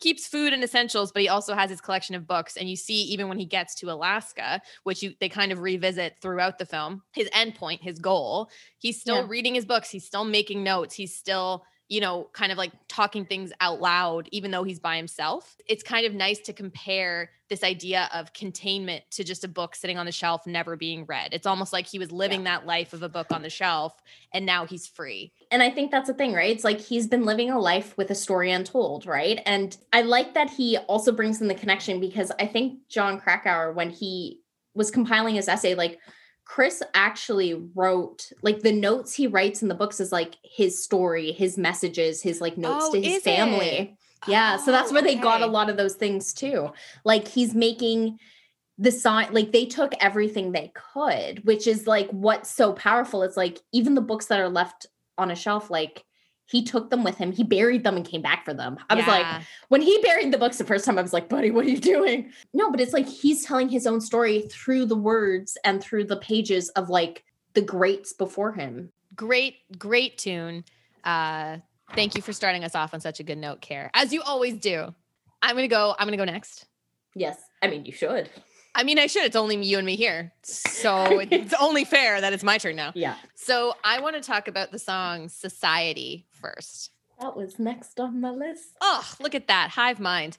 keeps 0.00 0.26
food 0.26 0.52
and 0.52 0.64
essentials, 0.64 1.12
but 1.12 1.22
he 1.22 1.28
also 1.28 1.54
has 1.54 1.70
his 1.70 1.80
collection 1.80 2.14
of 2.14 2.26
books. 2.26 2.56
And 2.56 2.68
you 2.68 2.76
see, 2.76 3.02
even 3.02 3.28
when 3.28 3.38
he 3.38 3.44
gets 3.44 3.74
to 3.76 3.90
Alaska, 3.90 4.60
which 4.84 5.02
you 5.02 5.14
they 5.20 5.28
kind 5.28 5.52
of 5.52 5.60
revisit 5.60 6.16
throughout 6.20 6.58
the 6.58 6.66
film, 6.66 7.02
his 7.14 7.28
endpoint, 7.30 7.80
his 7.80 7.98
goal, 7.98 8.50
he's 8.78 9.00
still 9.00 9.16
yeah. 9.16 9.26
reading 9.28 9.54
his 9.54 9.64
books. 9.64 9.90
He's 9.90 10.06
still 10.06 10.24
making 10.24 10.62
notes. 10.64 10.94
He's 10.94 11.14
still 11.16 11.64
you 11.90 12.00
know, 12.00 12.28
kind 12.32 12.52
of 12.52 12.56
like 12.56 12.70
talking 12.86 13.24
things 13.24 13.52
out 13.60 13.80
loud, 13.80 14.28
even 14.30 14.52
though 14.52 14.62
he's 14.62 14.78
by 14.78 14.96
himself. 14.96 15.56
It's 15.66 15.82
kind 15.82 16.06
of 16.06 16.14
nice 16.14 16.38
to 16.42 16.52
compare 16.52 17.30
this 17.48 17.64
idea 17.64 18.08
of 18.14 18.32
containment 18.32 19.02
to 19.10 19.24
just 19.24 19.42
a 19.42 19.48
book 19.48 19.74
sitting 19.74 19.98
on 19.98 20.06
the 20.06 20.12
shelf, 20.12 20.46
never 20.46 20.76
being 20.76 21.04
read. 21.04 21.30
It's 21.32 21.48
almost 21.48 21.72
like 21.72 21.88
he 21.88 21.98
was 21.98 22.12
living 22.12 22.44
yeah. 22.44 22.58
that 22.58 22.66
life 22.66 22.92
of 22.92 23.02
a 23.02 23.08
book 23.08 23.26
on 23.32 23.42
the 23.42 23.50
shelf 23.50 23.92
and 24.32 24.46
now 24.46 24.66
he's 24.66 24.86
free. 24.86 25.32
And 25.50 25.64
I 25.64 25.70
think 25.70 25.90
that's 25.90 26.06
the 26.06 26.14
thing, 26.14 26.32
right? 26.32 26.54
It's 26.54 26.62
like 26.62 26.80
he's 26.80 27.08
been 27.08 27.24
living 27.24 27.50
a 27.50 27.58
life 27.58 27.96
with 27.98 28.12
a 28.12 28.14
story 28.14 28.52
untold, 28.52 29.04
right? 29.04 29.40
And 29.44 29.76
I 29.92 30.02
like 30.02 30.34
that 30.34 30.48
he 30.48 30.78
also 30.78 31.10
brings 31.10 31.40
in 31.40 31.48
the 31.48 31.56
connection 31.56 31.98
because 31.98 32.30
I 32.38 32.46
think 32.46 32.86
Jon 32.88 33.18
Krakauer, 33.18 33.72
when 33.72 33.90
he 33.90 34.42
was 34.74 34.92
compiling 34.92 35.34
his 35.34 35.48
essay, 35.48 35.74
like, 35.74 35.98
Chris 36.50 36.82
actually 36.94 37.54
wrote 37.76 38.32
like 38.42 38.58
the 38.58 38.72
notes 38.72 39.14
he 39.14 39.28
writes 39.28 39.62
in 39.62 39.68
the 39.68 39.74
books 39.74 40.00
is 40.00 40.10
like 40.10 40.34
his 40.42 40.82
story, 40.82 41.30
his 41.30 41.56
messages, 41.56 42.20
his 42.20 42.40
like 42.40 42.58
notes 42.58 42.86
oh, 42.88 42.92
to 42.92 43.00
his 43.00 43.22
family. 43.22 43.68
It? 43.68 43.94
Yeah. 44.26 44.56
Oh, 44.58 44.64
so 44.64 44.72
that's 44.72 44.90
where 44.90 45.00
okay. 45.00 45.14
they 45.14 45.20
got 45.20 45.42
a 45.42 45.44
oh, 45.44 45.48
lot 45.48 45.70
of 45.70 45.76
those 45.76 45.94
things 45.94 46.34
too. 46.34 46.72
Like 47.04 47.28
he's 47.28 47.54
making 47.54 48.18
the 48.78 48.90
sign 48.90 49.32
like 49.32 49.52
they 49.52 49.64
took 49.64 49.94
everything 50.00 50.50
they 50.50 50.72
could, 50.74 51.44
which 51.44 51.68
is 51.68 51.86
like 51.86 52.10
what's 52.10 52.50
so 52.50 52.72
powerful. 52.72 53.22
It's 53.22 53.36
like 53.36 53.60
even 53.70 53.94
the 53.94 54.00
books 54.00 54.26
that 54.26 54.40
are 54.40 54.48
left 54.48 54.86
on 55.16 55.30
a 55.30 55.36
shelf, 55.36 55.70
like 55.70 56.04
he 56.50 56.64
took 56.64 56.90
them 56.90 57.04
with 57.04 57.16
him. 57.16 57.30
He 57.30 57.44
buried 57.44 57.84
them 57.84 57.96
and 57.96 58.04
came 58.04 58.22
back 58.22 58.44
for 58.44 58.52
them. 58.52 58.76
I 58.88 58.94
yeah. 58.94 58.98
was 58.98 59.06
like, 59.06 59.42
when 59.68 59.80
he 59.80 59.98
buried 60.02 60.32
the 60.32 60.38
books 60.38 60.58
the 60.58 60.64
first 60.64 60.84
time, 60.84 60.98
I 60.98 61.02
was 61.02 61.12
like, 61.12 61.28
buddy, 61.28 61.50
what 61.50 61.64
are 61.64 61.68
you 61.68 61.78
doing? 61.78 62.32
No, 62.52 62.70
but 62.70 62.80
it's 62.80 62.92
like 62.92 63.08
he's 63.08 63.44
telling 63.44 63.68
his 63.68 63.86
own 63.86 64.00
story 64.00 64.42
through 64.50 64.86
the 64.86 64.96
words 64.96 65.56
and 65.64 65.80
through 65.80 66.04
the 66.04 66.16
pages 66.16 66.68
of 66.70 66.88
like 66.88 67.24
the 67.54 67.62
greats 67.62 68.12
before 68.12 68.52
him. 68.52 68.90
Great, 69.14 69.58
great 69.78 70.18
tune. 70.18 70.64
Uh, 71.04 71.58
thank 71.94 72.16
you 72.16 72.22
for 72.22 72.32
starting 72.32 72.64
us 72.64 72.74
off 72.74 72.94
on 72.94 73.00
such 73.00 73.20
a 73.20 73.22
good 73.22 73.38
note, 73.38 73.60
Care. 73.60 73.90
As 73.94 74.12
you 74.12 74.22
always 74.22 74.58
do. 74.58 74.92
I'm 75.42 75.54
gonna 75.54 75.68
go, 75.68 75.94
I'm 75.98 76.06
gonna 76.06 76.16
go 76.16 76.24
next. 76.24 76.66
Yes. 77.14 77.38
I 77.62 77.68
mean 77.68 77.84
you 77.84 77.92
should. 77.92 78.28
I 78.74 78.84
mean, 78.84 78.98
I 78.98 79.06
should. 79.06 79.24
It's 79.24 79.36
only 79.36 79.62
you 79.64 79.78
and 79.78 79.86
me 79.86 79.96
here. 79.96 80.32
So 80.42 81.20
it's 81.30 81.54
only 81.60 81.84
fair 81.84 82.20
that 82.20 82.32
it's 82.32 82.44
my 82.44 82.58
turn 82.58 82.76
now. 82.76 82.92
Yeah. 82.94 83.16
So 83.34 83.74
I 83.84 84.00
want 84.00 84.16
to 84.16 84.22
talk 84.22 84.48
about 84.48 84.70
the 84.70 84.78
song 84.78 85.28
Society 85.28 86.26
first. 86.30 86.90
That 87.20 87.36
was 87.36 87.58
next 87.58 88.00
on 88.00 88.20
my 88.20 88.30
list. 88.30 88.76
Oh, 88.80 89.06
look 89.20 89.34
at 89.34 89.48
that. 89.48 89.70
Hive 89.70 90.00
mind. 90.00 90.38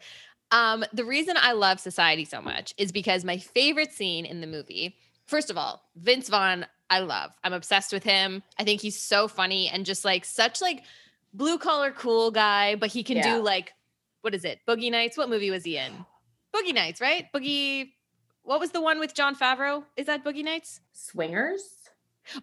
Um, 0.51 0.83
the 0.91 1.05
reason 1.05 1.35
I 1.39 1.53
love 1.53 1.79
Society 1.79 2.25
so 2.25 2.41
much 2.41 2.73
is 2.77 2.91
because 2.91 3.23
my 3.23 3.37
favorite 3.37 3.91
scene 3.91 4.25
in 4.25 4.41
the 4.41 4.47
movie, 4.47 4.97
first 5.25 5.49
of 5.49 5.57
all, 5.57 5.83
Vince 5.95 6.27
Vaughn, 6.27 6.65
I 6.89 6.99
love. 6.99 7.31
I'm 7.43 7.53
obsessed 7.53 7.93
with 7.93 8.03
him. 8.03 8.43
I 8.59 8.63
think 8.63 8.81
he's 8.81 8.99
so 8.99 9.27
funny 9.27 9.69
and 9.69 9.85
just 9.85 10.03
like 10.03 10.25
such 10.25 10.61
like 10.61 10.83
blue 11.33 11.57
collar 11.57 11.91
cool 11.91 12.31
guy, 12.31 12.75
but 12.75 12.89
he 12.89 13.03
can 13.03 13.17
yeah. 13.17 13.35
do 13.35 13.43
like 13.43 13.73
what 14.21 14.35
is 14.35 14.45
it? 14.45 14.59
Boogie 14.67 14.91
Nights. 14.91 15.17
What 15.17 15.29
movie 15.29 15.49
was 15.49 15.63
he 15.63 15.77
in? 15.77 15.91
Boogie 16.53 16.75
Nights, 16.75 17.01
right? 17.01 17.27
Boogie 17.33 17.91
what 18.43 18.59
was 18.59 18.71
the 18.71 18.81
one 18.81 18.99
with 18.99 19.13
Jon 19.13 19.35
Favreau? 19.35 19.83
Is 19.97 20.07
that 20.07 20.23
Boogie 20.23 20.43
Nights? 20.43 20.81
Swingers? 20.93 21.61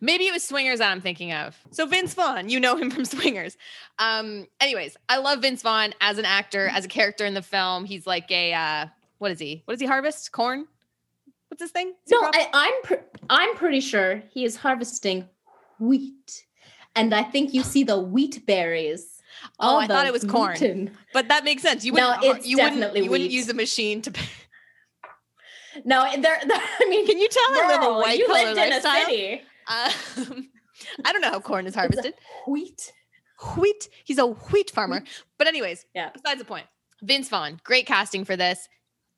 Maybe 0.01 0.27
it 0.27 0.33
was 0.33 0.45
Swingers 0.45 0.81
that 0.81 0.91
I'm 0.91 1.01
thinking 1.01 1.33
of. 1.33 1.57
So 1.71 1.87
Vince 1.87 2.15
Vaughn, 2.15 2.49
you 2.49 2.61
know 2.61 2.77
him 2.77 2.91
from 2.91 3.05
Swingers. 3.05 3.57
Um, 3.99 4.47
anyways, 4.61 4.97
I 5.09 5.19
love 5.19 5.41
Vince 5.43 5.63
Vaughn 5.63 5.95
as 6.01 6.19
an 6.19 6.25
actor, 6.25 6.69
as 6.69 6.85
a 6.85 6.89
character 6.89 7.25
in 7.25 7.35
the 7.35 7.43
film. 7.43 7.85
He's 7.85 8.07
like 8.07 8.31
a 8.31 8.53
uh, 8.53 8.87
what 9.19 9.31
is 9.31 9.39
he? 9.39 9.63
What 9.65 9.75
does 9.75 9.81
he 9.81 9.87
harvest? 9.87 10.33
Corn? 10.33 10.67
What's 11.49 11.63
his 11.63 11.71
thing? 11.71 11.95
No, 12.11 12.19
I, 12.23 12.49
I'm 12.53 12.83
pr- 12.83 13.05
I'm 13.31 13.55
pretty 13.57 13.81
sure 13.81 14.23
he 14.31 14.45
is 14.45 14.57
harvesting 14.57 15.29
wheat, 15.79 16.45
and 16.95 17.15
I 17.15 17.23
think 17.23 17.55
you 17.55 17.63
see 17.63 17.85
the 17.85 17.99
wheat 17.99 18.45
berries. 18.47 19.23
Oh, 19.61 19.79
I 19.79 19.87
thought 19.87 20.07
it 20.07 20.13
was 20.13 20.25
corn, 20.25 20.91
but 21.15 21.29
that 21.29 21.45
makes 21.45 21.63
sense. 21.63 21.85
You 21.85 21.93
wouldn't. 21.93 22.23
No, 22.23 22.33
it's 22.33 22.47
you 22.47 22.57
definitely 22.57 23.03
wouldn't, 23.03 23.05
you 23.05 23.11
wouldn't 23.11 23.31
use 23.31 23.49
a 23.49 23.55
machine 23.55 24.03
to. 24.03 24.13
No, 25.85 26.07
there. 26.21 26.39
I 26.43 26.87
mean, 26.89 27.07
can 27.07 27.19
you 27.19 27.29
tell 27.29 27.45
I 27.49 27.67
live 27.69 27.83
a 27.83 27.99
white 27.99 28.19
you 28.19 28.29
lived 28.29 28.59
in 28.59 28.71
lifestyle? 28.71 29.03
a 29.03 29.05
city. 29.05 29.43
Um, 29.67 30.49
I 31.05 31.13
don't 31.13 31.21
know 31.21 31.31
how 31.31 31.41
corn 31.41 31.67
is 31.67 31.75
harvested. 31.75 32.15
Wheat. 32.47 32.93
Wheat. 33.57 33.89
He's 34.05 34.19
a 34.19 34.27
wheat 34.27 34.71
farmer. 34.71 35.03
But 35.37 35.47
anyways, 35.47 35.85
yeah. 35.95 36.11
Besides 36.13 36.41
the 36.41 36.45
point. 36.45 36.67
Vince 37.03 37.29
Vaughn, 37.29 37.61
great 37.63 37.87
casting 37.87 38.25
for 38.25 38.37
this. 38.37 38.69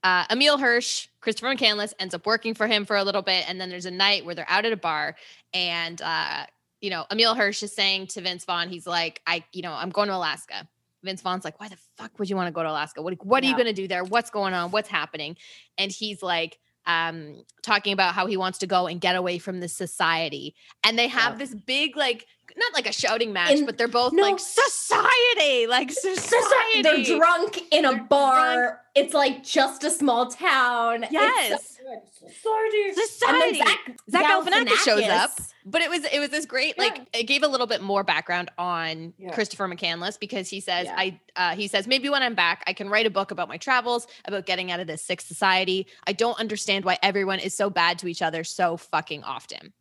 Uh, 0.03 0.25
Emile 0.31 0.59
Hirsch, 0.59 1.09
Christopher 1.21 1.55
McCandless 1.55 1.93
ends 1.99 2.15
up 2.15 2.27
working 2.27 2.55
for 2.55 2.67
him 2.67 2.85
for 2.85 2.97
a 2.97 3.05
little 3.05 3.23
bit, 3.23 3.49
and 3.49 3.61
then 3.61 3.69
there's 3.69 3.87
a 3.87 3.91
night 3.91 4.25
where 4.25 4.35
they're 4.35 4.49
out 4.49 4.65
at 4.65 4.73
a 4.73 4.77
bar, 4.77 5.17
and 5.53 6.01
uh, 6.01 6.47
you 6.81 6.91
know, 6.91 7.05
Emile 7.11 7.35
Hirsch 7.35 7.63
is 7.63 7.73
saying 7.73 8.09
to 8.09 8.21
Vince 8.21 8.45
Vaughn, 8.45 8.69
he's 8.69 8.87
like, 8.87 9.21
I, 9.27 9.45
you 9.53 9.63
know, 9.63 9.73
I'm 9.73 9.91
going 9.91 10.09
to 10.09 10.17
Alaska. 10.17 10.67
Vince 11.03 11.23
Vaughn's 11.23 11.45
like, 11.45 11.59
why 11.61 11.69
the 11.69 11.79
fuck 11.97 12.19
would 12.19 12.29
you 12.29 12.37
want 12.37 12.49
to 12.49 12.53
go 12.53 12.63
to 12.63 12.71
Alaska? 12.71 13.03
What, 13.03 13.25
what 13.25 13.43
are 13.43 13.47
yeah. 13.47 13.51
you 13.53 13.57
going 13.57 13.67
to 13.67 13.73
do 13.73 13.89
there? 13.89 14.05
What's 14.05 14.31
going 14.31 14.55
on? 14.55 14.71
What's 14.71 14.89
happening? 14.89 15.37
And 15.79 15.91
he's 15.91 16.23
like, 16.23 16.59
um, 16.87 17.45
talking 17.63 17.93
about 17.93 18.15
how 18.15 18.27
he 18.27 18.37
wants 18.37 18.59
to 18.59 18.67
go 18.67 18.87
and 18.87 19.01
get 19.01 19.15
away 19.15 19.39
from 19.39 19.61
the 19.61 19.69
society. 19.69 20.55
And 20.83 20.99
they 20.99 21.09
have 21.09 21.35
yeah. 21.35 21.39
this 21.39 21.55
big, 21.55 21.97
like, 21.97 22.27
not 22.57 22.75
like 22.75 22.87
a 22.87 22.93
shouting 22.93 23.33
match, 23.33 23.53
in, 23.53 23.67
but 23.67 23.79
they're 23.79 23.89
both 23.89 24.13
no, 24.13 24.23
like 24.23 24.39
society, 24.39 25.67
like 25.67 25.91
society. 25.91 26.83
They're 26.83 27.05
drunk 27.05 27.61
in 27.71 27.85
a 27.85 27.93
they're 27.93 28.05
bar. 28.05 28.55
Drunk. 28.55 28.77
It's 28.95 29.15
like 29.15 29.45
just 29.45 29.85
a 29.85 29.91
small 29.91 30.27
town. 30.27 31.07
Yes. 31.11 31.79
So 31.79 32.27
society. 32.29 32.93
Society. 32.95 33.59
Zach, 33.59 33.79
Zach 34.11 34.25
Galifianakis 34.25 34.85
shows 34.85 35.09
up, 35.09 35.31
but 35.65 35.81
it 35.83 35.91
was 35.91 36.05
it 36.05 36.19
was 36.19 36.31
this 36.31 36.47
great 36.47 36.75
yeah. 36.77 36.85
like 36.85 37.07
it 37.13 37.25
gave 37.25 37.43
a 37.43 37.49
little 37.49 37.67
bit 37.67 37.83
more 37.83 38.05
background 38.05 38.51
on 38.59 39.13
yeah. 39.19 39.33
Christopher 39.33 39.69
McCandless 39.69 40.19
because 40.19 40.49
he 40.49 40.61
says 40.61 40.87
yeah. 40.87 40.95
I 40.97 41.21
uh, 41.37 41.55
he 41.55 41.69
says 41.69 41.87
maybe 41.87 42.09
when 42.09 42.23
I'm 42.23 42.35
back 42.35 42.63
I 42.67 42.73
can 42.73 42.89
write 42.89 43.07
a 43.07 43.11
book 43.11 43.31
about 43.31 43.49
my 43.49 43.57
travels 43.57 44.07
about 44.25 44.47
getting 44.47 44.71
out 44.71 44.81
of 44.81 44.87
this 44.87 45.03
sick 45.03 45.21
society. 45.21 45.87
I 46.07 46.13
don't 46.13 46.39
understand 46.39 46.85
why 46.85 46.99
everyone 47.03 47.39
is 47.39 47.55
so 47.55 47.71
bad 47.71 47.99
to 48.01 48.09
each 48.09 48.23
other 48.23 48.45
so 48.45 48.77
fucking 48.77 49.25
often. 49.25 49.73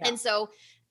And 0.00 0.18
so 0.18 0.50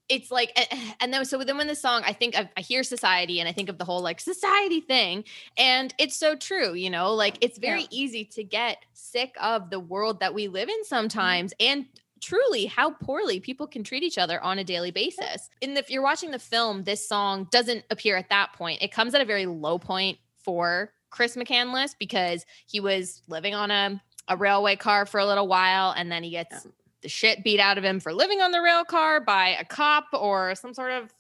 it's 0.10 0.32
like 0.32 0.58
and 1.02 1.14
then 1.14 1.26
so 1.26 1.44
then 1.44 1.58
when 1.58 1.68
the 1.68 1.76
song 1.76 2.02
i 2.06 2.14
think 2.14 2.38
I, 2.38 2.50
I 2.56 2.62
hear 2.62 2.84
society 2.84 3.40
and 3.40 3.50
i 3.50 3.52
think 3.52 3.70
of 3.70 3.78
the 3.78 3.86
whole 3.86 4.02
like 4.02 4.20
society 4.20 4.80
thing 4.80 5.24
and 5.58 5.94
it's 5.98 6.16
so 6.16 6.36
true 6.36 6.74
you 6.74 6.90
know 6.90 7.14
like 7.14 7.38
it's 7.42 7.58
very 7.58 7.82
yeah. 7.82 7.88
easy 7.92 8.26
to 8.26 8.44
get 8.44 8.78
sick 8.94 9.36
of 9.42 9.70
the 9.70 9.80
world 9.80 10.20
that 10.20 10.34
we 10.34 10.48
live 10.48 10.70
in 10.70 10.76
mm-hmm. 10.76 10.86
sometimes 10.86 11.54
and 11.60 11.86
truly 12.20 12.66
how 12.66 12.90
poorly 12.90 13.40
people 13.40 13.68
can 13.68 13.84
treat 13.84 14.02
each 14.02 14.18
other 14.18 14.42
on 14.42 14.58
a 14.58 14.64
daily 14.64 14.92
basis 14.92 15.50
and 15.62 15.78
if 15.78 15.90
you're 15.90 16.02
watching 16.02 16.32
the 16.32 16.40
film 16.40 16.84
this 16.84 17.08
song 17.08 17.48
doesn't 17.52 17.84
appear 17.92 18.18
at 18.18 18.30
that 18.30 18.54
point 18.54 18.82
it 18.82 18.92
comes 18.92 19.14
at 19.14 19.22
a 19.22 19.26
very 19.26 19.46
low 19.46 19.78
point 19.78 20.18
for 20.44 20.92
chris 21.10 21.36
mccandless 21.36 21.96
because 22.00 22.46
he 22.66 22.80
was 22.80 23.22
living 23.28 23.54
on 23.54 23.72
a 23.72 24.02
a 24.30 24.36
railway 24.36 24.76
car 24.76 25.06
for 25.06 25.20
a 25.20 25.26
little 25.26 25.48
while 25.48 25.94
and 25.96 26.12
then 26.12 26.24
he 26.24 26.32
gets 26.32 26.66
yeah 26.66 26.72
the 27.08 27.12
shit 27.12 27.42
beat 27.42 27.60
out 27.62 27.78
of 27.78 27.86
him 27.86 28.02
for 28.02 28.14
living 28.14 28.42
on 28.42 28.52
the 28.52 28.62
rail 28.62 28.84
car 28.84 29.22
by 29.22 29.56
a 29.58 29.64
cop 29.64 30.08
or 30.12 30.54
some 30.56 30.74
sort 30.74 30.92
of 30.92 31.14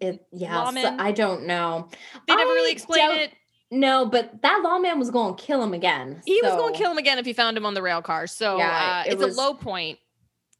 It 0.00 0.26
yeah, 0.32 0.52
so 0.58 0.64
Lawman? 0.64 0.98
I 0.98 1.12
don't 1.12 1.46
know. 1.46 1.88
They 2.26 2.34
never 2.34 2.50
really 2.50 2.70
I 2.70 2.72
explained 2.72 3.12
it. 3.16 3.32
No, 3.70 4.06
but 4.06 4.42
that 4.42 4.62
lawman 4.64 4.98
was 4.98 5.12
going 5.12 5.36
to 5.36 5.40
kill 5.40 5.62
him 5.62 5.72
again. 5.72 6.20
He 6.26 6.40
was 6.42 6.52
going 6.56 6.72
to 6.72 6.78
kill 6.78 6.90
him 6.90 6.98
again 6.98 7.18
if 7.20 7.24
he 7.26 7.32
found 7.32 7.56
him 7.56 7.64
on 7.64 7.74
the 7.74 7.82
rail 7.82 8.02
car. 8.02 8.26
So 8.26 8.58
Yeah, 8.58 9.02
uh, 9.06 9.08
it 9.08 9.12
it's 9.12 9.22
was- 9.22 9.36
a 9.36 9.40
low 9.40 9.54
point 9.54 10.00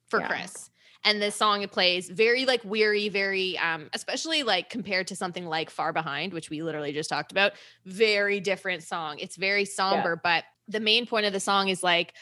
for 0.07 0.21
Yeah. 0.21 0.27
Chris. 0.27 0.69
And 1.03 1.21
this 1.21 1.35
song 1.35 1.63
it 1.63 1.71
plays 1.71 2.07
very 2.07 2.45
like 2.45 2.63
weary, 2.63 3.09
very 3.09 3.57
um, 3.57 3.89
especially 3.91 4.43
like 4.43 4.69
compared 4.69 5.07
to 5.07 5.15
something 5.17 5.45
like 5.47 5.69
Far 5.69 5.91
Behind, 5.91 6.31
which 6.31 6.49
we 6.49 6.61
literally 6.63 6.93
just 6.93 7.09
talked 7.09 7.31
about. 7.33 7.51
Very 7.85 8.39
different 8.39 8.83
song. 8.83 9.17
It's 9.19 9.35
very 9.35 9.65
somber, 9.65 10.15
but 10.23 10.45
the 10.67 10.79
main 10.79 11.05
point 11.07 11.25
of 11.25 11.33
the 11.33 11.39
song 11.41 11.67
is 11.69 11.81
like 11.83 12.13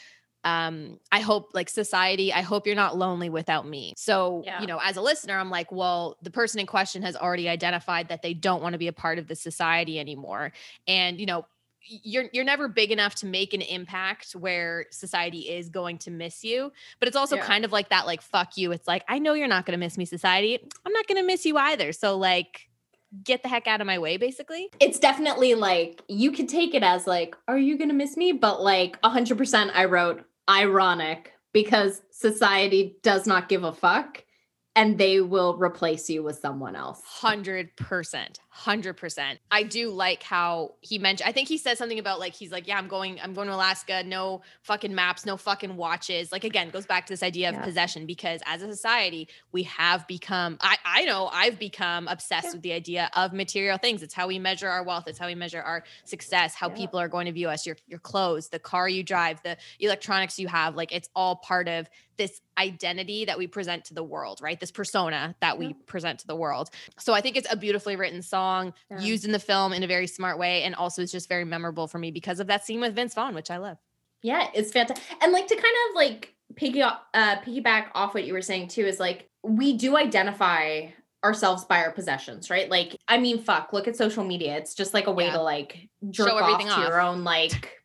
um 0.44 0.98
i 1.12 1.20
hope 1.20 1.50
like 1.52 1.68
society 1.68 2.32
i 2.32 2.40
hope 2.40 2.66
you're 2.66 2.74
not 2.76 2.96
lonely 2.96 3.28
without 3.28 3.66
me. 3.68 3.92
So 3.96 4.42
Yeah. 4.46 4.60
you 4.60 4.66
know 4.66 4.80
as 4.82 4.96
a 4.96 5.02
listener 5.02 5.38
i'm 5.38 5.50
like 5.50 5.70
well 5.70 6.16
the 6.22 6.30
person 6.30 6.60
in 6.60 6.66
question 6.66 7.02
has 7.02 7.14
already 7.16 7.48
identified 7.48 8.08
that 8.08 8.22
they 8.22 8.32
don't 8.34 8.62
want 8.62 8.72
to 8.72 8.78
be 8.78 8.88
a 8.88 8.92
part 8.92 9.18
of 9.18 9.28
the 9.28 9.36
society 9.36 9.98
anymore. 10.00 10.52
And 10.86 11.20
you 11.20 11.26
know 11.26 11.44
you're 11.82 12.26
you're 12.32 12.44
never 12.44 12.68
big 12.68 12.90
enough 12.92 13.14
to 13.16 13.26
make 13.26 13.54
an 13.54 13.62
impact 13.62 14.32
where 14.32 14.86
society 14.90 15.40
is 15.40 15.68
going 15.70 15.96
to 15.98 16.10
miss 16.10 16.44
you. 16.44 16.70
But 16.98 17.08
it's 17.08 17.16
also 17.16 17.36
Yeah. 17.36 17.46
kind 17.46 17.64
of 17.64 17.72
like 17.72 17.88
that 17.88 18.06
like 18.06 18.22
fuck 18.22 18.56
you. 18.56 18.72
It's 18.72 18.86
like 18.86 19.02
i 19.08 19.18
know 19.18 19.32
you're 19.34 19.48
not 19.48 19.66
going 19.66 19.78
to 19.78 19.84
miss 19.84 19.96
me 19.98 20.04
society. 20.04 20.58
I'm 20.86 20.92
not 20.92 21.06
going 21.06 21.16
to 21.20 21.26
miss 21.26 21.44
you 21.46 21.56
either. 21.56 21.92
So 21.92 22.16
like 22.18 22.68
get 23.24 23.42
the 23.42 23.48
heck 23.48 23.66
out 23.66 23.80
of 23.80 23.86
my 23.86 23.98
way 23.98 24.18
basically. 24.18 24.70
It's 24.78 24.98
definitely 24.98 25.54
like 25.54 26.02
you 26.08 26.30
could 26.32 26.48
take 26.48 26.74
it 26.74 26.82
as 26.82 27.06
like, 27.06 27.34
are 27.48 27.58
you 27.58 27.76
going 27.76 27.88
to 27.88 27.94
miss 27.94 28.16
me? 28.16 28.32
But 28.32 28.62
like 28.62 29.00
100% 29.02 29.70
I 29.74 29.86
wrote 29.86 30.22
ironic 30.50 31.32
because 31.52 32.02
society 32.10 32.96
does 33.02 33.26
not 33.26 33.48
give 33.48 33.64
a 33.64 33.72
fuck 33.72 34.24
and 34.80 34.96
they 34.96 35.20
will 35.20 35.58
replace 35.58 36.08
you 36.08 36.22
with 36.22 36.38
someone 36.38 36.74
else. 36.74 37.02
Hundred 37.04 37.76
percent, 37.76 38.38
hundred 38.48 38.96
percent. 38.96 39.38
I 39.50 39.62
do 39.62 39.90
like 39.90 40.22
how 40.22 40.76
he 40.80 40.98
mentioned. 40.98 41.28
I 41.28 41.32
think 41.32 41.48
he 41.48 41.58
said 41.58 41.76
something 41.76 41.98
about 41.98 42.18
like 42.18 42.32
he's 42.34 42.50
like, 42.50 42.66
yeah, 42.66 42.78
I'm 42.78 42.88
going, 42.88 43.20
I'm 43.20 43.34
going 43.34 43.48
to 43.48 43.54
Alaska. 43.54 44.02
No 44.04 44.40
fucking 44.62 44.94
maps, 44.94 45.26
no 45.26 45.36
fucking 45.36 45.76
watches. 45.76 46.32
Like 46.32 46.44
again, 46.44 46.70
goes 46.70 46.86
back 46.86 47.04
to 47.06 47.12
this 47.12 47.22
idea 47.22 47.50
of 47.50 47.56
Yeah. 47.56 47.62
possession 47.64 48.06
because 48.06 48.40
as 48.46 48.62
a 48.62 48.68
society, 48.68 49.28
we 49.52 49.64
have 49.64 50.06
become. 50.06 50.56
I 50.62 50.78
I 50.86 51.04
know 51.04 51.28
I've 51.30 51.58
become 51.58 52.08
obsessed 52.08 52.46
Yeah. 52.46 52.52
with 52.54 52.62
the 52.62 52.72
idea 52.72 53.10
of 53.14 53.34
material 53.34 53.76
things. 53.76 54.02
It's 54.02 54.14
how 54.14 54.28
we 54.28 54.38
measure 54.38 54.68
our 54.68 54.82
wealth. 54.82 55.04
It's 55.08 55.18
how 55.18 55.26
we 55.26 55.34
measure 55.34 55.60
our 55.60 55.84
success. 56.04 56.54
How 56.54 56.70
Yeah. 56.70 56.76
people 56.76 56.98
are 56.98 57.08
going 57.08 57.26
to 57.26 57.32
view 57.32 57.50
us. 57.50 57.66
Your 57.66 57.76
your 57.86 58.00
clothes, 58.00 58.48
the 58.48 58.58
car 58.58 58.88
you 58.88 59.02
drive, 59.02 59.42
the 59.42 59.58
electronics 59.78 60.38
you 60.38 60.48
have. 60.48 60.74
Like 60.74 60.90
it's 60.90 61.10
all 61.14 61.36
part 61.36 61.68
of 61.68 61.90
this 62.16 62.40
identity 62.60 63.24
that 63.24 63.38
we 63.38 63.46
present 63.46 63.86
to 63.86 63.94
the 63.94 64.04
world, 64.04 64.40
right? 64.42 64.60
This 64.60 64.70
persona 64.70 65.34
that 65.40 65.58
we 65.58 65.72
present 65.86 66.20
to 66.20 66.26
the 66.26 66.36
world. 66.36 66.70
So 66.98 67.14
I 67.14 67.20
think 67.22 67.36
it's 67.36 67.50
a 67.52 67.56
beautifully 67.56 67.96
written 67.96 68.22
song 68.22 68.74
Yeah. 68.90 69.00
used 69.00 69.24
in 69.24 69.32
the 69.32 69.38
film 69.38 69.72
in 69.72 69.82
a 69.82 69.86
very 69.86 70.06
smart 70.06 70.38
way. 70.38 70.62
And 70.64 70.74
also 70.74 71.02
it's 71.02 71.10
just 71.12 71.28
very 71.28 71.44
memorable 71.44 71.88
for 71.88 71.98
me 71.98 72.10
because 72.10 72.38
of 72.40 72.46
that 72.48 72.64
scene 72.64 72.80
with 72.80 72.94
Vince 72.94 73.14
Vaughn, 73.14 73.34
which 73.34 73.50
I 73.50 73.56
love. 73.56 73.78
Yeah, 74.22 74.48
it's 74.54 74.70
fantastic. 74.70 75.04
And 75.22 75.32
like 75.32 75.46
to 75.46 75.54
kind 75.54 75.66
of 75.88 75.96
like 75.96 76.34
piggy 76.56 76.82
uh 76.82 76.96
piggyback 77.14 77.86
off 77.94 78.12
what 78.12 78.24
you 78.24 78.32
were 78.34 78.42
saying 78.42 78.68
too 78.68 78.84
is 78.84 78.98
like 79.00 79.26
we 79.42 79.76
do 79.76 79.96
identify 79.96 80.88
ourselves 81.24 81.64
by 81.64 81.78
our 81.84 81.92
possessions, 81.92 82.50
right? 82.50 82.68
Like 82.70 82.96
I 83.08 83.18
mean 83.18 83.42
fuck, 83.42 83.72
look 83.72 83.88
at 83.88 83.96
social 83.96 84.24
media. 84.24 84.56
It's 84.56 84.74
just 84.74 84.92
like 84.94 85.06
a 85.06 85.12
way 85.12 85.26
Yeah. 85.26 85.34
to 85.34 85.42
like 85.42 85.88
jerk 86.10 86.28
Show 86.28 86.36
off 86.36 86.42
everything 86.42 86.66
to 86.66 86.72
off. 86.72 86.88
your 86.88 87.00
own 87.00 87.24
like 87.24 87.79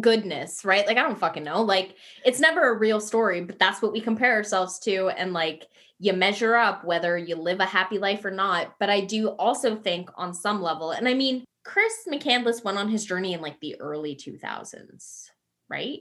goodness, 0.00 0.64
right? 0.64 0.86
Like 0.86 0.96
I 0.96 1.02
don't 1.02 1.18
fucking 1.18 1.44
know. 1.44 1.62
Like 1.62 1.96
it's 2.24 2.40
never 2.40 2.70
a 2.70 2.78
real 2.78 3.00
story, 3.00 3.40
but 3.40 3.58
that's 3.58 3.82
what 3.82 3.92
we 3.92 4.00
compare 4.00 4.34
ourselves 4.34 4.78
to 4.80 5.08
and 5.08 5.32
like 5.32 5.66
you 5.98 6.12
measure 6.12 6.54
up 6.54 6.84
whether 6.84 7.16
you 7.16 7.36
live 7.36 7.60
a 7.60 7.64
happy 7.64 7.98
life 7.98 8.24
or 8.24 8.30
not. 8.30 8.74
But 8.78 8.90
I 8.90 9.00
do 9.00 9.28
also 9.28 9.76
think 9.76 10.10
on 10.16 10.34
some 10.34 10.60
level, 10.62 10.90
and 10.90 11.08
I 11.08 11.14
mean 11.14 11.44
Chris 11.64 11.92
McCandless 12.08 12.62
went 12.62 12.78
on 12.78 12.88
his 12.88 13.04
journey 13.04 13.32
in 13.32 13.40
like 13.40 13.58
the 13.60 13.80
early 13.80 14.14
2000s, 14.14 15.30
right? 15.68 16.00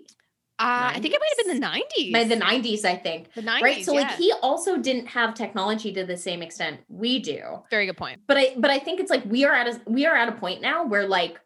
Uh, 0.60 0.92
I 0.94 1.00
think 1.00 1.16
it 1.16 1.20
might 1.20 1.34
have 1.38 1.48
been 1.48 1.60
the 1.60 1.68
90s. 1.68 2.14
by 2.14 2.24
the 2.26 2.36
90s 2.36 2.86
i 2.86 2.96
think 2.96 3.34
the 3.34 3.42
90s. 3.42 3.62
right 3.62 3.84
so 3.84 3.94
yeah. 3.94 4.02
like 4.02 4.12
he 4.12 4.32
also 4.44 4.78
didn't 4.78 5.08
have 5.08 5.34
technology 5.34 5.92
to 5.92 6.06
the 6.06 6.16
same 6.16 6.44
extent 6.44 6.80
we 6.90 7.18
do 7.18 7.42
very 7.72 7.88
good 7.88 7.98
point. 7.98 8.22
but 8.28 8.38
i 8.38 8.54
but 8.58 8.70
i 8.70 8.78
think 8.78 9.00
it's 9.00 9.10
like 9.10 9.26
we 9.26 9.46
are 9.46 9.54
at 9.54 9.68
a 9.68 9.82
we 9.88 10.06
are 10.06 10.16
at 10.16 10.30
a 10.30 10.32
point 10.34 10.62
now 10.62 10.86
where 10.86 11.08
like 11.08 11.40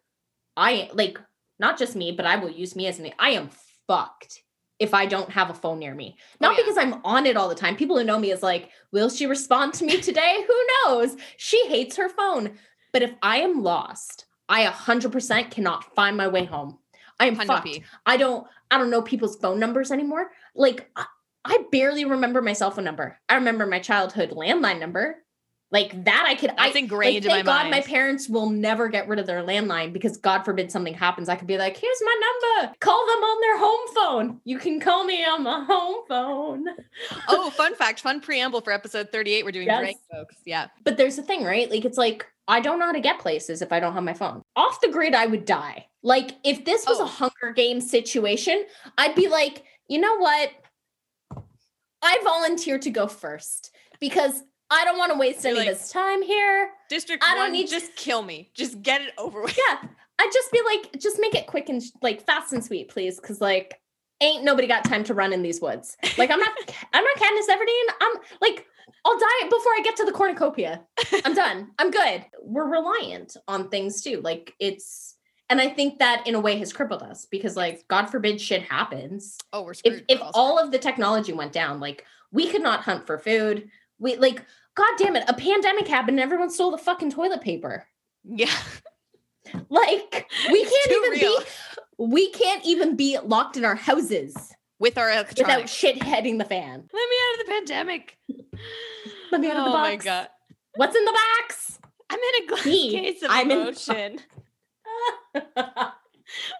i 0.58 0.90
like 0.92 1.18
not 1.58 1.78
just 1.78 1.96
me 1.96 2.12
but 2.12 2.26
i 2.26 2.36
will 2.36 2.50
use 2.50 2.76
me 2.76 2.86
as 2.86 2.98
an 2.98 3.10
i 3.18 3.30
am 3.30 3.48
fucked 3.86 4.42
if 4.78 4.94
i 4.94 5.06
don't 5.06 5.30
have 5.30 5.50
a 5.50 5.54
phone 5.54 5.78
near 5.78 5.94
me 5.94 6.16
oh, 6.18 6.22
not 6.40 6.52
Oh, 6.52 6.56
yeah. 6.56 6.62
because 6.62 6.78
i'm 6.78 7.00
on 7.04 7.26
it 7.26 7.36
all 7.36 7.48
the 7.48 7.54
time 7.54 7.76
people 7.76 7.98
who 7.98 8.04
know 8.04 8.18
me 8.18 8.30
is 8.30 8.42
like 8.42 8.70
will 8.92 9.10
she 9.10 9.26
respond 9.26 9.74
to 9.74 9.84
me 9.84 10.00
today 10.00 10.44
who 10.46 10.66
knows 10.86 11.16
she 11.36 11.66
hates 11.66 11.96
her 11.96 12.08
phone 12.08 12.58
but 12.92 13.02
if 13.02 13.12
i 13.22 13.38
am 13.38 13.62
lost 13.62 14.26
i 14.48 14.64
100% 14.64 15.50
cannot 15.50 15.94
find 15.94 16.16
my 16.16 16.28
way 16.28 16.44
home 16.44 16.78
i 17.20 17.26
am 17.26 17.36
100 17.36 17.46
fucked. 17.62 17.80
I 18.06 18.16
don't 18.16 18.46
I 18.70 18.78
don't 18.78 18.90
know 18.90 19.02
people's 19.02 19.36
phone 19.36 19.58
numbers 19.58 19.90
anymore. 19.90 20.30
Like 20.54 20.90
I, 20.94 21.06
I 21.44 21.64
barely 21.72 22.04
remember 22.04 22.42
my 22.42 22.52
cell 22.52 22.70
phone 22.70 22.84
number. 22.84 23.18
I 23.28 23.36
remember 23.36 23.66
my 23.66 23.78
childhood 23.78 24.30
landline 24.30 24.78
number. 24.78 25.24
Like 25.70 26.04
that 26.04 26.24
I 26.26 26.34
could 26.34 26.50
That's 26.56 26.74
I 26.74 26.78
ingrained 26.78 27.16
like, 27.16 27.24
in 27.24 27.28
my 27.28 27.34
thank 27.36 27.46
God 27.46 27.62
mind. 27.64 27.70
my 27.72 27.80
parents 27.82 28.26
will 28.26 28.48
never 28.48 28.88
get 28.88 29.06
rid 29.06 29.18
of 29.18 29.26
their 29.26 29.42
landline 29.42 29.92
because 29.92 30.16
God 30.16 30.42
forbid 30.42 30.72
something 30.72 30.94
happens. 30.94 31.28
I 31.28 31.36
could 31.36 31.46
be 31.46 31.58
like, 31.58 31.76
here's 31.76 32.02
my 32.02 32.20
number. 32.62 32.74
Call 32.80 33.06
them 33.06 33.18
on 33.22 33.40
their 33.42 33.58
home 33.58 33.94
phone. 33.94 34.40
You 34.44 34.58
can 34.58 34.80
call 34.80 35.04
me 35.04 35.22
on 35.26 35.42
my 35.42 35.62
home 35.64 36.04
phone. 36.08 36.64
oh, 37.28 37.50
fun 37.50 37.74
fact, 37.74 38.00
fun 38.00 38.20
preamble 38.22 38.62
for 38.62 38.72
episode 38.72 39.10
38. 39.12 39.44
We're 39.44 39.52
doing 39.52 39.66
Yes. 39.66 39.80
great, 39.80 39.96
folks. 40.10 40.36
Yeah. 40.46 40.68
But 40.84 40.96
there's 40.96 41.16
the 41.16 41.22
thing, 41.22 41.44
right? 41.44 41.70
Like 41.70 41.84
it's 41.84 41.98
like 41.98 42.26
I 42.50 42.60
don't 42.60 42.78
know 42.78 42.86
how 42.86 42.92
to 42.92 43.00
get 43.00 43.18
places 43.18 43.60
if 43.60 43.70
I 43.70 43.78
don't 43.78 43.92
have 43.92 44.02
my 44.04 44.14
phone. 44.14 44.40
Off 44.56 44.80
the 44.80 44.88
grid, 44.88 45.14
I 45.14 45.26
would 45.26 45.44
die. 45.44 45.84
Like 46.02 46.30
if 46.44 46.64
this 46.64 46.86
was 46.86 46.98
Oh. 46.98 47.04
a 47.04 47.06
Hunger 47.06 47.52
Game 47.54 47.82
situation, 47.82 48.64
I'd 48.96 49.14
be 49.14 49.28
like, 49.28 49.64
you 49.86 50.00
know 50.00 50.16
what? 50.16 50.50
I 52.00 52.18
volunteer 52.24 52.78
to 52.78 52.90
go 52.90 53.06
first 53.06 53.70
because 54.00 54.42
I 54.70 54.84
don't 54.84 54.98
want 54.98 55.12
to 55.12 55.18
waste 55.18 55.42
You're 55.44 55.50
any 55.52 55.60
like- 55.60 55.68
of 55.70 55.78
this 55.78 55.90
time 55.90 56.22
here. 56.22 56.70
District 56.88 57.22
I 57.24 57.34
don't 57.34 57.44
one, 57.44 57.52
need- 57.52 57.68
just 57.68 57.94
kill 57.96 58.22
me. 58.22 58.50
Just 58.54 58.82
get 58.82 59.00
it 59.02 59.12
over 59.18 59.42
with. 59.42 59.56
Yeah, 59.56 59.88
I'd 60.18 60.30
just 60.32 60.50
be 60.52 60.60
like, 60.66 60.98
just 61.00 61.18
make 61.20 61.34
it 61.34 61.46
quick 61.46 61.68
and 61.68 61.82
like 62.02 62.24
fast 62.26 62.52
and 62.52 62.64
sweet, 62.64 62.88
please, 62.88 63.20
because 63.20 63.40
like 63.40 63.80
ain't 64.20 64.42
nobody 64.42 64.66
got 64.66 64.82
time 64.84 65.04
to 65.04 65.14
run 65.14 65.32
in 65.32 65.42
these 65.42 65.60
woods. 65.60 65.96
Like 66.16 66.30
I'm 66.30 66.40
not, 66.40 66.52
I'm 66.92 67.04
not 67.04 67.16
Katniss 67.16 67.48
Everdeen. 67.48 67.94
I'm 68.00 68.14
like, 68.40 68.66
I'll 69.04 69.18
die 69.18 69.44
before 69.44 69.72
I 69.72 69.80
get 69.84 69.96
to 69.96 70.04
the 70.04 70.12
cornucopia. 70.12 70.82
I'm 71.24 71.34
done. 71.36 71.68
I'm 71.78 71.90
good. 71.90 72.24
We're 72.42 72.68
reliant 72.68 73.36
on 73.46 73.68
things 73.68 74.02
too. 74.02 74.20
Like 74.20 74.54
it's, 74.58 75.14
and 75.50 75.60
I 75.60 75.68
think 75.68 76.00
that 76.00 76.26
in 76.26 76.34
a 76.34 76.40
way 76.40 76.58
has 76.58 76.72
crippled 76.72 77.02
us 77.02 77.26
because 77.30 77.56
like 77.56 77.84
God 77.88 78.06
forbid 78.06 78.40
shit 78.40 78.62
happens. 78.62 79.38
Oh, 79.52 79.62
we're 79.62 79.74
screwed. 79.74 80.04
If 80.08 80.18
if 80.18 80.22
all 80.34 80.58
of 80.58 80.72
the 80.72 80.78
technology 80.78 81.32
went 81.32 81.52
down, 81.52 81.78
like 81.80 82.04
we 82.32 82.48
could 82.50 82.62
not 82.62 82.80
hunt 82.80 83.06
for 83.06 83.18
food. 83.18 83.70
We 83.98 84.16
like, 84.16 84.44
God 84.74 84.90
damn 84.98 85.16
it, 85.16 85.24
a 85.28 85.34
pandemic 85.34 85.88
happened 85.88 86.18
and 86.18 86.24
everyone 86.24 86.50
stole 86.50 86.70
the 86.70 86.78
fucking 86.78 87.10
toilet 87.10 87.40
paper. 87.40 87.86
yeah. 88.24 88.50
Like 89.70 90.30
we 90.52 90.62
can't 90.62 90.90
even 90.90 91.10
real. 91.12 91.38
be 91.38 91.44
we 91.96 92.30
can't 92.32 92.62
even 92.66 92.96
be 92.96 93.18
locked 93.18 93.56
in 93.56 93.64
our 93.64 93.76
houses 93.76 94.36
With 94.78 94.98
our 94.98 95.08
without 95.24 95.70
shit 95.70 96.02
hitting 96.02 96.36
the 96.36 96.44
fan. 96.44 96.84
Let 96.92 97.08
me 97.08 97.16
out 97.24 97.40
of 97.40 97.46
the 97.46 97.52
pandemic. 97.52 98.18
Let 99.32 99.40
me 99.40 99.48
out 99.50 99.56
of 99.56 99.64
the 99.64 99.70
oh 99.70 99.72
my 99.72 99.92
box. 99.94 100.04
god. 100.04 100.28
What's 100.74 100.94
in 100.94 101.02
the 101.04 101.12
box? 101.12 101.78
I'm 102.10 102.18
in 102.18 102.44
a 102.44 102.46
glass 102.48 102.66
Me. 102.66 102.90
case 102.92 103.22
of 103.22 103.30
I'm 103.32 103.50
in- 103.50 103.60
emotion. 103.60 104.18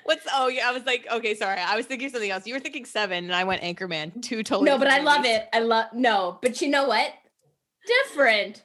What's 0.05 0.27
oh 0.35 0.49
yeah, 0.49 0.69
I 0.71 0.73
was 0.73 0.85
like, 0.87 1.07
okay, 1.13 1.35
sorry. 1.35 1.61
I 1.61 1.77
was 1.77 1.85
thinking 1.85 2.09
something 2.09 2.31
else. 2.31 2.47
You 2.47 2.55
were 2.55 2.61
thinking 2.61 2.87
seven, 2.87 3.25
and 3.25 3.35
I 3.35 3.45
went 3.45 3.61
Anchorman. 3.61 4.23
Two 4.23 4.43
totally. 4.43 4.71
no, 4.71 4.79
but 4.79 4.89
I 4.89 5.01
love 5.01 5.27
it. 5.27 5.47
I 5.53 5.61
love 5.61 5.87
no, 5.93 6.39
but 6.41 6.63
you 6.63 6.69
know 6.69 6.89
what? 6.89 7.13
Different, 8.05 8.65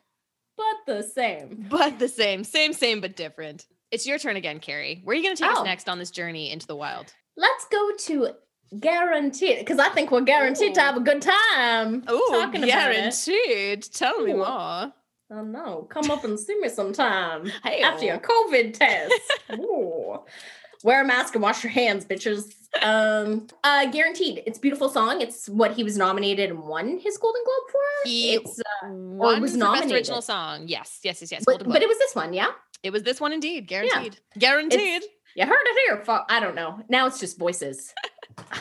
but 0.58 0.76
the 0.86 1.02
same. 1.04 1.66
But 1.70 2.00
the 2.00 2.08
same, 2.08 2.44
same, 2.44 2.74
same, 2.74 3.02
but 3.02 3.16
different. 3.16 3.66
It's 3.92 4.06
your 4.06 4.18
turn 4.20 4.36
again, 4.36 4.60
Carrie. 4.60 5.02
Where 5.04 5.14
are 5.14 5.18
you 5.18 5.24
gonna 5.24 5.36
take 5.36 5.50
Oh. 5.50 5.62
us 5.62 5.66
next 5.66 5.88
on 5.90 6.00
this 6.00 6.12
journey 6.12 6.52
into 6.52 6.68
the 6.68 6.76
wild? 6.76 7.14
Let's 7.38 7.66
go 7.72 7.92
to 7.96 8.30
guaranteed 8.80 9.60
because 9.60 9.80
I 9.80 9.90
think 9.90 10.12
we're 10.12 10.22
guaranteed 10.22 10.74
to 10.76 10.82
have 10.82 10.98
a 10.98 11.00
good 11.00 11.22
time. 11.22 12.04
Oh, 12.08 12.28
talking 12.42 12.64
about 12.64 12.92
it. 12.92 13.14
guaranteed. 13.16 13.84
Tell 13.94 14.20
me 14.22 14.32
Ooh. 14.34 14.38
more. 14.38 14.94
Oh 15.32 15.42
no, 15.44 15.88
come 15.90 16.12
up 16.12 16.24
and 16.26 16.40
see 16.40 16.60
me 16.60 16.70
sometime 16.70 17.46
Hey, 17.64 17.82
after 17.82 18.06
your 18.06 18.20
COVID 18.20 18.74
test. 18.78 19.14
Ooh. 19.54 20.20
Wear 20.84 21.02
a 21.02 21.06
mask 21.06 21.34
and 21.36 21.42
wash 21.42 21.64
your 21.64 21.72
hands, 21.72 22.06
bitches. 22.06 22.54
Um, 22.82 23.48
uh, 23.64 23.86
guaranteed. 23.92 24.44
It's 24.46 24.58
a 24.58 24.62
beautiful 24.62 24.90
song. 24.90 25.22
It's 25.22 25.48
what 25.48 25.74
he 25.74 25.84
was 25.84 25.98
nominated 25.98 26.50
and 26.50 26.60
won 26.60 27.00
his 27.00 27.18
Golden 27.18 27.42
Globe 27.46 27.72
for. 27.72 27.80
He 28.10 28.34
it's 28.34 28.60
uh, 28.60 28.88
One 28.88 29.42
was 29.42 29.52
for 29.52 29.58
best 29.58 29.60
nominated. 29.60 29.92
original 29.94 30.22
song. 30.22 30.64
Yes, 30.68 31.00
yes, 31.04 31.22
yes, 31.22 31.32
yes. 31.32 31.44
but, 31.46 31.64
but 31.68 31.82
it 31.82 31.88
was 31.88 31.98
this 32.00 32.16
one, 32.16 32.34
yeah. 32.34 32.48
it 32.84 32.92
was 32.92 33.04
this 33.04 33.22
one 33.22 33.32
indeed. 33.32 33.68
Guaranteed. 33.68 34.18
Guaranteed. 34.38 35.04
You 35.36 35.46
heard 35.46 35.56
it 35.64 35.80
here. 35.88 36.04
I 36.30 36.40
don't 36.40 36.56
know. 36.56 36.80
Now 36.90 37.08
it's 37.08 37.20
just 37.20 37.40
voices. 37.40 37.94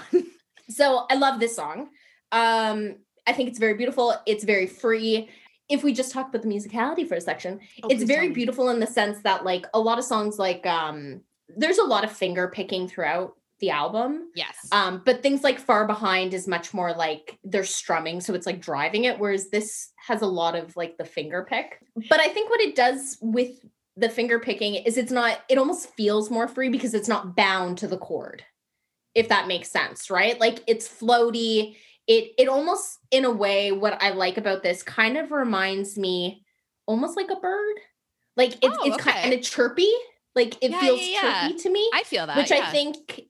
so 0.70 1.06
I 1.10 1.14
love 1.16 1.40
this 1.40 1.56
song. 1.56 1.88
Um, 2.30 2.96
I 3.26 3.32
think 3.32 3.48
it's 3.50 3.58
very 3.58 3.74
beautiful. 3.74 4.14
It's 4.26 4.44
very 4.44 4.66
free. 4.66 5.28
if 5.68 5.82
we 5.82 5.92
just 5.92 6.12
talk 6.12 6.28
about 6.28 6.42
the 6.42 6.48
musicality 6.48 7.06
for 7.08 7.14
a 7.14 7.20
section, 7.20 7.60
Oh, 7.82 7.88
it's 7.88 8.04
very 8.04 8.30
beautiful 8.30 8.68
in 8.70 8.78
the 8.80 8.86
sense 8.86 9.20
that 9.22 9.44
like 9.44 9.66
a 9.74 9.80
lot 9.80 9.98
of 9.98 10.04
songs 10.04 10.38
like 10.38 10.66
um 10.66 11.22
there's 11.48 11.78
a 11.78 11.84
lot 11.84 12.04
of 12.04 12.12
finger 12.12 12.48
picking 12.48 12.88
throughout 12.88 13.34
the 13.60 13.70
album. 13.70 14.30
Yes. 14.34 14.56
Um, 14.72 15.02
but 15.04 15.22
things 15.22 15.44
like 15.44 15.60
Far 15.60 15.86
Behind 15.86 16.34
is 16.34 16.48
much 16.48 16.74
more 16.74 16.92
like 16.92 17.38
they're 17.44 17.64
strumming, 17.64 18.20
so 18.20 18.34
it's 18.34 18.46
like 18.46 18.60
driving 18.60 19.04
it, 19.04 19.18
whereas 19.18 19.50
this 19.50 19.92
has 20.06 20.22
a 20.22 20.26
lot 20.26 20.56
of 20.56 20.76
like 20.76 20.96
the 20.96 21.04
finger 21.04 21.46
pick. 21.48 21.78
But 22.08 22.18
I 22.20 22.28
think 22.28 22.50
what 22.50 22.60
it 22.60 22.74
does 22.74 23.18
with 23.20 23.50
the 23.96 24.08
finger 24.08 24.40
picking 24.40 24.74
is 24.74 24.96
it's 24.96 25.12
not, 25.12 25.42
it 25.48 25.58
almost 25.58 25.94
feels 25.94 26.30
more 26.30 26.48
free 26.48 26.70
because 26.70 26.94
it's 26.94 27.08
not 27.08 27.36
bound 27.36 27.78
to 27.78 27.86
the 27.86 27.98
chord, 27.98 28.42
if 29.14 29.28
that 29.28 29.46
makes 29.46 29.70
sense, 29.70 30.10
right? 30.10 30.40
Like 30.40 30.64
it's 30.66 30.88
floaty. 30.88 31.76
It 32.08 32.32
it 32.36 32.48
almost 32.48 32.98
in 33.12 33.24
a 33.24 33.30
way, 33.30 33.70
what 33.70 34.02
I 34.02 34.10
like 34.10 34.38
about 34.38 34.64
this 34.64 34.82
kind 34.82 35.16
of 35.16 35.30
reminds 35.30 35.96
me 35.96 36.44
almost 36.86 37.16
like 37.16 37.30
a 37.30 37.36
bird. 37.38 37.76
Like 38.36 38.54
it's 38.54 38.76
Oh, 38.80 38.86
it's 38.86 38.96
okay. 38.96 39.12
kind 39.12 39.34
of 39.34 39.42
chirpy. 39.42 39.92
Like 40.34 40.56
it 40.62 40.70
Yeah, 40.70 40.80
feels 40.80 41.00
yeah, 41.00 41.48
yeah. 41.48 41.56
to 41.56 41.70
me 41.70 41.90
I 41.94 42.02
feel 42.04 42.26
that. 42.26 42.36
which 42.36 42.50
yeah. 42.50 42.66
I 42.66 42.70
think 42.70 43.22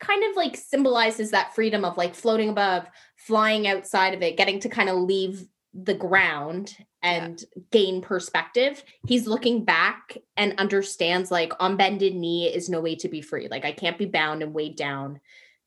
kind 0.00 0.24
of 0.24 0.36
like 0.36 0.56
symbolizes 0.56 1.30
that 1.30 1.54
freedom 1.54 1.84
of 1.84 1.96
like 1.96 2.14
floating 2.14 2.48
above, 2.48 2.86
flying 3.16 3.66
outside 3.68 4.14
of 4.14 4.22
it, 4.22 4.36
getting 4.36 4.60
to 4.60 4.68
kind 4.68 4.88
of 4.88 4.96
leave 4.98 5.46
the 5.72 5.94
ground 5.94 6.76
and 7.02 7.44
gain 7.70 8.00
perspective. 8.02 8.82
He's 9.06 9.26
looking 9.26 9.64
back 9.64 10.18
and 10.36 10.58
understands 10.58 11.30
like 11.30 11.52
on 11.60 11.76
bended 11.76 12.14
knee 12.14 12.48
is 12.48 12.68
no 12.68 12.80
way 12.80 12.96
to 12.96 13.08
be 13.08 13.20
free. 13.22 13.48
Like 13.48 13.64
I 13.64 13.72
can't 13.72 13.98
be 13.98 14.06
bound 14.06 14.42
and 14.42 14.52
weighed 14.52 14.76
down 14.76 15.20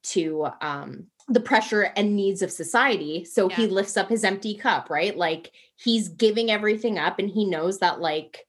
to 0.03 0.47
um 0.61 1.05
the 1.29 1.39
pressure 1.39 1.83
and 1.95 2.17
needs 2.17 2.41
of 2.41 2.51
society. 2.51 3.23
So 3.23 3.47
he 3.47 3.67
lifts 3.67 3.95
up 3.95 4.09
his 4.09 4.25
empty 4.25 4.55
cup, 4.55 4.89
right? 4.89 5.15
Like 5.15 5.51
he's 5.77 6.09
giving 6.09 6.51
everything 6.51 6.99
up 6.99 7.17
and 7.17 7.29
he 7.29 7.45
knows 7.45 7.79
that 7.79 8.01
like 8.01 8.45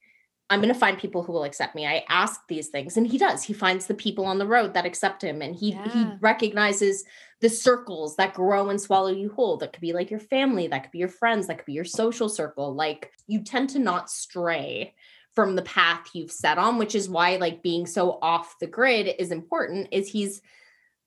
I'm 0.50 0.60
going 0.60 0.72
to 0.72 0.78
find 0.78 0.98
people 0.98 1.22
who 1.22 1.32
will 1.32 1.44
accept 1.44 1.74
me. 1.74 1.86
I 1.86 2.04
ask 2.08 2.40
these 2.48 2.68
things 2.68 2.96
and 2.96 3.06
he 3.06 3.16
does. 3.16 3.42
He 3.42 3.54
finds 3.54 3.86
the 3.86 3.94
people 3.94 4.26
on 4.26 4.38
the 4.38 4.46
road 4.46 4.74
that 4.74 4.84
accept 4.84 5.22
him 5.24 5.40
and 5.40 5.56
he 5.56 5.72
he 5.72 6.06
recognizes 6.20 7.04
the 7.40 7.48
circles 7.48 8.16
that 8.16 8.34
grow 8.34 8.68
and 8.68 8.80
swallow 8.80 9.08
you 9.10 9.30
whole. 9.30 9.56
That 9.56 9.72
could 9.72 9.80
be 9.80 9.92
like 9.94 10.10
your 10.10 10.20
family, 10.20 10.66
that 10.68 10.82
could 10.82 10.92
be 10.92 10.98
your 10.98 11.08
friends, 11.08 11.46
that 11.46 11.56
could 11.58 11.66
be 11.66 11.72
your 11.72 11.84
social 11.84 12.28
circle. 12.28 12.74
Like 12.74 13.10
you 13.26 13.42
tend 13.42 13.70
to 13.70 13.78
not 13.78 14.10
stray 14.10 14.94
from 15.34 15.56
the 15.56 15.62
path 15.62 16.10
you've 16.12 16.30
set 16.30 16.58
on, 16.58 16.78
which 16.78 16.94
is 16.94 17.08
why 17.08 17.36
like 17.36 17.62
being 17.62 17.86
so 17.86 18.18
off 18.20 18.56
the 18.60 18.66
grid 18.66 19.14
is 19.18 19.30
important 19.32 19.88
is 19.92 20.08
he's 20.08 20.42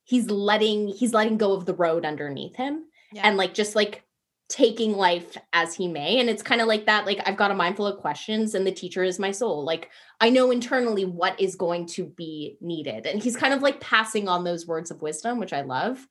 he's 0.03 0.29
letting 0.29 0.87
he's 0.87 1.13
letting 1.13 1.37
go 1.37 1.53
of 1.53 1.65
the 1.65 1.75
road 1.75 2.05
underneath 2.05 2.55
him 2.55 2.85
Yeah. 3.13 3.21
and 3.23 3.37
like 3.37 3.53
just 3.53 3.75
like 3.75 4.03
taking 4.49 4.93
life 4.93 5.37
as 5.51 5.75
he 5.75 5.89
may 5.89 6.19
and 6.19 6.29
it's 6.29 6.41
kind 6.41 6.61
of 6.61 6.67
like 6.67 6.85
that 6.85 7.05
like 7.05 7.19
i've 7.25 7.35
got 7.35 7.51
a 7.51 7.53
mind 7.53 7.75
full 7.75 7.85
of 7.85 7.99
questions 7.99 8.55
and 8.55 8.65
the 8.65 8.71
teacher 8.71 9.03
is 9.03 9.19
my 9.19 9.31
soul. 9.31 9.65
Like 9.65 9.89
i 10.21 10.29
know 10.29 10.51
internally 10.51 11.03
what 11.03 11.39
is 11.39 11.55
going 11.55 11.85
to 11.87 12.05
be 12.05 12.57
needed 12.61 13.05
and 13.05 13.21
he's 13.21 13.35
kind 13.35 13.53
of 13.53 13.61
like 13.61 13.81
passing 13.81 14.29
on 14.29 14.45
those 14.45 14.65
words 14.65 14.89
of 14.89 15.01
wisdom 15.01 15.39
which 15.39 15.51
i 15.51 15.61
love. 15.61 16.07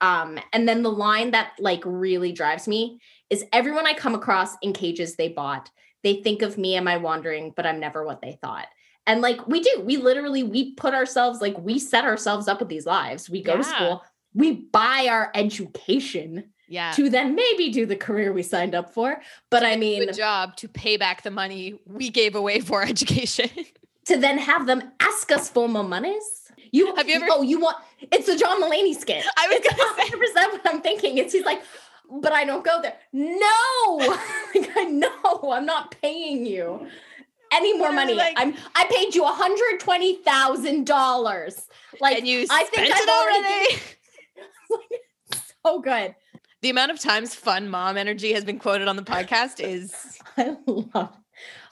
Um 0.00 0.38
and 0.52 0.68
then 0.68 0.82
the 0.82 0.90
line 0.90 1.32
that 1.32 1.52
like 1.58 1.82
really 1.84 2.30
drives 2.30 2.68
me 2.68 3.00
is 3.28 3.44
everyone 3.52 3.86
i 3.86 3.94
come 3.94 4.14
across 4.14 4.56
in 4.62 4.72
cages 4.72 5.16
they 5.16 5.28
bought 5.28 5.70
they 6.04 6.22
think 6.22 6.42
of 6.42 6.56
me 6.56 6.76
am 6.76 6.86
i 6.86 6.96
wandering 6.96 7.52
but 7.56 7.66
i'm 7.66 7.80
never 7.80 8.04
what 8.04 8.22
they 8.22 8.38
thought. 8.40 8.68
And 9.06 9.20
like 9.20 9.48
we 9.48 9.60
do 9.60 9.82
we 9.84 9.96
literally 9.96 10.44
we 10.44 10.74
put 10.74 10.94
ourselves 10.94 11.40
like 11.40 11.58
we 11.58 11.80
set 11.80 12.04
ourselves 12.04 12.46
up 12.46 12.60
with 12.60 12.68
these 12.68 12.86
lives. 12.86 13.28
We 13.28 13.42
go 13.42 13.56
to 13.56 13.64
school 13.64 14.04
we 14.32 14.52
buy 14.52 15.08
our 15.10 15.30
education 15.34 16.50
yeah. 16.70 16.92
to 16.92 17.10
then 17.10 17.34
maybe 17.34 17.68
do 17.68 17.84
the 17.84 17.96
career 17.96 18.32
we 18.32 18.42
signed 18.42 18.74
up 18.74 18.94
for. 18.94 19.20
But 19.50 19.62
I 19.64 19.76
mean, 19.76 20.06
Good 20.06 20.16
job 20.16 20.56
to 20.56 20.68
pay 20.68 20.96
back 20.96 21.22
the 21.22 21.30
money 21.30 21.78
we 21.84 22.08
gave 22.08 22.34
away 22.34 22.60
for 22.60 22.82
education. 22.94 23.50
to 24.06 24.16
then 24.16 24.38
have 24.38 24.66
them 24.66 24.80
ask 25.00 25.30
us 25.30 25.50
for 25.50 25.68
more 25.68 25.84
monies. 25.84 26.24
You 26.72 26.94
Have 26.94 27.08
you 27.08 27.16
ever- 27.16 27.26
Oh, 27.30 27.42
you 27.42 27.60
want? 27.60 27.76
It's 28.12 28.28
a 28.28 28.36
John 28.38 28.62
Mulaney 28.62 28.94
skit. 28.96 29.24
I 29.36 29.48
was 29.48 29.56
it's 29.58 29.68
gonna 29.68 29.90
say- 29.96 30.08
100 30.08 30.18
percent 30.20 30.52
what 30.52 30.62
I'm 30.74 30.80
thinking. 30.80 31.18
It's 31.18 31.32
he's 31.34 31.44
like, 31.44 31.62
but 32.22 32.32
I 32.32 32.44
don't 32.44 32.64
go 32.64 32.80
there. 32.80 32.96
No, 33.12 33.96
like 34.54 34.70
I 34.76 34.84
know 34.84 35.50
I'm 35.52 35.66
not 35.66 35.94
paying 36.00 36.46
you 36.46 36.86
any 37.52 37.76
more 37.76 37.90
money. 37.92 38.14
like- 38.14 38.34
I'm 38.36 38.54
I 38.76 38.84
paid 38.88 39.14
you 39.16 39.22
120 39.24 40.16
thousand 40.22 40.86
dollars. 40.86 41.66
Like 42.00 42.18
and 42.18 42.26
you 42.28 42.46
I 42.48 42.64
spent 42.64 42.86
think 42.86 42.94
I've 42.94 43.02
it 43.02 43.08
already 43.08 43.76
already. 44.70 45.00
so 45.66 45.80
good. 45.80 46.14
The 46.62 46.70
amount 46.70 46.90
of 46.90 47.00
times 47.00 47.34
fun 47.34 47.68
mom 47.68 47.96
energy 47.96 48.32
has 48.32 48.44
been 48.44 48.58
quoted 48.58 48.88
on 48.88 48.96
the 48.96 49.02
podcast 49.02 49.60
is 49.60 50.18
I 50.36 50.56
love. 50.66 51.16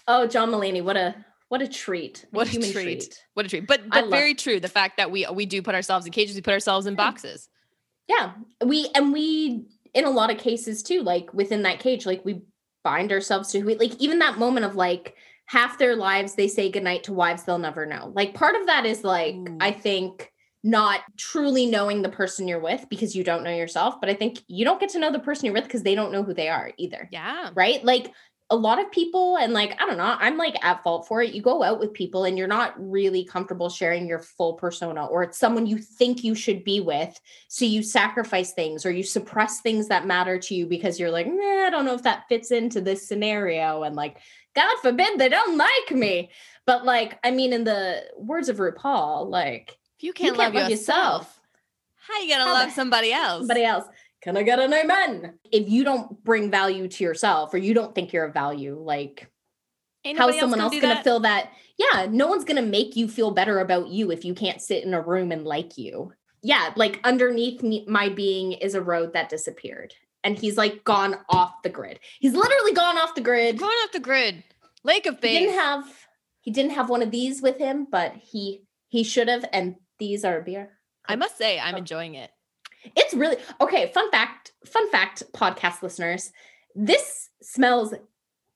Oh, 0.06 0.26
John 0.26 0.50
Mulaney, 0.50 0.82
what 0.82 0.96
a 0.96 1.14
what 1.48 1.62
a 1.62 1.68
treat. 1.68 2.26
what 2.30 2.46
a 2.46 2.50
human 2.50 2.72
treat. 2.72 3.24
What 3.34 3.46
a 3.46 3.48
treat. 3.48 3.66
But 3.66 3.88
but 3.88 4.10
very 4.10 4.34
true. 4.34 4.60
The 4.60 4.68
fact 4.68 4.96
that 4.96 5.10
we 5.10 5.26
we 5.32 5.46
do 5.46 5.62
put 5.62 5.74
ourselves 5.74 6.06
in 6.06 6.12
cages, 6.12 6.34
we 6.34 6.42
put 6.42 6.52
ourselves 6.52 6.86
in 6.86 6.94
boxes. 6.94 7.48
Yeah. 8.08 8.32
We 8.64 8.90
and 8.94 9.12
we 9.12 9.66
in 9.94 10.04
a 10.04 10.10
lot 10.10 10.30
of 10.30 10.38
cases 10.38 10.82
too, 10.82 11.02
like 11.02 11.32
within 11.32 11.62
that 11.62 11.80
cage, 11.80 12.06
like 12.06 12.24
we 12.24 12.42
bind 12.84 13.12
ourselves 13.12 13.50
to 13.52 13.60
who 13.60 13.66
we 13.66 13.76
like 13.76 13.94
even 13.98 14.18
that 14.20 14.38
moment 14.38 14.64
of 14.64 14.76
like 14.76 15.16
half 15.46 15.78
their 15.78 15.96
lives 15.96 16.34
they 16.34 16.46
say 16.46 16.70
goodnight 16.70 17.04
to 17.04 17.12
wives 17.12 17.44
they'll 17.44 17.58
never 17.58 17.86
know. 17.86 18.12
Like 18.14 18.34
part 18.34 18.54
of 18.54 18.66
that 18.66 18.86
is 18.86 19.04
like 19.04 19.34
Ooh. 19.34 19.58
I 19.60 19.72
think 19.72 20.32
not 20.64 21.00
truly 21.16 21.66
knowing 21.66 22.02
the 22.02 22.08
person 22.08 22.48
you're 22.48 22.60
with 22.60 22.86
because 22.88 23.14
you 23.14 23.22
don't 23.22 23.44
know 23.44 23.54
yourself, 23.54 24.00
but 24.00 24.10
I 24.10 24.14
think 24.14 24.42
you 24.48 24.64
don't 24.64 24.80
get 24.80 24.90
to 24.90 24.98
know 24.98 25.12
the 25.12 25.18
person 25.18 25.46
you're 25.46 25.54
with 25.54 25.64
because 25.64 25.82
they 25.82 25.94
don't 25.94 26.12
know 26.12 26.22
who 26.22 26.34
they 26.34 26.48
are 26.48 26.72
either. 26.76 27.08
Yeah. 27.12 27.50
right? 27.54 27.84
Like 27.84 28.12
a 28.50 28.56
lot 28.56 28.80
of 28.80 28.90
people, 28.90 29.36
and 29.36 29.52
like, 29.52 29.80
I 29.80 29.86
don't 29.86 29.98
know, 29.98 30.16
I'm 30.18 30.38
like 30.38 30.56
at 30.64 30.82
fault 30.82 31.06
for 31.06 31.20
it. 31.20 31.34
You 31.34 31.42
go 31.42 31.62
out 31.62 31.78
with 31.78 31.92
people 31.92 32.24
and 32.24 32.38
you're 32.38 32.46
not 32.48 32.74
really 32.78 33.24
comfortable 33.24 33.68
sharing 33.68 34.08
your 34.08 34.20
full 34.20 34.54
persona, 34.54 35.04
or 35.04 35.22
it's 35.22 35.38
someone 35.38 35.66
you 35.66 35.78
think 35.78 36.24
you 36.24 36.34
should 36.34 36.64
be 36.64 36.80
with. 36.80 37.18
So 37.48 37.66
you 37.66 37.82
sacrifice 37.82 38.52
things 38.52 38.86
or 38.86 38.90
you 38.90 39.02
suppress 39.02 39.60
things 39.60 39.88
that 39.88 40.06
matter 40.06 40.38
to 40.38 40.54
you 40.54 40.66
because 40.66 40.98
you're 40.98 41.10
like, 41.10 41.26
nah, 41.26 41.66
I 41.66 41.70
don't 41.70 41.84
know 41.84 41.94
if 41.94 42.04
that 42.04 42.24
fits 42.28 42.50
into 42.50 42.80
this 42.80 43.06
scenario. 43.06 43.82
And 43.82 43.94
like, 43.94 44.16
God 44.56 44.76
forbid 44.80 45.18
they 45.18 45.28
don't 45.28 45.58
like 45.58 45.90
me. 45.90 46.30
But 46.64 46.86
like, 46.86 47.18
I 47.22 47.30
mean, 47.30 47.52
in 47.52 47.64
the 47.64 48.02
words 48.16 48.48
of 48.48 48.56
RuPaul, 48.56 49.28
like, 49.28 49.77
If 49.98 50.04
you 50.04 50.12
can't, 50.12 50.36
love, 50.36 50.54
yourself, 50.54 51.40
how 51.96 52.20
you 52.20 52.30
gonna 52.30 52.44
How 52.44 52.52
love 52.52 52.70
somebody 52.70 53.12
else? 53.12 53.40
somebody 53.40 53.64
else. 53.64 53.84
Can 54.22 54.36
I 54.36 54.44
get 54.44 54.60
an 54.60 54.72
amen? 54.72 55.38
If 55.50 55.68
you 55.68 55.82
don't 55.82 56.22
bring 56.22 56.50
value 56.50 56.86
to 56.86 57.04
yourself 57.04 57.52
or 57.52 57.58
you 57.58 57.74
don't 57.74 57.94
think 57.94 58.12
you're 58.12 58.26
of 58.26 58.32
value, 58.32 58.78
like 58.78 59.28
Ain't 60.04 60.16
how 60.16 60.28
is 60.28 60.38
someone 60.38 60.60
else 60.60 60.70
going 60.70 60.82
to 60.82 60.88
that. 60.88 61.04
fill 61.04 61.20
that? 61.20 61.50
Yeah, 61.76 62.06
no 62.08 62.28
one's 62.28 62.44
going 62.44 62.62
to 62.62 62.68
make 62.68 62.94
you 62.94 63.08
feel 63.08 63.32
better 63.32 63.58
about 63.58 63.88
you 63.88 64.10
if 64.10 64.24
you 64.24 64.34
can't 64.34 64.60
sit 64.60 64.84
in 64.84 64.94
a 64.94 65.00
room 65.00 65.32
and 65.32 65.44
like 65.44 65.76
you. 65.76 66.12
Yeah, 66.42 66.72
like 66.76 67.00
underneath 67.04 67.62
me, 67.62 67.84
my 67.88 68.08
being 68.08 68.52
is 68.52 68.74
a 68.74 68.80
road 68.80 69.12
that 69.14 69.28
disappeared. 69.28 69.94
And 70.22 70.38
he's 70.38 70.56
like 70.56 70.84
gone 70.84 71.16
off 71.28 71.62
the 71.62 71.70
grid. 71.70 71.98
He's 72.20 72.34
literally 72.34 72.72
gone 72.72 72.98
off 72.98 73.14
the 73.14 73.20
grid. 73.20 73.58
going 73.58 73.70
off 73.84 73.92
the 73.92 74.00
grid? 74.00 74.44
Lake 74.84 75.06
of 75.06 75.20
He 75.20 75.38
didn't 75.40 75.54
have 75.54 76.06
he 76.40 76.50
didn't 76.50 76.72
have 76.72 76.88
one 76.88 77.02
of 77.02 77.10
these 77.10 77.42
with 77.42 77.58
him, 77.58 77.86
but 77.90 78.14
he 78.16 78.62
he 78.88 79.04
should 79.04 79.28
have 79.28 79.44
and 79.52 79.76
these 79.98 80.24
are 80.24 80.40
beer. 80.40 80.70
I 81.06 81.16
must 81.16 81.36
say, 81.38 81.58
I'm 81.58 81.76
enjoying 81.76 82.14
it. 82.14 82.30
It's 82.96 83.14
really 83.14 83.36
okay. 83.60 83.90
Fun 83.92 84.10
fact, 84.10 84.52
fun 84.66 84.90
fact, 84.90 85.22
podcast 85.32 85.82
listeners. 85.82 86.32
This 86.74 87.30
smells 87.42 87.92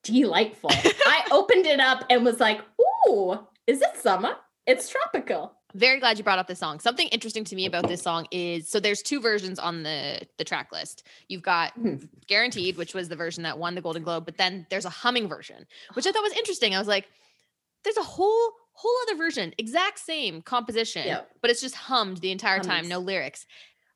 delightful. 0.03 0.71
I 0.75 1.25
opened 1.31 1.67
it 1.67 1.81
up 1.81 2.05
and 2.11 2.25
was 2.25 2.41
like, 2.41 2.61
"Ooh, 3.09 3.39
is 3.67 3.81
it 3.83 3.97
summer? 3.97 4.37
It's 4.67 4.89
tropical." 4.89 5.53
Very 5.75 5.99
glad 6.01 6.19
you 6.19 6.25
brought 6.25 6.39
up 6.39 6.47
this 6.47 6.59
song. 6.59 6.81
Something 6.81 7.09
interesting 7.09 7.45
to 7.45 7.57
me 7.57 7.65
about 7.65 7.89
this 7.89 8.03
song 8.03 8.27
is 8.31 8.69
so 8.69 8.79
there's 8.79 9.03
two 9.03 9.21
versions 9.21 9.59
on 9.59 9.83
the 9.83 10.21
the 10.39 10.45
track 10.45 10.71
list. 10.71 11.05
You've 11.29 11.43
got 11.43 11.75
Mhm. 11.79 12.09
Guaranteed, 12.27 12.77
which 12.77 12.95
was 12.95 13.09
the 13.09 13.17
version 13.17 13.43
that 13.45 13.59
won 13.59 13.75
the 13.75 13.81
Golden 13.81 14.03
Globe, 14.03 14.25
but 14.27 14.37
then 14.37 14.67
there's 14.71 14.85
a 14.85 14.91
humming 14.91 15.29
version, 15.29 15.67
which 15.95 16.07
I 16.07 16.13
thought 16.13 16.23
was 16.23 16.35
interesting. 16.35 16.75
I 16.75 16.79
was 16.79 16.89
like, 16.89 17.09
there's 17.85 17.97
a 17.97 18.03
whole 18.03 18.53
whole 18.73 18.95
other 19.03 19.17
version, 19.17 19.53
exact 19.59 19.99
same 19.99 20.43
composition, 20.43 21.07
Yep. 21.07 21.31
but 21.41 21.51
it's 21.51 21.61
just 21.61 21.75
hummed 21.75 22.19
the 22.19 22.31
entire 22.31 22.61
time, 22.61 22.89
no 22.89 22.99
lyrics. 22.99 23.47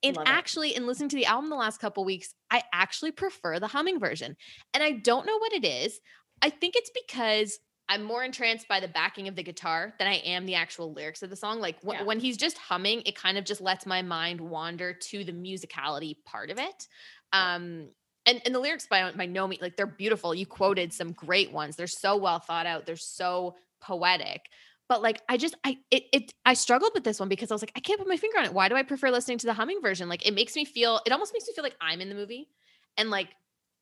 And 0.03 0.17
Love 0.17 0.27
it. 0.27 0.31
actually, 0.31 0.75
in 0.77 0.87
listening 0.87 1.09
to 1.11 1.17
the 1.17 1.27
album 1.27 1.49
the 1.51 1.57
last 1.57 1.81
couple 1.81 2.05
weeks, 2.05 2.35
I 2.51 2.63
actually 2.73 3.13
prefer 3.13 3.59
the 3.59 3.67
humming 3.69 3.99
version. 3.99 4.37
And 4.75 4.83
I 4.83 4.93
don't 4.93 5.27
know 5.27 5.39
what 5.39 5.53
it 5.55 5.65
is. 5.65 5.99
I 6.43 6.51
think 6.51 6.75
it's 6.77 6.91
because 6.91 7.59
I'm 7.89 8.03
more 8.03 8.23
entranced 8.23 8.69
by 8.69 8.81
the 8.81 8.89
backing 8.89 9.27
of 9.29 9.37
the 9.37 9.43
guitar 9.43 9.95
than 9.99 10.07
I 10.09 10.17
am 10.17 10.45
the 10.45 10.57
actual 10.57 10.93
lyrics 10.93 11.23
of 11.23 11.31
the 11.31 11.37
song. 11.37 11.61
Like 11.61 11.79
Yeah. 11.83 12.03
when 12.03 12.21
he's 12.21 12.37
just 12.37 12.59
humming, 12.59 13.03
it 13.07 13.17
kind 13.17 13.39
of 13.39 13.45
just 13.45 13.61
lets 13.61 13.87
my 13.87 14.03
mind 14.03 14.41
wander 14.41 14.93
to 14.93 15.25
the 15.25 15.33
musicality 15.33 16.17
part 16.25 16.51
of 16.51 16.59
it. 16.59 16.89
Um, 17.33 17.89
and, 18.27 18.43
and 18.45 18.55
the 18.55 18.59
lyrics 18.59 18.87
by 18.89 19.13
by 19.13 19.27
no 19.27 19.47
means 19.47 19.63
like 19.63 19.77
they're 19.77 19.87
beautiful. 19.87 20.35
You 20.35 20.47
quoted 20.47 20.93
some 20.93 21.13
great 21.13 21.53
ones. 21.53 21.77
They're 21.77 21.87
so 21.87 22.17
well 22.17 22.41
thought 22.41 22.67
out. 22.67 22.85
They're 22.85 22.97
so 22.97 23.55
poetic. 23.87 24.43
But 24.89 25.03
like 25.03 25.21
I 25.29 25.37
just 25.37 25.57
I 25.65 25.79
it, 25.91 26.05
it 26.13 26.33
I 26.45 26.55
struggled 26.55 26.93
with 26.95 27.05
this 27.05 27.19
one 27.19 27.29
because 27.29 27.51
I 27.51 27.55
was 27.55 27.63
like 27.63 27.73
I 27.77 27.81
can't 27.81 27.99
put 27.99 28.09
my 28.09 28.17
finger 28.17 28.39
on 28.39 28.45
it. 28.45 28.55
Why 28.55 28.69
do 28.69 28.77
I 28.77 28.83
prefer 28.83 29.11
listening 29.11 29.39
to 29.39 29.47
the 29.47 29.55
humming 29.55 29.81
version? 29.83 30.09
Like 30.09 30.27
it 30.27 30.35
makes 30.35 30.55
me 30.55 30.65
feel 30.65 31.01
it 31.05 31.13
almost 31.13 31.33
makes 31.33 31.47
me 31.47 31.55
feel 31.55 31.65
like 31.65 31.77
I'm 31.81 32.01
in 32.01 32.09
the 32.09 32.15
movie 32.15 32.49
and 32.97 33.11
like 33.11 33.29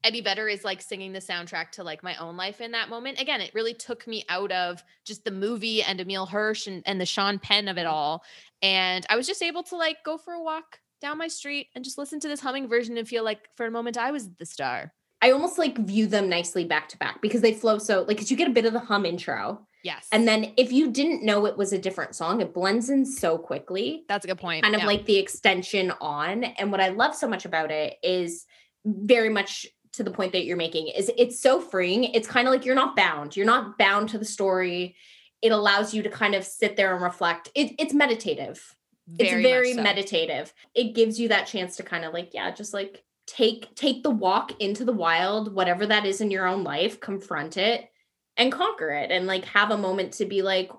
Eddie 0.02 0.20
Vedder 0.20 0.48
is 0.48 0.64
like 0.64 0.82
singing 0.82 1.12
the 1.12 1.18
soundtrack 1.18 1.70
to 1.72 1.84
like 1.84 2.02
my 2.02 2.14
own 2.16 2.36
life 2.36 2.60
in 2.60 2.72
that 2.72 2.90
moment. 2.90 3.20
Again, 3.20 3.40
it 3.40 3.54
really 3.54 3.72
took 3.72 4.06
me 4.06 4.24
out 4.28 4.52
of 4.52 4.84
just 5.06 5.24
the 5.24 5.30
movie 5.30 5.82
and 5.82 5.98
Emile 5.98 6.26
Hirsch 6.26 6.66
and, 6.66 6.82
and 6.84 7.00
the 7.00 7.06
Sean 7.06 7.38
Penn 7.38 7.68
of 7.68 7.78
it 7.78 7.82
mm-hmm. 7.82 7.94
all. 7.94 8.22
And 8.60 9.06
I 9.08 9.16
was 9.16 9.26
just 9.26 9.42
able 9.42 9.62
to 9.64 9.76
like 9.76 10.04
go 10.04 10.18
for 10.18 10.34
a 10.34 10.42
walk 10.42 10.78
down 11.00 11.18
my 11.18 11.28
street 11.28 11.68
and 11.74 11.84
just 11.84 11.98
listen 11.98 12.20
to 12.20 12.28
this 12.28 12.40
humming 12.40 12.68
version 12.68 12.98
and 12.98 13.08
feel 13.08 13.24
like 13.24 13.48
for 13.56 13.66
a 13.66 13.70
moment 13.70 13.96
I 13.96 14.10
was 14.10 14.30
the 14.34 14.46
star. 14.46 14.92
I 15.22 15.30
almost 15.30 15.58
like 15.58 15.78
view 15.78 16.06
them 16.06 16.28
nicely 16.28 16.66
back 16.66 16.88
to 16.90 16.98
back 16.98 17.22
because 17.22 17.40
they 17.40 17.54
flow 17.54 17.78
so 17.78 18.00
like 18.00 18.08
because 18.08 18.30
you 18.30 18.36
get 18.36 18.48
a 18.48 18.52
bit 18.52 18.66
of 18.66 18.74
the 18.74 18.80
hum 18.80 19.06
intro. 19.06 19.66
Yes. 19.84 20.08
And 20.10 20.26
then 20.26 20.54
if 20.56 20.72
you 20.72 20.90
didn't 20.90 21.22
know 21.22 21.44
it 21.44 21.58
was 21.58 21.74
a 21.74 21.78
different 21.78 22.16
song, 22.16 22.40
it 22.40 22.54
blends 22.54 22.88
in 22.88 23.04
so 23.04 23.36
quickly. 23.38 24.04
that's 24.08 24.24
a 24.24 24.28
good 24.28 24.38
point. 24.38 24.64
Kind 24.64 24.74
of 24.74 24.80
Yeah. 24.80 24.86
like 24.86 25.04
the 25.04 25.18
extension 25.18 25.92
on. 26.00 26.42
And 26.42 26.72
what 26.72 26.80
I 26.80 26.88
love 26.88 27.14
so 27.14 27.28
much 27.28 27.44
about 27.44 27.70
it 27.70 27.98
is 28.02 28.46
very 28.84 29.28
much 29.28 29.66
to 29.92 30.02
the 30.02 30.10
point 30.10 30.32
that 30.32 30.44
you're 30.44 30.56
making 30.56 30.88
is 30.88 31.12
it's 31.16 31.38
so 31.38 31.60
freeing. 31.60 32.04
It's 32.04 32.26
kind 32.26 32.48
of 32.48 32.52
like 32.52 32.64
you're 32.64 32.74
not 32.74 32.96
bound. 32.96 33.36
You're 33.36 33.46
not 33.46 33.78
bound 33.78 34.08
to 34.08 34.18
the 34.18 34.24
story. 34.24 34.96
It 35.42 35.52
allows 35.52 35.92
you 35.92 36.02
to 36.02 36.10
kind 36.10 36.34
of 36.34 36.44
sit 36.44 36.76
there 36.76 36.94
and 36.94 37.02
reflect. 37.02 37.50
It, 37.54 37.74
it's 37.78 37.92
meditative. 37.92 38.74
it's 39.18 39.30
very 39.30 39.74
so. 39.74 39.82
meditative. 39.82 40.54
It 40.74 40.94
gives 40.94 41.20
you 41.20 41.28
that 41.28 41.46
chance 41.46 41.76
to 41.76 41.82
kind 41.82 42.06
of 42.06 42.14
like, 42.14 42.32
yeah, 42.32 42.50
just 42.50 42.72
like 42.72 43.04
take 43.26 43.74
take 43.74 44.02
the 44.02 44.10
walk 44.10 44.58
into 44.60 44.84
the 44.84 44.92
wild, 44.92 45.54
whatever 45.54 45.86
that 45.86 46.06
is 46.06 46.22
in 46.22 46.30
your 46.30 46.46
own 46.46 46.64
life, 46.64 47.00
confront 47.00 47.58
it 47.58 47.90
and 48.36 48.50
conquer 48.52 48.90
it 48.90 49.10
and 49.10 49.26
like 49.26 49.44
have 49.46 49.70
a 49.70 49.78
moment 49.78 50.12
to 50.14 50.24
be 50.24 50.42
like, 50.42 50.70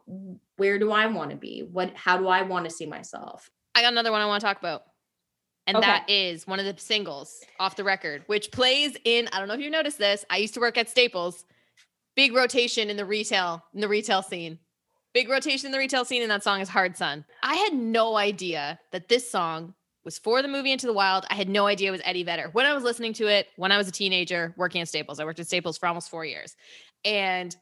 where 0.58 0.80
do 0.80 0.92
I 0.92 1.08
want 1.08 1.32
to 1.32 1.38
be? 1.38 1.68
What 1.72 1.94
how 1.96 2.18
do 2.18 2.28
I 2.28 2.42
want 2.42 2.66
to 2.66 2.72
see 2.72 2.86
myself? 2.86 3.50
I 3.74 3.82
got 3.82 3.92
another 3.92 4.12
one 4.12 4.22
I 4.22 4.26
want 4.26 4.42
to 4.42 4.48
talk 4.48 4.60
about. 4.60 4.84
And 5.68 5.78
Okay. 5.78 5.86
that 5.88 6.10
is 6.10 6.46
one 6.46 6.60
of 6.60 6.66
the 6.66 6.80
singles 6.80 7.44
off 7.60 7.76
the 7.76 7.84
record, 7.84 8.24
which 8.28 8.52
plays 8.52 8.96
in, 9.04 9.28
I 9.34 9.40
don't 9.40 9.48
know 9.48 9.56
if 9.56 9.60
you 9.60 9.72
noticed 9.72 9.98
this. 9.98 10.24
I 10.30 10.38
used 10.38 10.54
to 10.54 10.60
work 10.60 10.78
at 10.78 10.90
Staples. 10.90 11.44
Big 12.16 12.34
rotation 12.34 12.90
in 12.90 12.98
the 12.98 13.06
retail, 13.06 13.64
in 13.74 13.82
the 13.82 13.88
retail 13.88 14.22
scene. 14.22 14.60
Big 15.14 15.28
rotation 15.28 15.66
in 15.66 15.72
the 15.72 15.78
retail 15.80 16.06
scene, 16.06 16.22
and 16.22 16.30
that 16.30 16.44
song 16.44 16.62
is 16.62 16.70
Hard 16.70 16.96
Sun. 16.96 17.26
I 17.42 17.56
had 17.56 17.74
no 17.74 18.16
idea 18.16 18.80
that 18.92 19.08
this 19.10 19.30
song 19.30 19.74
was 20.06 20.18
for 20.18 20.42
the 20.42 20.48
movie 20.48 20.72
Into 20.72 20.86
the 20.86 20.94
Wild. 20.94 21.26
I 21.30 21.36
had 21.36 21.50
no 21.50 21.68
idea 21.68 21.90
it 21.90 21.92
was 21.92 22.02
Eddie 22.06 22.24
Vedder. 22.24 22.50
When 22.54 22.66
I 22.66 22.74
was 22.74 22.84
listening 22.84 23.14
to 23.14 23.28
it, 23.28 23.48
when 23.58 23.72
I 23.72 23.78
was 23.78 23.88
a 23.88 23.92
teenager 23.92 24.54
working 24.56 24.82
at 24.82 24.88
Staples, 24.88 25.20
I 25.20 25.26
worked 25.26 25.40
at 25.40 25.48
Staples 25.48 25.78
for 25.78 25.88
almost 25.88 26.10
four 26.10 26.24
years. 26.24 26.56
And 27.04 27.56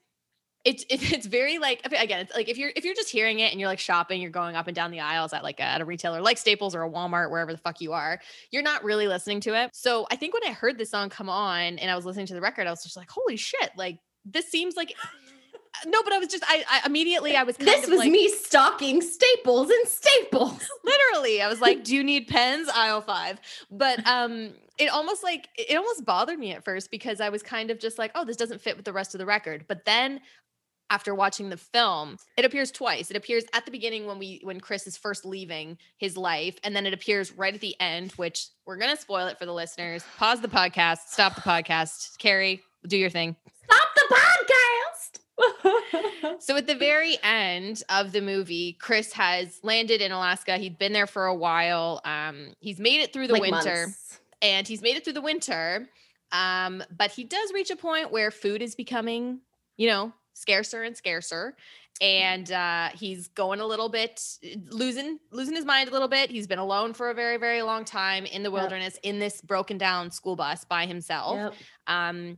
it's 0.66 0.84
it, 0.90 1.12
it's 1.12 1.26
very 1.26 1.58
like 1.58 1.82
again 1.86 2.20
it's 2.22 2.34
like 2.34 2.50
if 2.50 2.58
you're 2.58 2.72
if 2.76 2.86
you're 2.86 2.96
just 2.96 3.10
hearing 3.10 3.40
it 3.40 3.52
and 3.52 3.60
you're 3.60 3.70
like 3.70 3.80
shopping 3.80 4.22
you're 4.22 4.32
going 4.32 4.56
up 4.56 4.68
and 4.68 4.76
down 4.76 4.92
the 4.92 5.00
aisles 5.00 5.34
at 5.34 5.44
like 5.44 5.60
a, 5.60 5.64
at 5.64 5.82
a 5.82 5.86
retailer 5.86 6.22
like 6.22 6.38
Staples 6.38 6.76
or 6.76 6.84
a 6.84 6.90
Walmart 6.90 7.32
wherever 7.32 7.52
the 7.52 7.58
fuck 7.58 7.82
you 7.82 7.94
are 7.94 8.20
you're 8.52 8.64
not 8.64 8.84
really 8.84 9.08
listening 9.08 9.40
to 9.42 9.62
it 9.62 9.72
so 9.74 10.08
I 10.12 10.16
think 10.16 10.34
when 10.34 10.44
I 10.48 10.54
heard 10.54 10.78
this 10.78 10.92
song 10.92 11.10
come 11.10 11.30
on 11.30 11.80
and 11.80 11.92
I 11.92 11.96
was 11.96 12.06
listening 12.06 12.28
to 12.28 12.34
the 12.34 12.42
record 12.42 12.68
I 12.68 12.70
was 12.70 12.84
just 12.84 12.98
like 12.98 13.10
holy 13.10 13.36
shit 13.36 13.72
like 13.76 14.00
this 14.26 14.50
seems 14.50 14.76
like 14.76 14.94
no 15.86 16.02
but 16.04 16.14
I 16.14 16.18
was 16.20 16.28
just 16.30 16.44
I, 16.48 16.64
I 16.70 16.82
immediately 16.86 17.36
I 17.36 17.44
was 17.44 17.58
kind 17.58 17.68
This 17.68 17.88
was 17.88 18.00
like, 18.00 18.12
me 18.12 18.30
stalking 18.30 19.02
Staples 19.02 19.70
and 19.70 19.88
Staples. 19.88 20.70
literally 20.84 21.42
i 21.42 21.48
was 21.48 21.62
like 21.62 21.84
do 21.84 21.96
you 21.96 22.04
need 22.04 22.28
pens? 22.28 22.70
Aisle 22.74 23.02
five. 23.02 23.40
But 23.72 24.06
um 24.08 24.54
it 24.78 24.90
almost 24.90 25.24
like 25.24 25.50
it 25.58 25.76
almost 25.76 26.06
bothered 26.06 26.40
me 26.40 26.52
at 26.52 26.64
first 26.64 26.90
because 26.90 27.22
i 27.22 27.30
was 27.30 27.44
kind 27.44 27.70
of 27.72 27.80
just 27.80 27.98
like 27.98 28.12
oh 28.16 28.26
this 28.26 28.38
doesn't 28.38 28.62
fit 28.62 28.76
with 28.76 28.86
the 28.86 28.94
rest 28.94 29.14
of 29.16 29.20
the 29.20 29.26
record. 29.26 29.66
But 29.68 29.86
then 29.86 30.22
after 30.90 31.16
watching 31.16 31.50
the 31.50 31.58
film 31.58 32.18
it 32.38 32.46
appears 32.46 32.72
twice. 32.72 33.10
It 33.10 33.18
appears 33.18 33.44
at 33.54 33.66
the 33.66 33.72
beginning 33.72 34.06
when 34.06 34.20
we 34.20 34.42
when 34.44 34.60
chris 34.60 34.86
is 34.86 34.96
first 34.98 35.26
leaving 35.26 35.78
his 35.98 36.16
life 36.18 36.58
and 36.64 36.76
then 36.76 36.86
it 36.86 36.94
appears 36.94 37.32
right 37.32 37.54
at 37.54 37.62
the 37.62 37.76
end 37.80 38.12
which 38.14 38.48
we're 38.66 38.78
gonna 38.78 38.98
spoil 38.98 39.28
it 39.28 39.40
for 39.40 39.46
the 39.46 39.54
listeners. 39.54 40.04
Pause 40.18 40.42
the 40.42 40.48
podcast. 40.50 41.00
Stop 41.08 41.36
the 41.36 41.42
podcast. 41.42 42.18
Carrie 42.20 42.62
do 42.88 42.98
your 42.98 43.10
thing. 43.10 43.36
Stop 43.66 43.88
the 43.96 44.16
podcast. 44.16 44.83
So 46.40 46.56
at 46.58 46.68
the 46.68 46.76
very 46.76 47.18
end 47.24 47.84
of 47.90 48.12
the 48.12 48.22
movie, 48.22 48.74
Chris 48.74 49.14
has 49.14 49.60
landed 49.64 50.02
in 50.02 50.12
Alaska. 50.12 50.58
He'd 50.58 50.78
been 50.78 50.94
there 50.94 51.08
for 51.08 51.26
a 51.26 51.36
while. 51.36 52.02
Um, 52.06 52.54
he's 52.60 52.80
made 52.80 53.02
it 53.02 53.14
through 53.14 53.28
the 53.28 53.34
Like 53.34 53.42
winter, 53.52 53.82
months. 53.88 54.20
and 54.42 54.68
he's 54.68 54.82
made 54.82 54.96
it 54.98 55.04
through 55.04 55.14
the 55.14 55.22
winter. 55.22 55.88
Um, 56.32 56.84
but 56.96 57.12
he 57.12 57.24
does 57.24 57.52
reach 57.54 57.70
a 57.72 57.76
point 57.76 58.12
where 58.12 58.32
food 58.32 58.62
is 58.62 58.76
becoming, 58.76 59.40
you 59.78 59.88
know, 59.88 60.14
scarcer 60.34 60.84
and 60.84 60.96
scarcer. 60.98 61.56
And 62.02 62.52
uh, 62.52 62.90
he's 62.96 63.28
going 63.30 63.60
a 63.60 63.66
little 63.66 63.88
bit 63.90 64.22
losing 64.72 65.20
losing 65.32 65.56
his 65.56 65.64
mind 65.66 65.90
a 65.90 65.92
little 65.92 66.08
bit. 66.08 66.30
He's 66.32 66.48
been 66.48 66.60
alone 66.60 66.94
for 66.94 67.10
a 67.10 67.14
very 67.14 67.38
very 67.38 67.62
long 67.62 67.86
time 67.86 68.26
in 68.26 68.44
the 68.44 68.50
Yep. 68.52 68.60
wilderness 68.60 69.00
in 69.04 69.20
this 69.20 69.42
broken 69.42 69.78
down 69.78 70.10
school 70.12 70.36
bus 70.36 70.64
by 70.66 70.86
himself 70.88 71.36
Yep. 71.38 71.54
um 71.88 72.38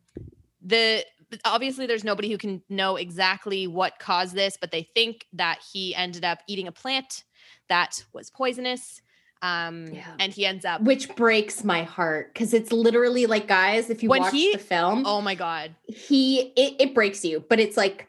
the 0.61 1.05
obviously 1.43 1.85
there's 1.85 2.03
nobody 2.03 2.29
who 2.31 2.37
can 2.37 2.61
know 2.69 2.95
exactly 2.95 3.67
what 3.67 3.99
caused 3.99 4.33
this 4.35 4.57
but 4.59 4.71
they 4.71 4.89
think 4.95 5.25
that 5.33 5.59
he 5.73 5.93
ended 5.95 6.23
up 6.25 6.39
eating 6.47 6.67
a 6.67 6.71
plant 6.71 7.23
that 7.69 8.03
was 8.13 8.29
poisonous 8.29 9.01
um 9.41 9.87
Yeah. 9.87 10.05
and 10.19 10.31
he 10.33 10.45
ends 10.45 10.63
up 10.65 10.81
Which 10.81 11.13
breaks 11.15 11.63
my 11.63 11.83
heart 11.83 12.33
because 12.33 12.53
it's 12.53 12.71
literally 12.71 13.25
like, 13.25 13.47
guys, 13.47 13.89
if 13.89 14.01
you 14.01 14.09
When 14.09 14.21
watch 14.21 14.31
he- 14.31 14.53
the 14.53 14.59
film, 14.59 15.03
oh 15.05 15.19
my 15.21 15.35
god. 15.35 15.75
he 15.83 16.39
it, 16.55 16.75
it 16.79 16.95
breaks 16.95 17.25
you, 17.25 17.43
but 17.49 17.59
it's 17.59 17.75
like 17.77 18.07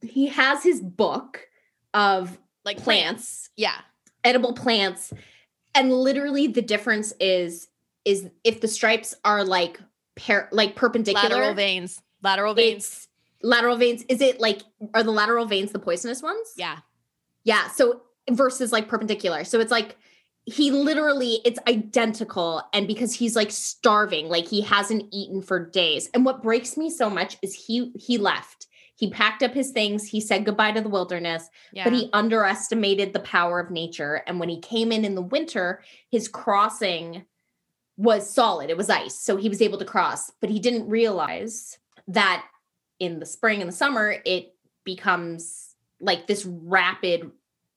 he 0.00 0.26
has 0.28 0.62
his 0.62 0.80
book 0.80 1.48
of 1.92 2.38
like 2.64 2.78
plants, 2.78 3.50
yeah. 3.56 3.76
Edible 4.24 4.54
plants, 4.54 5.12
and 5.74 5.92
literally 5.92 6.46
the 6.46 6.62
difference 6.62 7.12
is 7.20 7.68
is 8.06 8.28
if 8.42 8.60
the 8.62 8.68
stripes 8.68 9.14
are 9.24 9.44
like 9.44 9.78
par- 10.16 10.48
like 10.50 10.76
perpendicular, 10.76 11.28
lateral 11.28 11.54
veins 11.54 12.00
lateral 12.24 12.54
veins 12.54 13.08
lateral 13.44 13.76
veins. 13.76 14.04
Is 14.08 14.20
it 14.20 14.40
like 14.40 14.62
are 14.94 15.02
the 15.02 15.12
lateral 15.12 15.46
veins 15.46 15.70
the 15.70 15.78
poisonous 15.78 16.22
ones? 16.22 16.54
yeah 16.56 16.78
Yeah. 17.44 17.68
So 17.68 18.02
versus 18.30 18.72
like 18.72 18.88
perpendicular. 18.88 19.44
So 19.44 19.60
it's 19.60 19.70
like 19.70 19.96
he 20.46 20.70
literally 20.70 21.40
it's 21.44 21.58
identical 21.68 22.62
and 22.72 22.88
because 22.88 23.14
he's 23.14 23.36
like 23.36 23.50
starving, 23.50 24.28
like 24.28 24.48
he 24.48 24.62
hasn't 24.62 25.04
eaten 25.12 25.42
for 25.42 25.70
days. 25.70 26.10
And 26.14 26.24
what 26.24 26.42
breaks 26.42 26.76
me 26.76 26.90
so 26.90 27.08
much 27.08 27.36
is 27.42 27.54
he 27.54 27.92
he 27.96 28.18
left. 28.18 28.66
He 28.96 29.10
packed 29.10 29.42
up 29.42 29.52
his 29.52 29.72
things, 29.72 30.08
he 30.08 30.20
said 30.20 30.44
goodbye 30.44 30.70
to 30.72 30.80
the 30.80 30.88
wilderness, 30.88 31.48
yeah 31.72 31.84
but 31.84 31.92
he 31.92 32.10
underestimated 32.12 33.12
the 33.12 33.20
power 33.20 33.60
of 33.60 33.70
nature 33.70 34.22
and 34.26 34.40
when 34.40 34.48
he 34.48 34.60
came 34.60 34.90
in 34.90 35.04
in 35.04 35.14
the 35.14 35.22
winter, 35.22 35.82
his 36.10 36.28
crossing 36.28 37.24
was 37.96 38.32
solid. 38.32 38.70
It 38.70 38.76
was 38.76 38.90
ice. 38.90 39.14
So 39.14 39.36
he 39.36 39.48
was 39.48 39.62
able 39.62 39.78
to 39.78 39.84
cross, 39.84 40.30
but 40.40 40.50
he 40.50 40.58
didn't 40.58 40.88
realize 40.88 41.78
that 42.08 42.46
in 42.98 43.18
the 43.18 43.26
spring 43.26 43.60
and 43.60 43.68
the 43.68 43.74
summer 43.74 44.16
it 44.24 44.54
becomes 44.84 45.74
like 46.00 46.26
this 46.26 46.44
rapid 46.44 47.22
oh, 47.24 47.32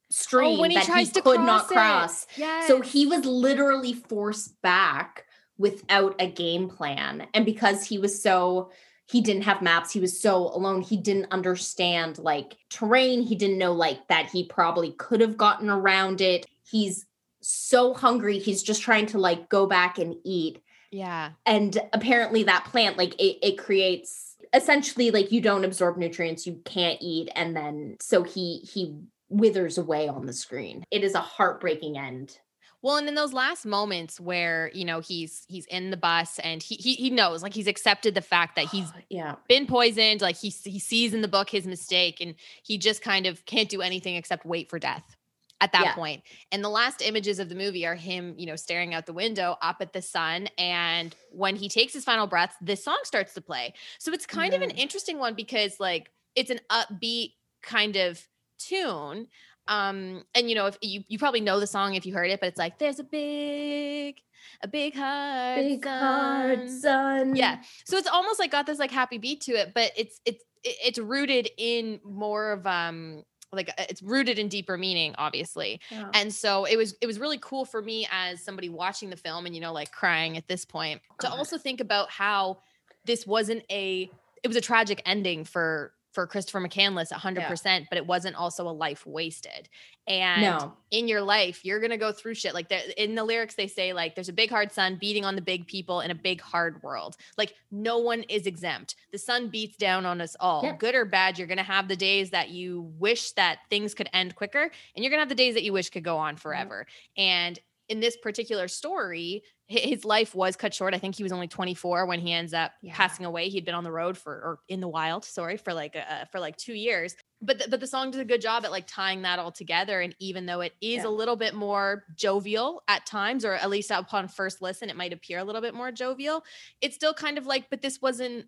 stream 0.10 0.60
oh 0.60 0.64
he 0.64 0.76
that 0.76 0.86
he 0.86 1.22
could 1.22 1.40
not 1.40 1.68
cross 1.68 2.26
cross. 2.26 2.28
yeah 2.38 2.68
So 2.68 2.82
he 2.82 3.06
was 3.06 3.26
literally 3.26 3.94
forced 3.94 4.62
back 4.62 5.26
without 5.58 6.16
a 6.20 6.30
game 6.30 6.70
plan. 6.70 7.28
And 7.34 7.46
because 7.46 7.84
he 7.84 7.98
was 7.98 8.22
so 8.22 8.72
he 9.06 9.22
didn't 9.22 9.44
have 9.44 9.62
maps, 9.62 9.92
he 9.92 10.02
was 10.02 10.20
so 10.20 10.36
alone, 10.36 10.82
he 10.82 10.98
didn't 10.98 11.32
understand 11.32 12.18
like 12.18 12.58
terrain, 12.70 13.22
he 13.22 13.36
didn't 13.36 13.58
know 13.58 13.72
like 13.72 14.06
that 14.10 14.30
he 14.30 14.44
probably 14.44 14.92
could 14.92 15.22
have 15.22 15.38
gotten 15.38 15.70
around 15.70 16.20
it. 16.20 16.46
He's 16.70 17.06
so 17.42 17.94
hungry, 17.94 18.38
he's 18.38 18.62
just 18.62 18.82
trying 18.82 19.06
to 19.08 19.18
like 19.18 19.48
go 19.48 19.66
back 19.66 19.98
and 19.98 20.16
eat. 20.26 20.62
Yeah 20.92 21.32
And 21.46 21.78
apparently 21.94 22.44
that 22.44 22.66
plant 22.66 22.98
like 22.98 23.14
it, 23.16 23.38
it 23.46 23.58
creates 23.58 24.36
essentially 24.54 25.12
like 25.12 25.32
you 25.32 25.42
don't 25.42 25.66
absorb 25.66 25.98
nutrients, 25.98 26.48
you 26.48 26.62
can't 26.66 27.00
eat 27.02 27.30
and 27.36 27.56
then 27.56 27.98
so 28.00 28.24
he 28.24 28.60
he 28.60 28.98
withers 29.30 29.78
away 29.78 30.08
on 30.08 30.26
the 30.26 30.34
screen. 30.34 30.84
It 30.92 31.04
is 31.04 31.14
a 31.14 31.20
heartbreaking 31.20 31.98
end. 31.98 32.40
Well, 32.84 32.98
and 32.98 33.08
in 33.10 33.16
those 33.16 33.34
last 33.34 33.66
moments 33.66 34.20
where 34.20 34.72
you 34.74 34.86
know 34.86 35.00
he's 35.00 35.44
he's 35.50 35.66
in 35.66 35.90
the 35.90 35.98
bus 35.98 36.40
and 36.40 36.62
he 36.62 36.76
he, 36.76 36.94
he 36.94 37.10
knows 37.10 37.44
like 37.44 37.54
he's 37.54 37.68
accepted 37.68 38.14
the 38.14 38.22
fact 38.22 38.56
that 38.56 38.66
he's 38.66 38.88
yeah. 39.10 39.36
been 39.50 39.66
poisoned, 39.66 40.22
like 40.22 40.38
he 40.38 40.50
he 40.50 40.80
sees 40.80 41.14
in 41.14 41.22
the 41.22 41.28
book 41.28 41.50
his 41.50 41.68
mistake, 41.68 42.22
and 42.22 42.36
he 42.64 42.78
just 42.78 43.02
kind 43.02 43.26
of 43.26 43.46
can't 43.46 43.70
do 43.70 43.82
anything 43.82 44.16
except 44.16 44.46
wait 44.46 44.70
for 44.70 44.80
death 44.80 45.17
at 45.60 45.72
that 45.72 45.82
Yeah. 45.84 45.96
point. 45.96 46.24
And 46.52 46.64
the 46.64 46.70
last 46.70 47.02
images 47.02 47.40
of 47.40 47.50
the 47.50 47.56
movie 47.56 47.86
are 47.86 47.96
him, 47.96 48.36
you 48.38 48.46
know, 48.46 48.56
staring 48.56 48.94
out 48.94 49.06
the 49.06 49.14
window 49.14 49.58
up 49.62 49.78
at 49.82 49.94
the 49.94 50.02
sun, 50.02 50.48
and 50.58 51.16
when 51.32 51.56
he 51.56 51.68
takes 51.70 51.94
his 51.94 52.04
final 52.04 52.28
breaths, 52.28 52.56
this 52.62 52.84
song 52.84 53.00
starts 53.04 53.34
to 53.36 53.42
play. 53.42 53.74
So 54.00 54.12
it's 54.14 54.26
kind 54.26 54.54
of 54.54 54.62
an 54.62 54.70
interesting 54.72 55.18
one 55.18 55.34
because 55.34 55.80
like 55.80 56.12
it's 56.36 56.52
an 56.52 56.60
upbeat 56.72 57.34
kind 57.64 57.96
of 57.96 58.22
tune 58.60 59.28
um 59.68 60.24
and 60.34 60.50
you 60.50 60.56
know 60.56 60.68
if 60.68 60.78
you 60.82 61.04
you 61.10 61.20
probably 61.20 61.42
know 61.42 61.60
the 61.60 61.68
song 61.68 61.94
if 61.96 62.06
you 62.06 62.14
heard 62.14 62.30
it 62.32 62.40
but 62.40 62.48
it's 62.48 62.58
like 62.58 62.80
there's 62.80 63.00
a 63.00 63.04
big 63.04 64.18
a 64.62 64.68
big 64.68 64.96
heart 64.96 65.58
Big 65.58 65.84
sun. 65.84 66.68
sun. 66.68 67.36
yeah 67.36 67.58
so 67.86 67.98
it's 67.98 68.08
almost 68.08 68.40
like 68.40 68.50
got 68.52 68.66
this 68.66 68.80
like 68.80 68.92
happy 68.92 69.18
beat 69.18 69.42
to 69.42 69.52
it 69.52 69.74
but 69.76 69.92
it's 69.98 70.22
it's 70.26 70.44
it's 70.64 70.98
rooted 70.98 71.50
in 71.58 72.00
more 72.04 72.52
of 72.54 72.66
um 72.66 73.24
like 73.52 73.70
uh, 73.70 73.84
it's 73.90 74.02
rooted 74.02 74.38
in 74.40 74.48
deeper 74.48 74.78
meaning 74.78 75.16
obviously 75.18 75.80
Yeah. 75.90 76.10
and 76.14 76.34
so 76.34 76.66
it 76.66 76.76
was 76.76 76.96
it 77.02 77.08
was 77.08 77.20
really 77.20 77.38
cool 77.42 77.66
for 77.66 77.82
me 77.82 78.08
as 78.12 78.44
somebody 78.44 78.70
watching 78.70 79.10
the 79.10 79.16
film 79.18 79.46
and 79.46 79.56
you 79.56 79.62
know 79.62 79.74
like 79.74 79.92
crying 79.92 80.38
at 80.38 80.48
this 80.48 80.66
point 80.66 81.02
to 81.20 81.30
also 81.30 81.58
think 81.58 81.80
about 81.80 82.10
how 82.10 82.60
this 83.06 83.26
wasn't 83.26 83.64
a 83.72 84.10
it 84.44 84.48
was 84.48 84.58
a 84.58 84.62
tragic 84.62 85.02
ending 85.06 85.44
for 85.46 85.94
for 86.18 86.26
Christopher 86.26 86.60
McCandless 86.60 87.12
100%, 87.12 87.64
yeah. 87.64 87.80
but 87.92 87.98
it 88.00 88.08
wasn't 88.08 88.36
also 88.36 88.68
a 88.68 88.74
life 88.74 89.06
wasted. 89.06 89.70
And 90.08 90.42
no. 90.42 90.74
in 90.90 91.08
your 91.08 91.22
life, 91.22 91.64
you're 91.64 91.80
going 91.80 91.92
to 91.92 91.98
go 91.98 92.12
through 92.12 92.34
shit. 92.34 92.56
Like 92.56 92.72
in 92.98 93.14
the 93.14 93.24
lyrics, 93.24 93.54
they 93.54 93.68
say, 93.68 93.94
like, 93.94 94.16
there's 94.16 94.28
a 94.28 94.34
big 94.34 94.50
hard 94.50 94.72
sun 94.72 94.98
beating 95.00 95.26
on 95.26 95.36
the 95.36 95.44
big 95.44 95.68
people 95.68 96.02
in 96.02 96.10
a 96.10 96.16
big 96.16 96.42
hard 96.42 96.82
world. 96.82 97.18
Like, 97.38 97.54
no 97.70 98.00
one 98.00 98.24
is 98.24 98.48
exempt. 98.48 98.96
The 99.12 99.20
sun 99.20 99.50
beats 99.50 99.78
down 99.78 100.08
on 100.08 100.20
us 100.20 100.36
all, 100.40 100.64
yeah. 100.64 100.76
good 100.76 100.96
or 100.96 101.06
bad. 101.06 101.38
You're 101.38 101.46
going 101.46 101.60
to 101.60 101.64
have 101.64 101.88
the 101.88 101.96
days 101.96 102.32
that 102.32 102.50
you 102.50 102.92
wish 102.98 103.34
that 103.34 103.60
things 103.70 103.94
could 103.94 104.10
end 104.12 104.34
quicker, 104.34 104.72
and 104.96 105.04
you're 105.04 105.12
going 105.12 105.20
to 105.20 105.22
have 105.22 105.30
the 105.30 105.36
days 105.36 105.54
that 105.54 105.64
you 105.64 105.72
wish 105.72 105.92
could 105.92 106.04
go 106.04 106.18
on 106.18 106.36
forever. 106.36 106.88
Mm-hmm. 106.90 107.22
And 107.22 107.60
in 107.90 108.00
this 108.00 108.18
particular 108.18 108.68
story, 108.68 109.44
his 109.68 110.06
life 110.06 110.34
was 110.34 110.56
cut 110.56 110.74
short. 110.74 110.94
I 110.94 110.98
think 110.98 111.16
he 111.16 111.24
was 111.24 111.32
only 111.32 111.48
24 111.48 112.06
when 112.06 112.20
he 112.20 112.32
ends 112.32 112.54
up 112.54 112.72
yeah. 112.82 112.94
passing 112.96 113.26
away. 113.26 113.50
He'd 113.50 113.66
been 113.66 113.76
on 113.76 113.84
the 113.84 113.92
road 113.92 114.18
for 114.18 114.32
or 114.32 114.60
in 114.70 114.80
the 114.80 114.88
wild, 114.88 115.26
sorry, 115.26 115.58
for 115.58 115.74
like 115.74 115.96
uh, 115.96 116.26
for 116.32 116.40
like 116.40 116.56
2 116.58 116.74
years. 116.74 117.16
But 117.42 117.60
th- 117.60 117.70
but 117.70 117.80
the 117.80 117.88
song 117.88 118.12
does 118.12 118.22
a 118.22 118.26
good 118.26 118.42
job 118.42 118.66
at 118.66 118.72
like 118.72 118.88
tying 118.88 119.22
that 119.24 119.40
all 119.40 119.52
together 119.52 120.02
and 120.02 120.16
even 120.20 120.46
though 120.46 120.62
it 120.62 120.74
is 120.82 121.04
yeah. 121.04 121.08
a 121.08 121.10
little 121.10 121.36
bit 121.36 121.54
more 121.54 122.06
jovial 122.16 122.82
at 122.88 123.06
times 123.06 123.44
or 123.44 123.54
at 123.54 123.70
least 123.70 123.92
upon 123.92 124.28
first 124.28 124.62
listen 124.62 124.90
it 124.90 124.96
might 124.96 125.14
appear 125.14 125.40
a 125.40 125.44
little 125.44 125.62
bit 125.62 125.74
more 125.74 125.92
jovial, 125.92 126.44
it's 126.82 126.96
still 126.96 127.14
kind 127.14 127.38
of 127.38 127.46
like 127.46 127.70
but 127.70 127.82
this 127.82 128.02
wasn't 128.02 128.46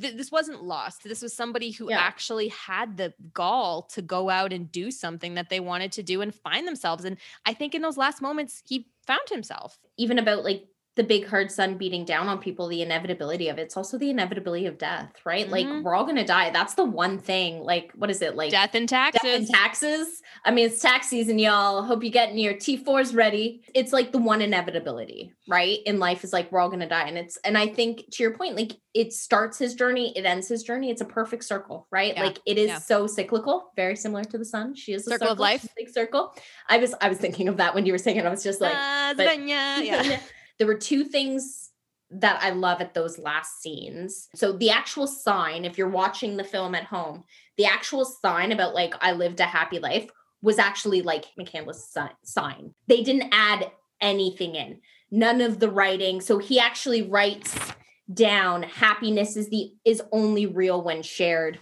th- 0.00 0.16
this 0.16 0.30
wasn't 0.30 0.62
lost. 0.62 1.04
This 1.04 1.22
was 1.22 1.34
somebody 1.34 1.70
who 1.70 1.90
yeah. 1.90 1.98
actually 1.98 2.48
had 2.48 2.96
the 2.96 3.14
gall 3.32 3.82
to 3.94 4.02
go 4.02 4.30
out 4.30 4.52
and 4.52 4.70
do 4.70 4.90
something 4.90 5.34
that 5.34 5.48
they 5.48 5.60
wanted 5.60 5.92
to 5.92 6.02
do 6.02 6.20
and 6.20 6.34
find 6.34 6.66
themselves. 6.66 7.04
And 7.04 7.16
I 7.46 7.54
think 7.54 7.74
in 7.74 7.82
those 7.82 7.96
last 7.96 8.22
moments, 8.22 8.62
he 8.66 8.88
found 9.06 9.28
himself. 9.30 9.78
Even 9.96 10.18
about 10.18 10.44
like 10.44 10.64
the 10.98 11.04
big 11.04 11.28
hard 11.28 11.52
sun 11.52 11.78
beating 11.78 12.04
down 12.04 12.26
on 12.26 12.40
people, 12.40 12.66
the 12.66 12.82
inevitability 12.82 13.48
of 13.48 13.56
it. 13.56 13.62
It's 13.62 13.76
also 13.76 13.96
the 13.96 14.10
inevitability 14.10 14.66
of 14.66 14.78
death, 14.78 15.12
right? 15.24 15.48
Mm-hmm. 15.48 15.52
Like 15.52 15.84
we're 15.84 15.94
all 15.94 16.04
gonna 16.04 16.26
die. 16.26 16.50
That's 16.50 16.74
the 16.74 16.84
one 16.84 17.20
thing. 17.20 17.60
Like, 17.60 17.92
what 17.94 18.10
is 18.10 18.20
it? 18.20 18.34
Like 18.34 18.50
death 18.50 18.74
and 18.74 18.88
taxes. 18.88 19.22
Death 19.22 19.38
and 19.38 19.48
taxes. 19.48 20.20
I 20.44 20.50
mean, 20.50 20.66
it's 20.66 20.82
tax 20.82 21.06
season, 21.06 21.38
y'all. 21.38 21.84
Hope 21.84 22.02
you 22.02 22.10
getting 22.10 22.36
your 22.36 22.54
T4s 22.54 23.14
ready. 23.14 23.62
It's 23.76 23.92
like 23.92 24.10
the 24.10 24.18
one 24.18 24.42
inevitability, 24.42 25.32
right? 25.48 25.78
In 25.86 26.00
life 26.00 26.24
is 26.24 26.32
like 26.32 26.50
we're 26.50 26.58
all 26.58 26.68
gonna 26.68 26.88
die. 26.88 27.06
And 27.06 27.16
it's 27.16 27.36
and 27.44 27.56
I 27.56 27.68
think 27.68 28.02
to 28.14 28.22
your 28.24 28.36
point, 28.36 28.56
like 28.56 28.72
it 28.92 29.12
starts 29.12 29.56
his 29.56 29.76
journey, 29.76 30.12
it 30.16 30.24
ends 30.24 30.48
his 30.48 30.64
journey. 30.64 30.90
It's 30.90 31.00
a 31.00 31.04
perfect 31.04 31.44
circle, 31.44 31.86
right? 31.92 32.14
Yeah. 32.16 32.24
Like 32.24 32.40
it 32.44 32.58
is 32.58 32.68
yeah. 32.70 32.78
so 32.78 33.06
cyclical, 33.06 33.70
very 33.76 33.94
similar 33.94 34.24
to 34.24 34.36
the 34.36 34.44
sun. 34.44 34.74
She 34.74 34.94
is 34.94 35.02
a 35.02 35.10
circle, 35.10 35.28
circle 35.28 35.32
of 35.34 35.38
life. 35.38 35.68
Big 35.76 35.90
circle. 35.90 36.34
I 36.68 36.78
was 36.78 36.92
I 37.00 37.08
was 37.08 37.18
thinking 37.18 37.46
of 37.46 37.58
that 37.58 37.72
when 37.76 37.86
you 37.86 37.92
were 37.92 37.98
saying 37.98 38.16
it. 38.16 38.26
I 38.26 38.30
was 38.30 38.42
just 38.42 38.60
like, 38.60 38.74
uh, 38.74 39.14
but, 39.14 39.46
yeah. 39.46 40.18
there 40.58 40.66
were 40.66 40.76
two 40.76 41.04
things 41.04 41.70
that 42.10 42.42
I 42.42 42.50
love 42.50 42.80
at 42.80 42.94
those 42.94 43.18
last 43.18 43.60
scenes. 43.60 44.28
So 44.34 44.52
the 44.52 44.70
actual 44.70 45.06
sign, 45.06 45.64
if 45.64 45.76
you're 45.76 45.88
watching 45.88 46.36
the 46.36 46.44
film 46.44 46.74
at 46.74 46.84
home, 46.84 47.24
the 47.56 47.66
actual 47.66 48.04
sign 48.04 48.52
about 48.52 48.74
like 48.74 48.94
I 49.00 49.12
lived 49.12 49.40
a 49.40 49.44
happy 49.44 49.78
life 49.78 50.08
was 50.40 50.58
actually 50.58 51.02
like 51.02 51.26
McCandless' 51.38 52.10
sign. 52.24 52.74
They 52.86 53.02
didn't 53.02 53.32
add 53.32 53.70
anything 54.00 54.54
in. 54.54 54.80
None 55.10 55.40
of 55.40 55.58
the 55.58 55.70
writing. 55.70 56.20
So 56.20 56.38
he 56.38 56.58
actually 56.58 57.02
writes 57.02 57.56
down 58.12 58.62
happiness 58.62 59.36
is 59.36 59.50
the 59.50 59.72
is 59.84 60.00
only 60.12 60.46
real 60.46 60.82
when 60.82 61.02
shared 61.02 61.58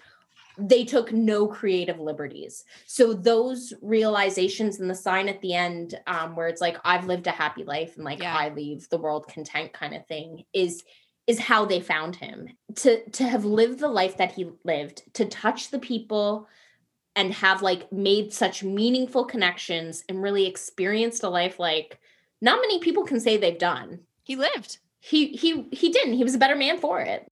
they 0.59 0.85
took 0.85 1.13
no 1.13 1.47
creative 1.47 2.01
liberties. 2.01 2.65
So 2.87 3.13
those 3.13 3.73
realizations 3.83 4.81
and 4.81 4.89
the 4.89 4.95
sign 4.95 5.29
at 5.29 5.41
the 5.41 5.55
end, 5.55 5.99
um, 6.07 6.35
where 6.35 6.49
it's 6.49 6.61
like 6.61 6.79
I've 6.85 7.07
lived 7.07 7.27
a 7.27 7.33
happy 7.33 7.65
life 7.65 7.97
and 7.97 8.05
like 8.05 8.23
yeah. 8.23 8.37
I 8.37 8.49
leave 8.51 8.89
the 8.89 8.99
world 8.99 9.29
content 9.29 9.73
kind 9.73 9.95
of 9.95 10.07
thing, 10.07 10.45
is 10.53 10.83
is 11.27 11.39
how 11.39 11.65
they 11.65 11.81
found 11.81 12.17
him. 12.17 12.49
To 12.77 13.09
to 13.11 13.25
have 13.25 13.45
lived 13.45 13.81
the 13.81 13.89
life 13.89 14.17
that 14.17 14.33
he 14.33 14.51
lived, 14.65 15.03
to 15.15 15.27
touch 15.27 15.71
the 15.71 15.79
people 15.79 16.49
and 17.15 17.33
have 17.35 17.63
like 17.63 17.91
made 17.93 18.33
such 18.33 18.63
meaningful 18.63 19.25
connections 19.25 20.05
and 20.09 20.23
really 20.23 20.47
experienced 20.47 21.25
a 21.25 21.29
life 21.29 21.59
like 21.59 21.99
not 22.43 22.61
many 22.61 22.79
people 22.79 23.05
can 23.05 23.19
say 23.19 23.37
they've 23.37 23.59
done. 23.59 24.01
He 24.23 24.37
lived. 24.37 24.79
He 25.01 25.29
he 25.29 25.69
he 25.73 25.91
didn't. 25.91 26.15
He 26.15 26.25
was 26.25 26.35
a 26.35 26.39
better 26.39 26.57
man 26.57 26.79
for 26.79 27.01
it. 27.01 27.29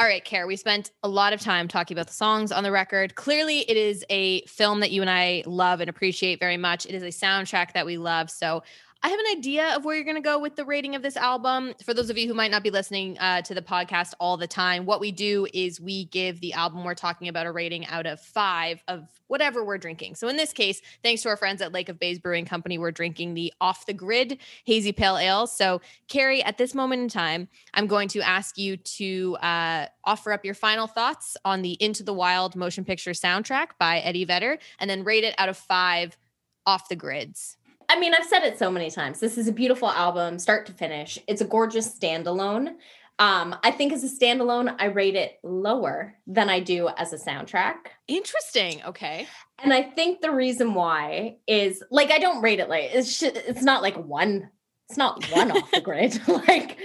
All 0.00 0.06
right, 0.06 0.24
Care, 0.24 0.46
we 0.46 0.56
spent 0.56 0.92
a 1.02 1.08
lot 1.10 1.34
of 1.34 1.42
time 1.42 1.68
talking 1.68 1.94
about 1.94 2.06
the 2.06 2.14
songs 2.14 2.52
on 2.52 2.62
the 2.62 2.72
record. 2.72 3.16
Clearly, 3.16 3.70
it 3.70 3.76
is 3.76 4.02
a 4.08 4.40
film 4.46 4.80
that 4.80 4.90
you 4.92 5.02
and 5.02 5.10
I 5.10 5.42
love 5.44 5.82
and 5.82 5.90
appreciate 5.90 6.40
very 6.40 6.56
much. 6.56 6.86
It 6.86 6.94
is 6.94 7.02
a 7.02 7.08
soundtrack 7.08 7.74
that 7.74 7.84
we 7.84 7.98
love. 7.98 8.30
So 8.30 8.62
I 9.02 9.08
have 9.08 9.18
an 9.18 9.38
idea 9.38 9.74
of 9.76 9.86
where 9.86 9.94
you're 9.94 10.04
going 10.04 10.16
to 10.16 10.20
go 10.20 10.38
with 10.38 10.56
the 10.56 10.64
rating 10.64 10.94
of 10.94 11.00
this 11.00 11.16
album. 11.16 11.72
For 11.82 11.94
those 11.94 12.10
of 12.10 12.18
you 12.18 12.28
who 12.28 12.34
might 12.34 12.50
not 12.50 12.62
be 12.62 12.68
listening 12.68 13.18
uh, 13.18 13.40
to 13.42 13.54
the 13.54 13.62
podcast 13.62 14.12
all 14.20 14.36
the 14.36 14.46
time, 14.46 14.84
what 14.84 15.00
we 15.00 15.10
do 15.10 15.46
is 15.54 15.80
we 15.80 16.04
give 16.06 16.40
the 16.42 16.52
album 16.52 16.84
we're 16.84 16.94
talking 16.94 17.26
about 17.26 17.46
a 17.46 17.52
rating 17.52 17.86
out 17.86 18.04
of 18.04 18.20
five 18.20 18.84
of 18.88 19.08
whatever 19.28 19.64
we're 19.64 19.78
drinking. 19.78 20.16
So 20.16 20.28
in 20.28 20.36
this 20.36 20.52
case, 20.52 20.82
thanks 21.02 21.22
to 21.22 21.30
our 21.30 21.38
friends 21.38 21.62
at 21.62 21.72
Lake 21.72 21.88
of 21.88 21.98
Bays 21.98 22.18
Brewing 22.18 22.44
Company, 22.44 22.76
we're 22.76 22.90
drinking 22.90 23.32
the 23.32 23.54
off 23.58 23.86
the 23.86 23.94
grid 23.94 24.36
hazy 24.66 24.92
pale 24.92 25.16
ale. 25.16 25.46
So, 25.46 25.80
Carrie, 26.08 26.42
at 26.42 26.58
this 26.58 26.74
moment 26.74 27.00
in 27.00 27.08
time, 27.08 27.48
I'm 27.72 27.86
going 27.86 28.08
to 28.08 28.20
ask 28.20 28.58
you 28.58 28.76
to 28.76 29.36
uh, 29.36 29.86
offer 30.04 30.30
up 30.30 30.44
your 30.44 30.54
final 30.54 30.86
thoughts 30.86 31.38
on 31.46 31.62
the 31.62 31.72
Into 31.82 32.02
the 32.02 32.12
Wild 32.12 32.54
motion 32.54 32.84
picture 32.84 33.12
soundtrack 33.12 33.68
by 33.78 34.00
Eddie 34.00 34.26
Vedder 34.26 34.58
and 34.78 34.90
then 34.90 35.04
rate 35.04 35.24
it 35.24 35.34
out 35.38 35.48
of 35.48 35.56
five 35.56 36.18
off 36.66 36.88
the 36.90 36.96
grids. 36.96 37.56
I 37.90 37.98
mean, 37.98 38.14
I've 38.14 38.24
said 38.24 38.44
it 38.44 38.56
so 38.56 38.70
many 38.70 38.88
times. 38.88 39.18
This 39.18 39.36
is 39.36 39.48
a 39.48 39.52
beautiful 39.52 39.90
album, 39.90 40.38
start 40.38 40.64
to 40.66 40.72
finish. 40.72 41.18
It's 41.26 41.40
a 41.40 41.44
gorgeous 41.44 41.92
standalone. 41.98 42.76
Um, 43.18 43.56
I 43.64 43.72
think 43.72 43.92
as 43.92 44.04
a 44.04 44.08
standalone, 44.08 44.76
I 44.78 44.84
rate 44.84 45.16
it 45.16 45.40
lower 45.42 46.14
than 46.24 46.48
I 46.48 46.60
do 46.60 46.88
as 46.96 47.12
a 47.12 47.16
soundtrack. 47.16 47.74
Interesting. 48.06 48.80
Okay. 48.86 49.26
And 49.58 49.72
I 49.72 49.82
think 49.82 50.20
the 50.20 50.30
reason 50.30 50.72
why 50.72 51.38
is 51.48 51.82
like 51.90 52.12
I 52.12 52.18
don't 52.18 52.42
rate 52.42 52.60
it 52.60 52.68
like 52.68 52.90
it's 52.94 53.20
it's 53.24 53.62
not 53.64 53.82
like 53.82 53.96
one. 53.96 54.50
It's 54.90 54.96
not 54.96 55.24
one 55.30 55.52
off 55.52 55.70
the 55.70 55.80
grid. 55.80 56.20
like 56.48 56.76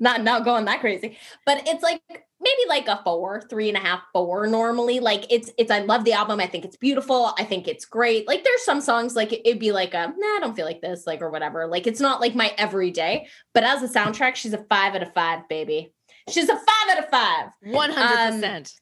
not 0.00 0.22
not 0.22 0.46
going 0.46 0.64
that 0.64 0.80
crazy, 0.80 1.18
but 1.44 1.68
it's 1.68 1.82
like 1.82 2.00
maybe 2.40 2.62
like 2.68 2.88
a 2.88 3.02
four, 3.04 3.42
three 3.50 3.68
and 3.68 3.76
a 3.76 3.80
half, 3.80 4.00
four 4.14 4.46
normally. 4.46 4.98
Like 4.98 5.26
it's 5.30 5.50
it's 5.58 5.70
I 5.70 5.80
love 5.80 6.04
the 6.04 6.14
album. 6.14 6.40
I 6.40 6.46
think 6.46 6.64
it's 6.64 6.78
beautiful. 6.78 7.34
I 7.38 7.44
think 7.44 7.68
it's 7.68 7.84
great. 7.84 8.26
Like 8.26 8.44
there's 8.44 8.64
some 8.64 8.80
songs 8.80 9.14
like 9.14 9.30
it'd 9.30 9.58
be 9.58 9.72
like 9.72 9.92
a 9.92 10.06
nah, 10.06 10.26
I 10.26 10.38
don't 10.40 10.56
feel 10.56 10.64
like 10.64 10.80
this, 10.80 11.06
like 11.06 11.20
or 11.20 11.28
whatever. 11.28 11.66
Like 11.66 11.86
it's 11.86 12.00
not 12.00 12.18
like 12.22 12.34
my 12.34 12.54
everyday. 12.56 13.28
But 13.52 13.64
as 13.64 13.82
a 13.82 13.88
soundtrack, 13.88 14.36
she's 14.36 14.54
a 14.54 14.64
five 14.70 14.94
out 14.94 15.02
of 15.02 15.12
five, 15.12 15.46
baby. 15.50 15.92
She's 16.30 16.48
a 16.48 16.56
five 16.56 16.90
out 16.92 17.04
of 17.04 17.10
five. 17.10 17.50
One 17.62 17.90
hundred 17.90 18.36
percent. 18.36 18.72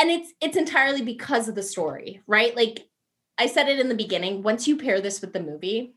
Um, 0.00 0.08
and 0.08 0.10
it's 0.10 0.32
it's 0.40 0.56
entirely 0.56 1.02
because 1.02 1.46
of 1.46 1.54
the 1.54 1.62
story, 1.62 2.22
right? 2.26 2.56
Like 2.56 2.88
I 3.38 3.46
said 3.46 3.68
it 3.68 3.78
in 3.78 3.88
the 3.88 3.94
beginning. 3.94 4.42
Once 4.42 4.66
you 4.66 4.76
pair 4.76 5.00
this 5.00 5.20
with 5.20 5.32
the 5.32 5.40
movie, 5.40 5.94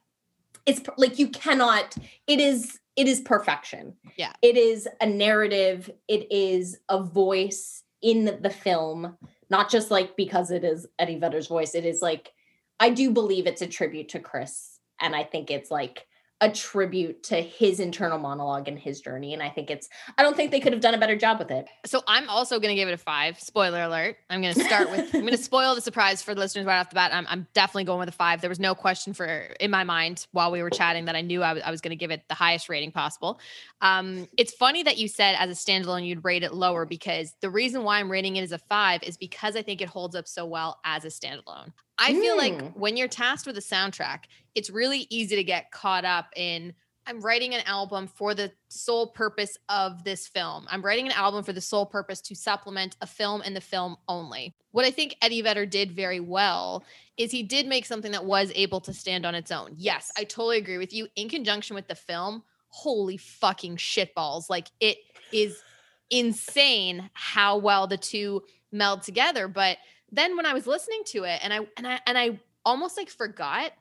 it's 0.66 0.82
like 0.98 1.20
you 1.20 1.30
cannot. 1.30 1.96
It 2.28 2.40
is 2.40 2.80
it 2.96 3.08
is 3.08 3.22
perfection. 3.22 3.96
Yeah. 4.18 4.34
It 4.42 4.56
is 4.56 4.88
a 5.02 5.06
narrative, 5.06 5.90
it 6.08 6.32
is 6.32 6.78
a 6.90 7.02
voice 7.02 7.84
in 8.02 8.38
the 8.42 8.50
film, 8.50 9.18
not 9.50 9.70
just 9.70 9.90
like 9.90 10.16
because 10.16 10.52
it 10.52 10.64
is 10.64 10.86
Eddie 11.00 11.18
Vedder's 11.18 11.48
voice. 11.48 11.74
It 11.74 11.86
is 11.86 12.02
like 12.02 12.32
I 12.80 12.90
do 12.90 13.12
believe 13.12 13.48
it's 13.48 13.62
a 13.62 13.68
tribute 13.68 14.10
to 14.10 14.20
Chris 14.20 14.80
and 15.00 15.16
I 15.16 15.24
think 15.24 15.50
it's 15.50 15.72
like 15.72 16.06
a 16.42 16.50
tribute 16.50 17.24
to 17.24 17.36
his 17.36 17.80
internal 17.80 18.18
monologue 18.18 18.68
and 18.68 18.78
his 18.78 19.00
journey. 19.00 19.34
And 19.34 19.42
I 19.42 19.50
think 19.50 19.72
it's, 19.72 19.88
I 20.18 20.24
don't 20.24 20.36
think 20.36 20.52
they 20.52 20.60
could 20.60 20.74
have 20.74 20.82
done 20.82 20.94
a 20.94 20.98
better 20.98 21.16
job 21.16 21.40
with 21.40 21.52
it. 21.52 21.68
So 21.86 22.02
I'm 22.06 22.28
also 22.28 22.60
going 22.60 22.70
to 22.70 22.76
give 22.76 22.90
it 22.90 22.94
a 22.94 22.98
five. 22.98 23.40
Spoiler 23.40 23.84
alert. 23.84 24.18
I'm 24.30 24.42
going 24.42 24.54
to 24.54 24.64
start 24.64 24.92
with, 24.92 25.14
I'm 25.16 25.22
going 25.22 25.32
to 25.38 25.38
spoil 25.38 25.74
the 25.74 25.82
surprise 25.82 26.22
for 26.22 26.36
the 26.36 26.42
listeners 26.42 26.66
right 26.66 26.80
off 26.80 26.90
the 26.90 26.96
bat. 26.96 27.14
I'm, 27.14 27.26
I'm, 27.30 27.48
definitely 27.54 27.84
going 27.86 28.00
with 28.00 28.10
a 28.10 28.14
five. 28.14 28.42
There 28.42 28.50
was 28.50 28.60
no 28.60 28.74
question 28.74 29.14
for 29.14 29.26
in 29.60 29.72
my 29.72 29.84
mind 29.84 30.28
while 30.32 30.52
we 30.52 30.62
were 30.64 30.70
chatting 30.70 31.06
that 31.06 31.16
I 31.16 31.22
knew 31.22 31.44
I, 31.44 31.50
w- 31.50 31.64
I 31.66 31.72
was 31.72 31.82
going 31.82 31.92
to 31.92 31.96
give 31.96 32.12
it 32.12 32.24
the 32.28 32.36
highest 32.36 32.68
rating 32.68 32.92
possible. 32.92 33.40
Um, 33.82 34.28
it's 34.38 34.54
funny 34.54 34.84
that 34.84 34.98
you 34.98 35.08
said 35.08 35.36
as 35.38 35.50
a 35.50 35.54
standalone, 35.54 36.06
you'd 36.06 36.26
rate 36.26 36.44
it 36.44 36.54
lower 36.54 36.86
because 36.86 37.36
the 37.42 37.50
reason 37.50 37.84
why 37.84 38.00
I'm 38.00 38.12
rating 38.12 38.38
it 38.38 38.42
as 38.42 38.52
a 38.52 38.58
five 38.58 39.04
is 39.04 39.18
because 39.18 39.56
I 39.56 39.62
think 39.62 39.82
it 39.82 39.88
holds 39.88 40.16
up 40.16 40.28
so 40.28 40.46
well 40.46 40.80
as 40.84 41.06
a 41.06 41.10
standalone. 41.10 41.74
I 41.98 42.14
feel 42.14 42.38
like 42.38 42.54
mm. 42.54 42.76
when 42.76 42.98
you're 42.98 43.08
tasked 43.08 43.46
with 43.46 43.58
a 43.58 43.62
soundtrack, 43.62 44.26
it's 44.56 44.70
really 44.70 45.08
easy 45.10 45.36
to 45.36 45.44
get 45.44 45.72
caught 45.72 46.06
up 46.06 46.28
in 46.36 46.74
I'm 47.06 47.20
writing 47.20 47.54
an 47.54 47.64
album 47.66 48.08
for 48.08 48.34
the 48.34 48.52
sole 48.70 49.08
purpose 49.08 49.58
of 49.68 50.04
this 50.04 50.28
film. 50.28 50.66
I'm 50.70 50.82
writing 50.82 51.06
an 51.06 51.12
album 51.12 51.44
for 51.44 51.52
the 51.52 51.62
sole 51.62 51.86
purpose 51.86 52.22
to 52.22 52.36
supplement 52.36 52.96
a 53.02 53.08
film 53.08 53.42
and 53.44 53.56
the 53.56 53.62
film 53.62 53.98
only. 54.08 54.56
What 54.72 54.86
I 54.86 54.92
think 54.92 55.18
Eddie 55.22 55.42
Vedder 55.42 55.66
did 55.66 55.92
very 55.92 56.20
well 56.20 56.84
is 57.18 57.30
he 57.30 57.44
did 57.44 57.68
make 57.68 57.86
something 57.86 58.14
that 58.14 58.26
was 58.26 58.52
able 58.56 58.80
to 58.82 58.94
stand 58.94 59.26
on 59.26 59.36
its 59.36 59.52
own. 59.52 59.74
Yes, 59.76 60.12
I 60.18 60.24
totally 60.24 60.58
agree 60.58 60.78
with 60.78 60.94
you. 60.94 61.08
In 61.16 61.30
conjunction 61.30 61.76
with 61.76 61.88
the 61.88 61.96
film, 61.96 62.44
holy 62.70 63.18
fucking 63.18 63.78
shitballs. 63.78 64.50
Like 64.50 64.70
it 64.80 64.98
is 65.32 65.62
insane 66.10 67.10
how 67.14 67.58
well 67.58 67.86
the 67.86 67.98
two 67.98 68.44
meld 68.72 69.04
together. 69.04 69.48
But 69.48 69.78
then 70.14 70.38
when 70.38 70.46
I 70.46 70.54
was 70.54 70.68
listening 70.68 71.02
to 71.08 71.24
it 71.24 71.40
and 71.44 71.54
I 71.54 71.60
and 71.76 71.88
I 71.88 72.00
and 72.06 72.18
I 72.18 72.40
almost 72.64 72.98
like 72.98 73.10
forgot 73.10 73.72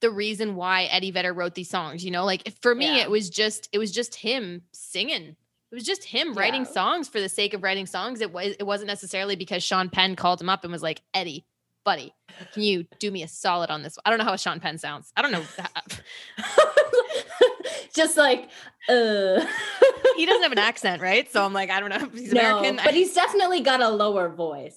the 0.00 0.10
reason 0.10 0.56
why 0.56 0.84
Eddie 0.84 1.10
Vedder 1.10 1.32
wrote 1.32 1.54
these 1.54 1.70
songs, 1.70 2.04
you 2.04 2.10
know? 2.10 2.24
Like 2.24 2.52
for 2.60 2.74
me 2.74 2.86
yeah. 2.86 3.02
it 3.02 3.10
was 3.10 3.30
just 3.30 3.68
it 3.72 3.78
was 3.78 3.90
just 3.90 4.14
him 4.14 4.62
singing 4.72 5.36
It 5.70 5.74
was 5.74 5.84
just 5.84 6.04
him 6.04 6.34
writing 6.34 6.64
songs 6.64 7.08
for 7.08 7.20
the 7.20 7.28
sake 7.28 7.54
of 7.54 7.62
writing 7.62 7.86
songs. 7.86 8.20
It 8.20 8.32
was 8.32 8.54
it 8.58 8.64
wasn't 8.64 8.88
necessarily 8.88 9.36
because 9.36 9.62
Sean 9.62 9.90
Penn 9.90 10.16
called 10.16 10.40
him 10.40 10.48
up 10.48 10.64
and 10.64 10.72
was 10.72 10.82
like, 10.82 11.02
Eddie, 11.14 11.44
buddy, 11.84 12.12
can 12.52 12.62
you 12.62 12.84
do 12.98 13.10
me 13.10 13.22
a 13.22 13.28
solid 13.28 13.70
on 13.70 13.82
this? 13.82 13.98
I 14.04 14.10
don't 14.10 14.18
know 14.18 14.24
how 14.24 14.34
a 14.34 14.38
Sean 14.38 14.60
Penn 14.60 14.78
sounds. 14.78 15.12
I 15.16 15.22
don't 15.22 15.32
know. 15.32 15.42
just 17.94 18.16
like 18.16 18.48
uh 18.88 19.44
he 20.16 20.26
doesn't 20.26 20.42
have 20.42 20.52
an 20.52 20.58
accent, 20.58 21.02
right? 21.02 21.30
So 21.30 21.44
I'm 21.44 21.52
like, 21.52 21.70
I 21.70 21.80
don't 21.80 21.90
know. 21.90 22.06
if 22.06 22.12
He's 22.12 22.32
no, 22.32 22.58
American. 22.58 22.80
but 22.84 22.94
he's 22.94 23.14
definitely 23.14 23.60
got 23.60 23.80
a 23.80 23.88
lower 23.88 24.28
voice. 24.28 24.76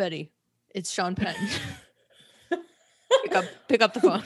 Betty, 0.00 0.32
it's 0.74 0.90
Sean 0.90 1.14
Penn. 1.14 1.36
pick 3.22 3.34
up 3.34 3.44
pick 3.68 3.82
up 3.82 3.92
the 3.92 4.00
phone. 4.00 4.22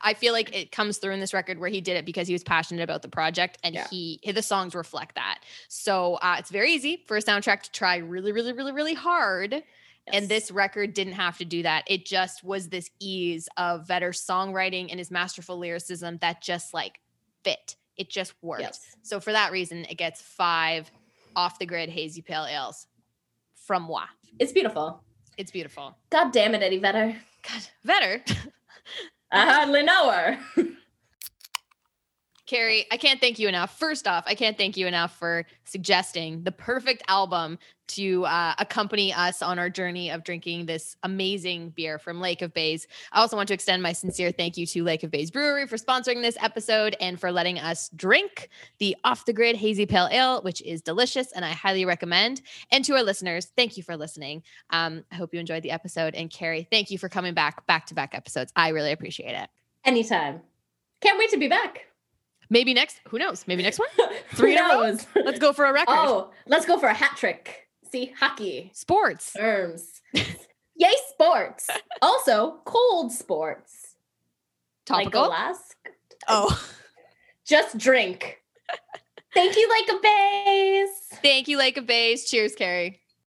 I 0.00 0.14
feel 0.14 0.32
like 0.32 0.56
it 0.56 0.72
comes 0.72 0.96
through 0.96 1.12
in 1.12 1.20
this 1.20 1.34
record 1.34 1.58
where 1.58 1.68
he 1.68 1.82
did 1.82 1.98
it 1.98 2.06
because 2.06 2.26
he 2.26 2.32
was 2.32 2.42
passionate 2.42 2.82
about 2.82 3.02
the 3.02 3.08
project 3.08 3.58
and 3.62 3.74
Yeah. 3.74 3.86
he 3.90 4.20
the 4.24 4.40
songs 4.40 4.74
reflect 4.74 5.16
that. 5.16 5.40
So 5.68 6.14
uh, 6.14 6.36
it's 6.38 6.50
very 6.50 6.72
easy 6.72 7.04
for 7.06 7.18
a 7.18 7.20
soundtrack 7.20 7.60
to 7.64 7.72
try 7.72 7.96
really, 7.98 8.32
really, 8.32 8.54
really, 8.54 8.72
really 8.72 8.94
hard. 8.94 9.62
And 10.10 10.30
this 10.30 10.50
record 10.50 10.94
didn't 10.94 11.12
have 11.12 11.36
to 11.36 11.44
do 11.44 11.62
that. 11.64 11.84
It 11.86 12.06
just 12.06 12.42
was 12.42 12.70
this 12.70 12.88
ease 12.98 13.50
of 13.58 13.86
Vedder's 13.86 14.24
songwriting 14.24 14.86
and 14.88 14.98
his 14.98 15.10
masterful 15.10 15.58
lyricism 15.58 16.16
that 16.22 16.40
just 16.40 16.72
like 16.72 17.00
fit. 17.44 17.76
It 17.98 18.08
just 18.08 18.32
worked. 18.40 18.62
Yes. 18.62 18.96
So 19.02 19.20
for 19.20 19.32
that 19.32 19.52
reason, 19.52 19.84
it 19.84 19.98
gets 19.98 20.22
five 20.22 20.90
off 21.36 21.58
the 21.58 21.66
grid 21.66 21.90
hazy 21.90 22.22
pale 22.22 22.46
ales 22.46 22.86
from 23.66 23.82
moi. 23.82 24.06
It's 24.38 24.52
beautiful. 24.52 25.02
It's 25.38 25.52
beautiful. 25.52 25.96
God 26.10 26.32
damn 26.32 26.54
it, 26.56 26.62
Eddie 26.62 26.78
Vedder. 26.78 27.16
God, 27.48 27.62
Vedder. 27.84 28.24
I 29.30 29.52
hardly 29.52 29.84
know 29.84 30.10
her. 30.10 30.38
Carrie, 32.48 32.86
I 32.90 32.96
can't 32.96 33.20
thank 33.20 33.38
you 33.38 33.46
enough. 33.46 33.78
First 33.78 34.08
off, 34.08 34.24
I 34.26 34.34
can't 34.34 34.56
thank 34.56 34.78
you 34.78 34.86
enough 34.86 35.14
for 35.18 35.44
suggesting 35.64 36.44
the 36.44 36.50
perfect 36.50 37.02
album 37.06 37.58
to 37.88 38.24
uh, 38.24 38.54
accompany 38.58 39.12
us 39.12 39.42
on 39.42 39.58
our 39.58 39.68
journey 39.68 40.10
of 40.10 40.24
drinking 40.24 40.64
this 40.64 40.96
amazing 41.02 41.70
beer 41.76 41.98
from 41.98 42.22
Lake 42.22 42.40
of 42.40 42.54
Bays. 42.54 42.86
I 43.12 43.20
also 43.20 43.36
want 43.36 43.48
to 43.48 43.54
extend 43.54 43.82
my 43.82 43.92
sincere 43.92 44.32
thank 44.32 44.56
you 44.56 44.64
to 44.64 44.82
Lake 44.82 45.02
of 45.02 45.10
Bays 45.10 45.30
Brewery 45.30 45.66
for 45.66 45.76
sponsoring 45.76 46.22
this 46.22 46.38
episode 46.40 46.96
and 47.02 47.20
for 47.20 47.30
letting 47.30 47.58
us 47.58 47.90
drink 47.94 48.48
the 48.78 48.96
off 49.04 49.26
the 49.26 49.34
grid 49.34 49.54
hazy 49.54 49.84
pale 49.84 50.08
ale, 50.10 50.40
which 50.40 50.62
is 50.62 50.80
delicious 50.80 51.32
and 51.32 51.44
I 51.44 51.52
highly 51.52 51.84
recommend. 51.84 52.40
And 52.70 52.82
to 52.86 52.94
our 52.94 53.02
listeners, 53.02 53.52
thank 53.56 53.76
you 53.76 53.82
for 53.82 53.94
listening. 53.94 54.42
Um, 54.70 55.04
I 55.12 55.16
hope 55.16 55.34
you 55.34 55.40
enjoyed 55.40 55.64
the 55.64 55.70
episode. 55.72 56.14
And 56.14 56.30
Carrie, 56.30 56.66
thank 56.70 56.90
you 56.90 56.96
for 56.96 57.10
coming 57.10 57.34
back 57.34 57.66
back 57.66 57.84
to 57.86 57.94
back 57.94 58.14
episodes. 58.14 58.54
I 58.56 58.70
really 58.70 58.92
appreciate 58.92 59.34
it. 59.34 59.50
Anytime. 59.84 60.40
Can't 61.02 61.18
wait 61.18 61.28
to 61.30 61.36
be 61.36 61.48
back. 61.48 61.87
Maybe 62.50 62.72
next, 62.74 63.00
who 63.08 63.18
knows? 63.18 63.44
Maybe 63.46 63.62
next 63.62 63.78
one. 63.78 63.88
Three 64.34 64.52
in 64.56 64.58
a 64.58 64.62
row? 64.68 64.96
Let's 65.16 65.38
go 65.38 65.52
for 65.52 65.66
a 65.66 65.72
record. 65.72 65.94
Oh, 65.96 66.30
let's 66.46 66.64
go 66.66 66.78
for 66.78 66.86
a 66.88 66.94
hat 66.94 67.16
trick. 67.16 67.68
See, 67.90 68.12
hockey, 68.18 68.70
Sports. 68.74 69.32
terms. 69.32 70.00
Yay, 70.14 70.92
sports. 71.10 71.66
also, 72.02 72.60
cold 72.64 73.12
sports. 73.12 73.96
Topical. 74.86 75.28
Like 75.28 75.30
Alaska. 75.30 75.74
oh, 76.28 76.64
Just 77.46 77.78
drink. 77.78 78.38
Thank 79.34 79.56
you, 79.56 79.68
Lake 79.70 79.92
of 79.92 80.02
Bays. 80.02 80.88
thank 81.22 81.48
you, 81.48 81.58
Lake 81.58 81.76
of 81.76 81.86
Bays. 81.86 82.28
Cheers, 82.30 82.54
Carrie. 82.54 83.00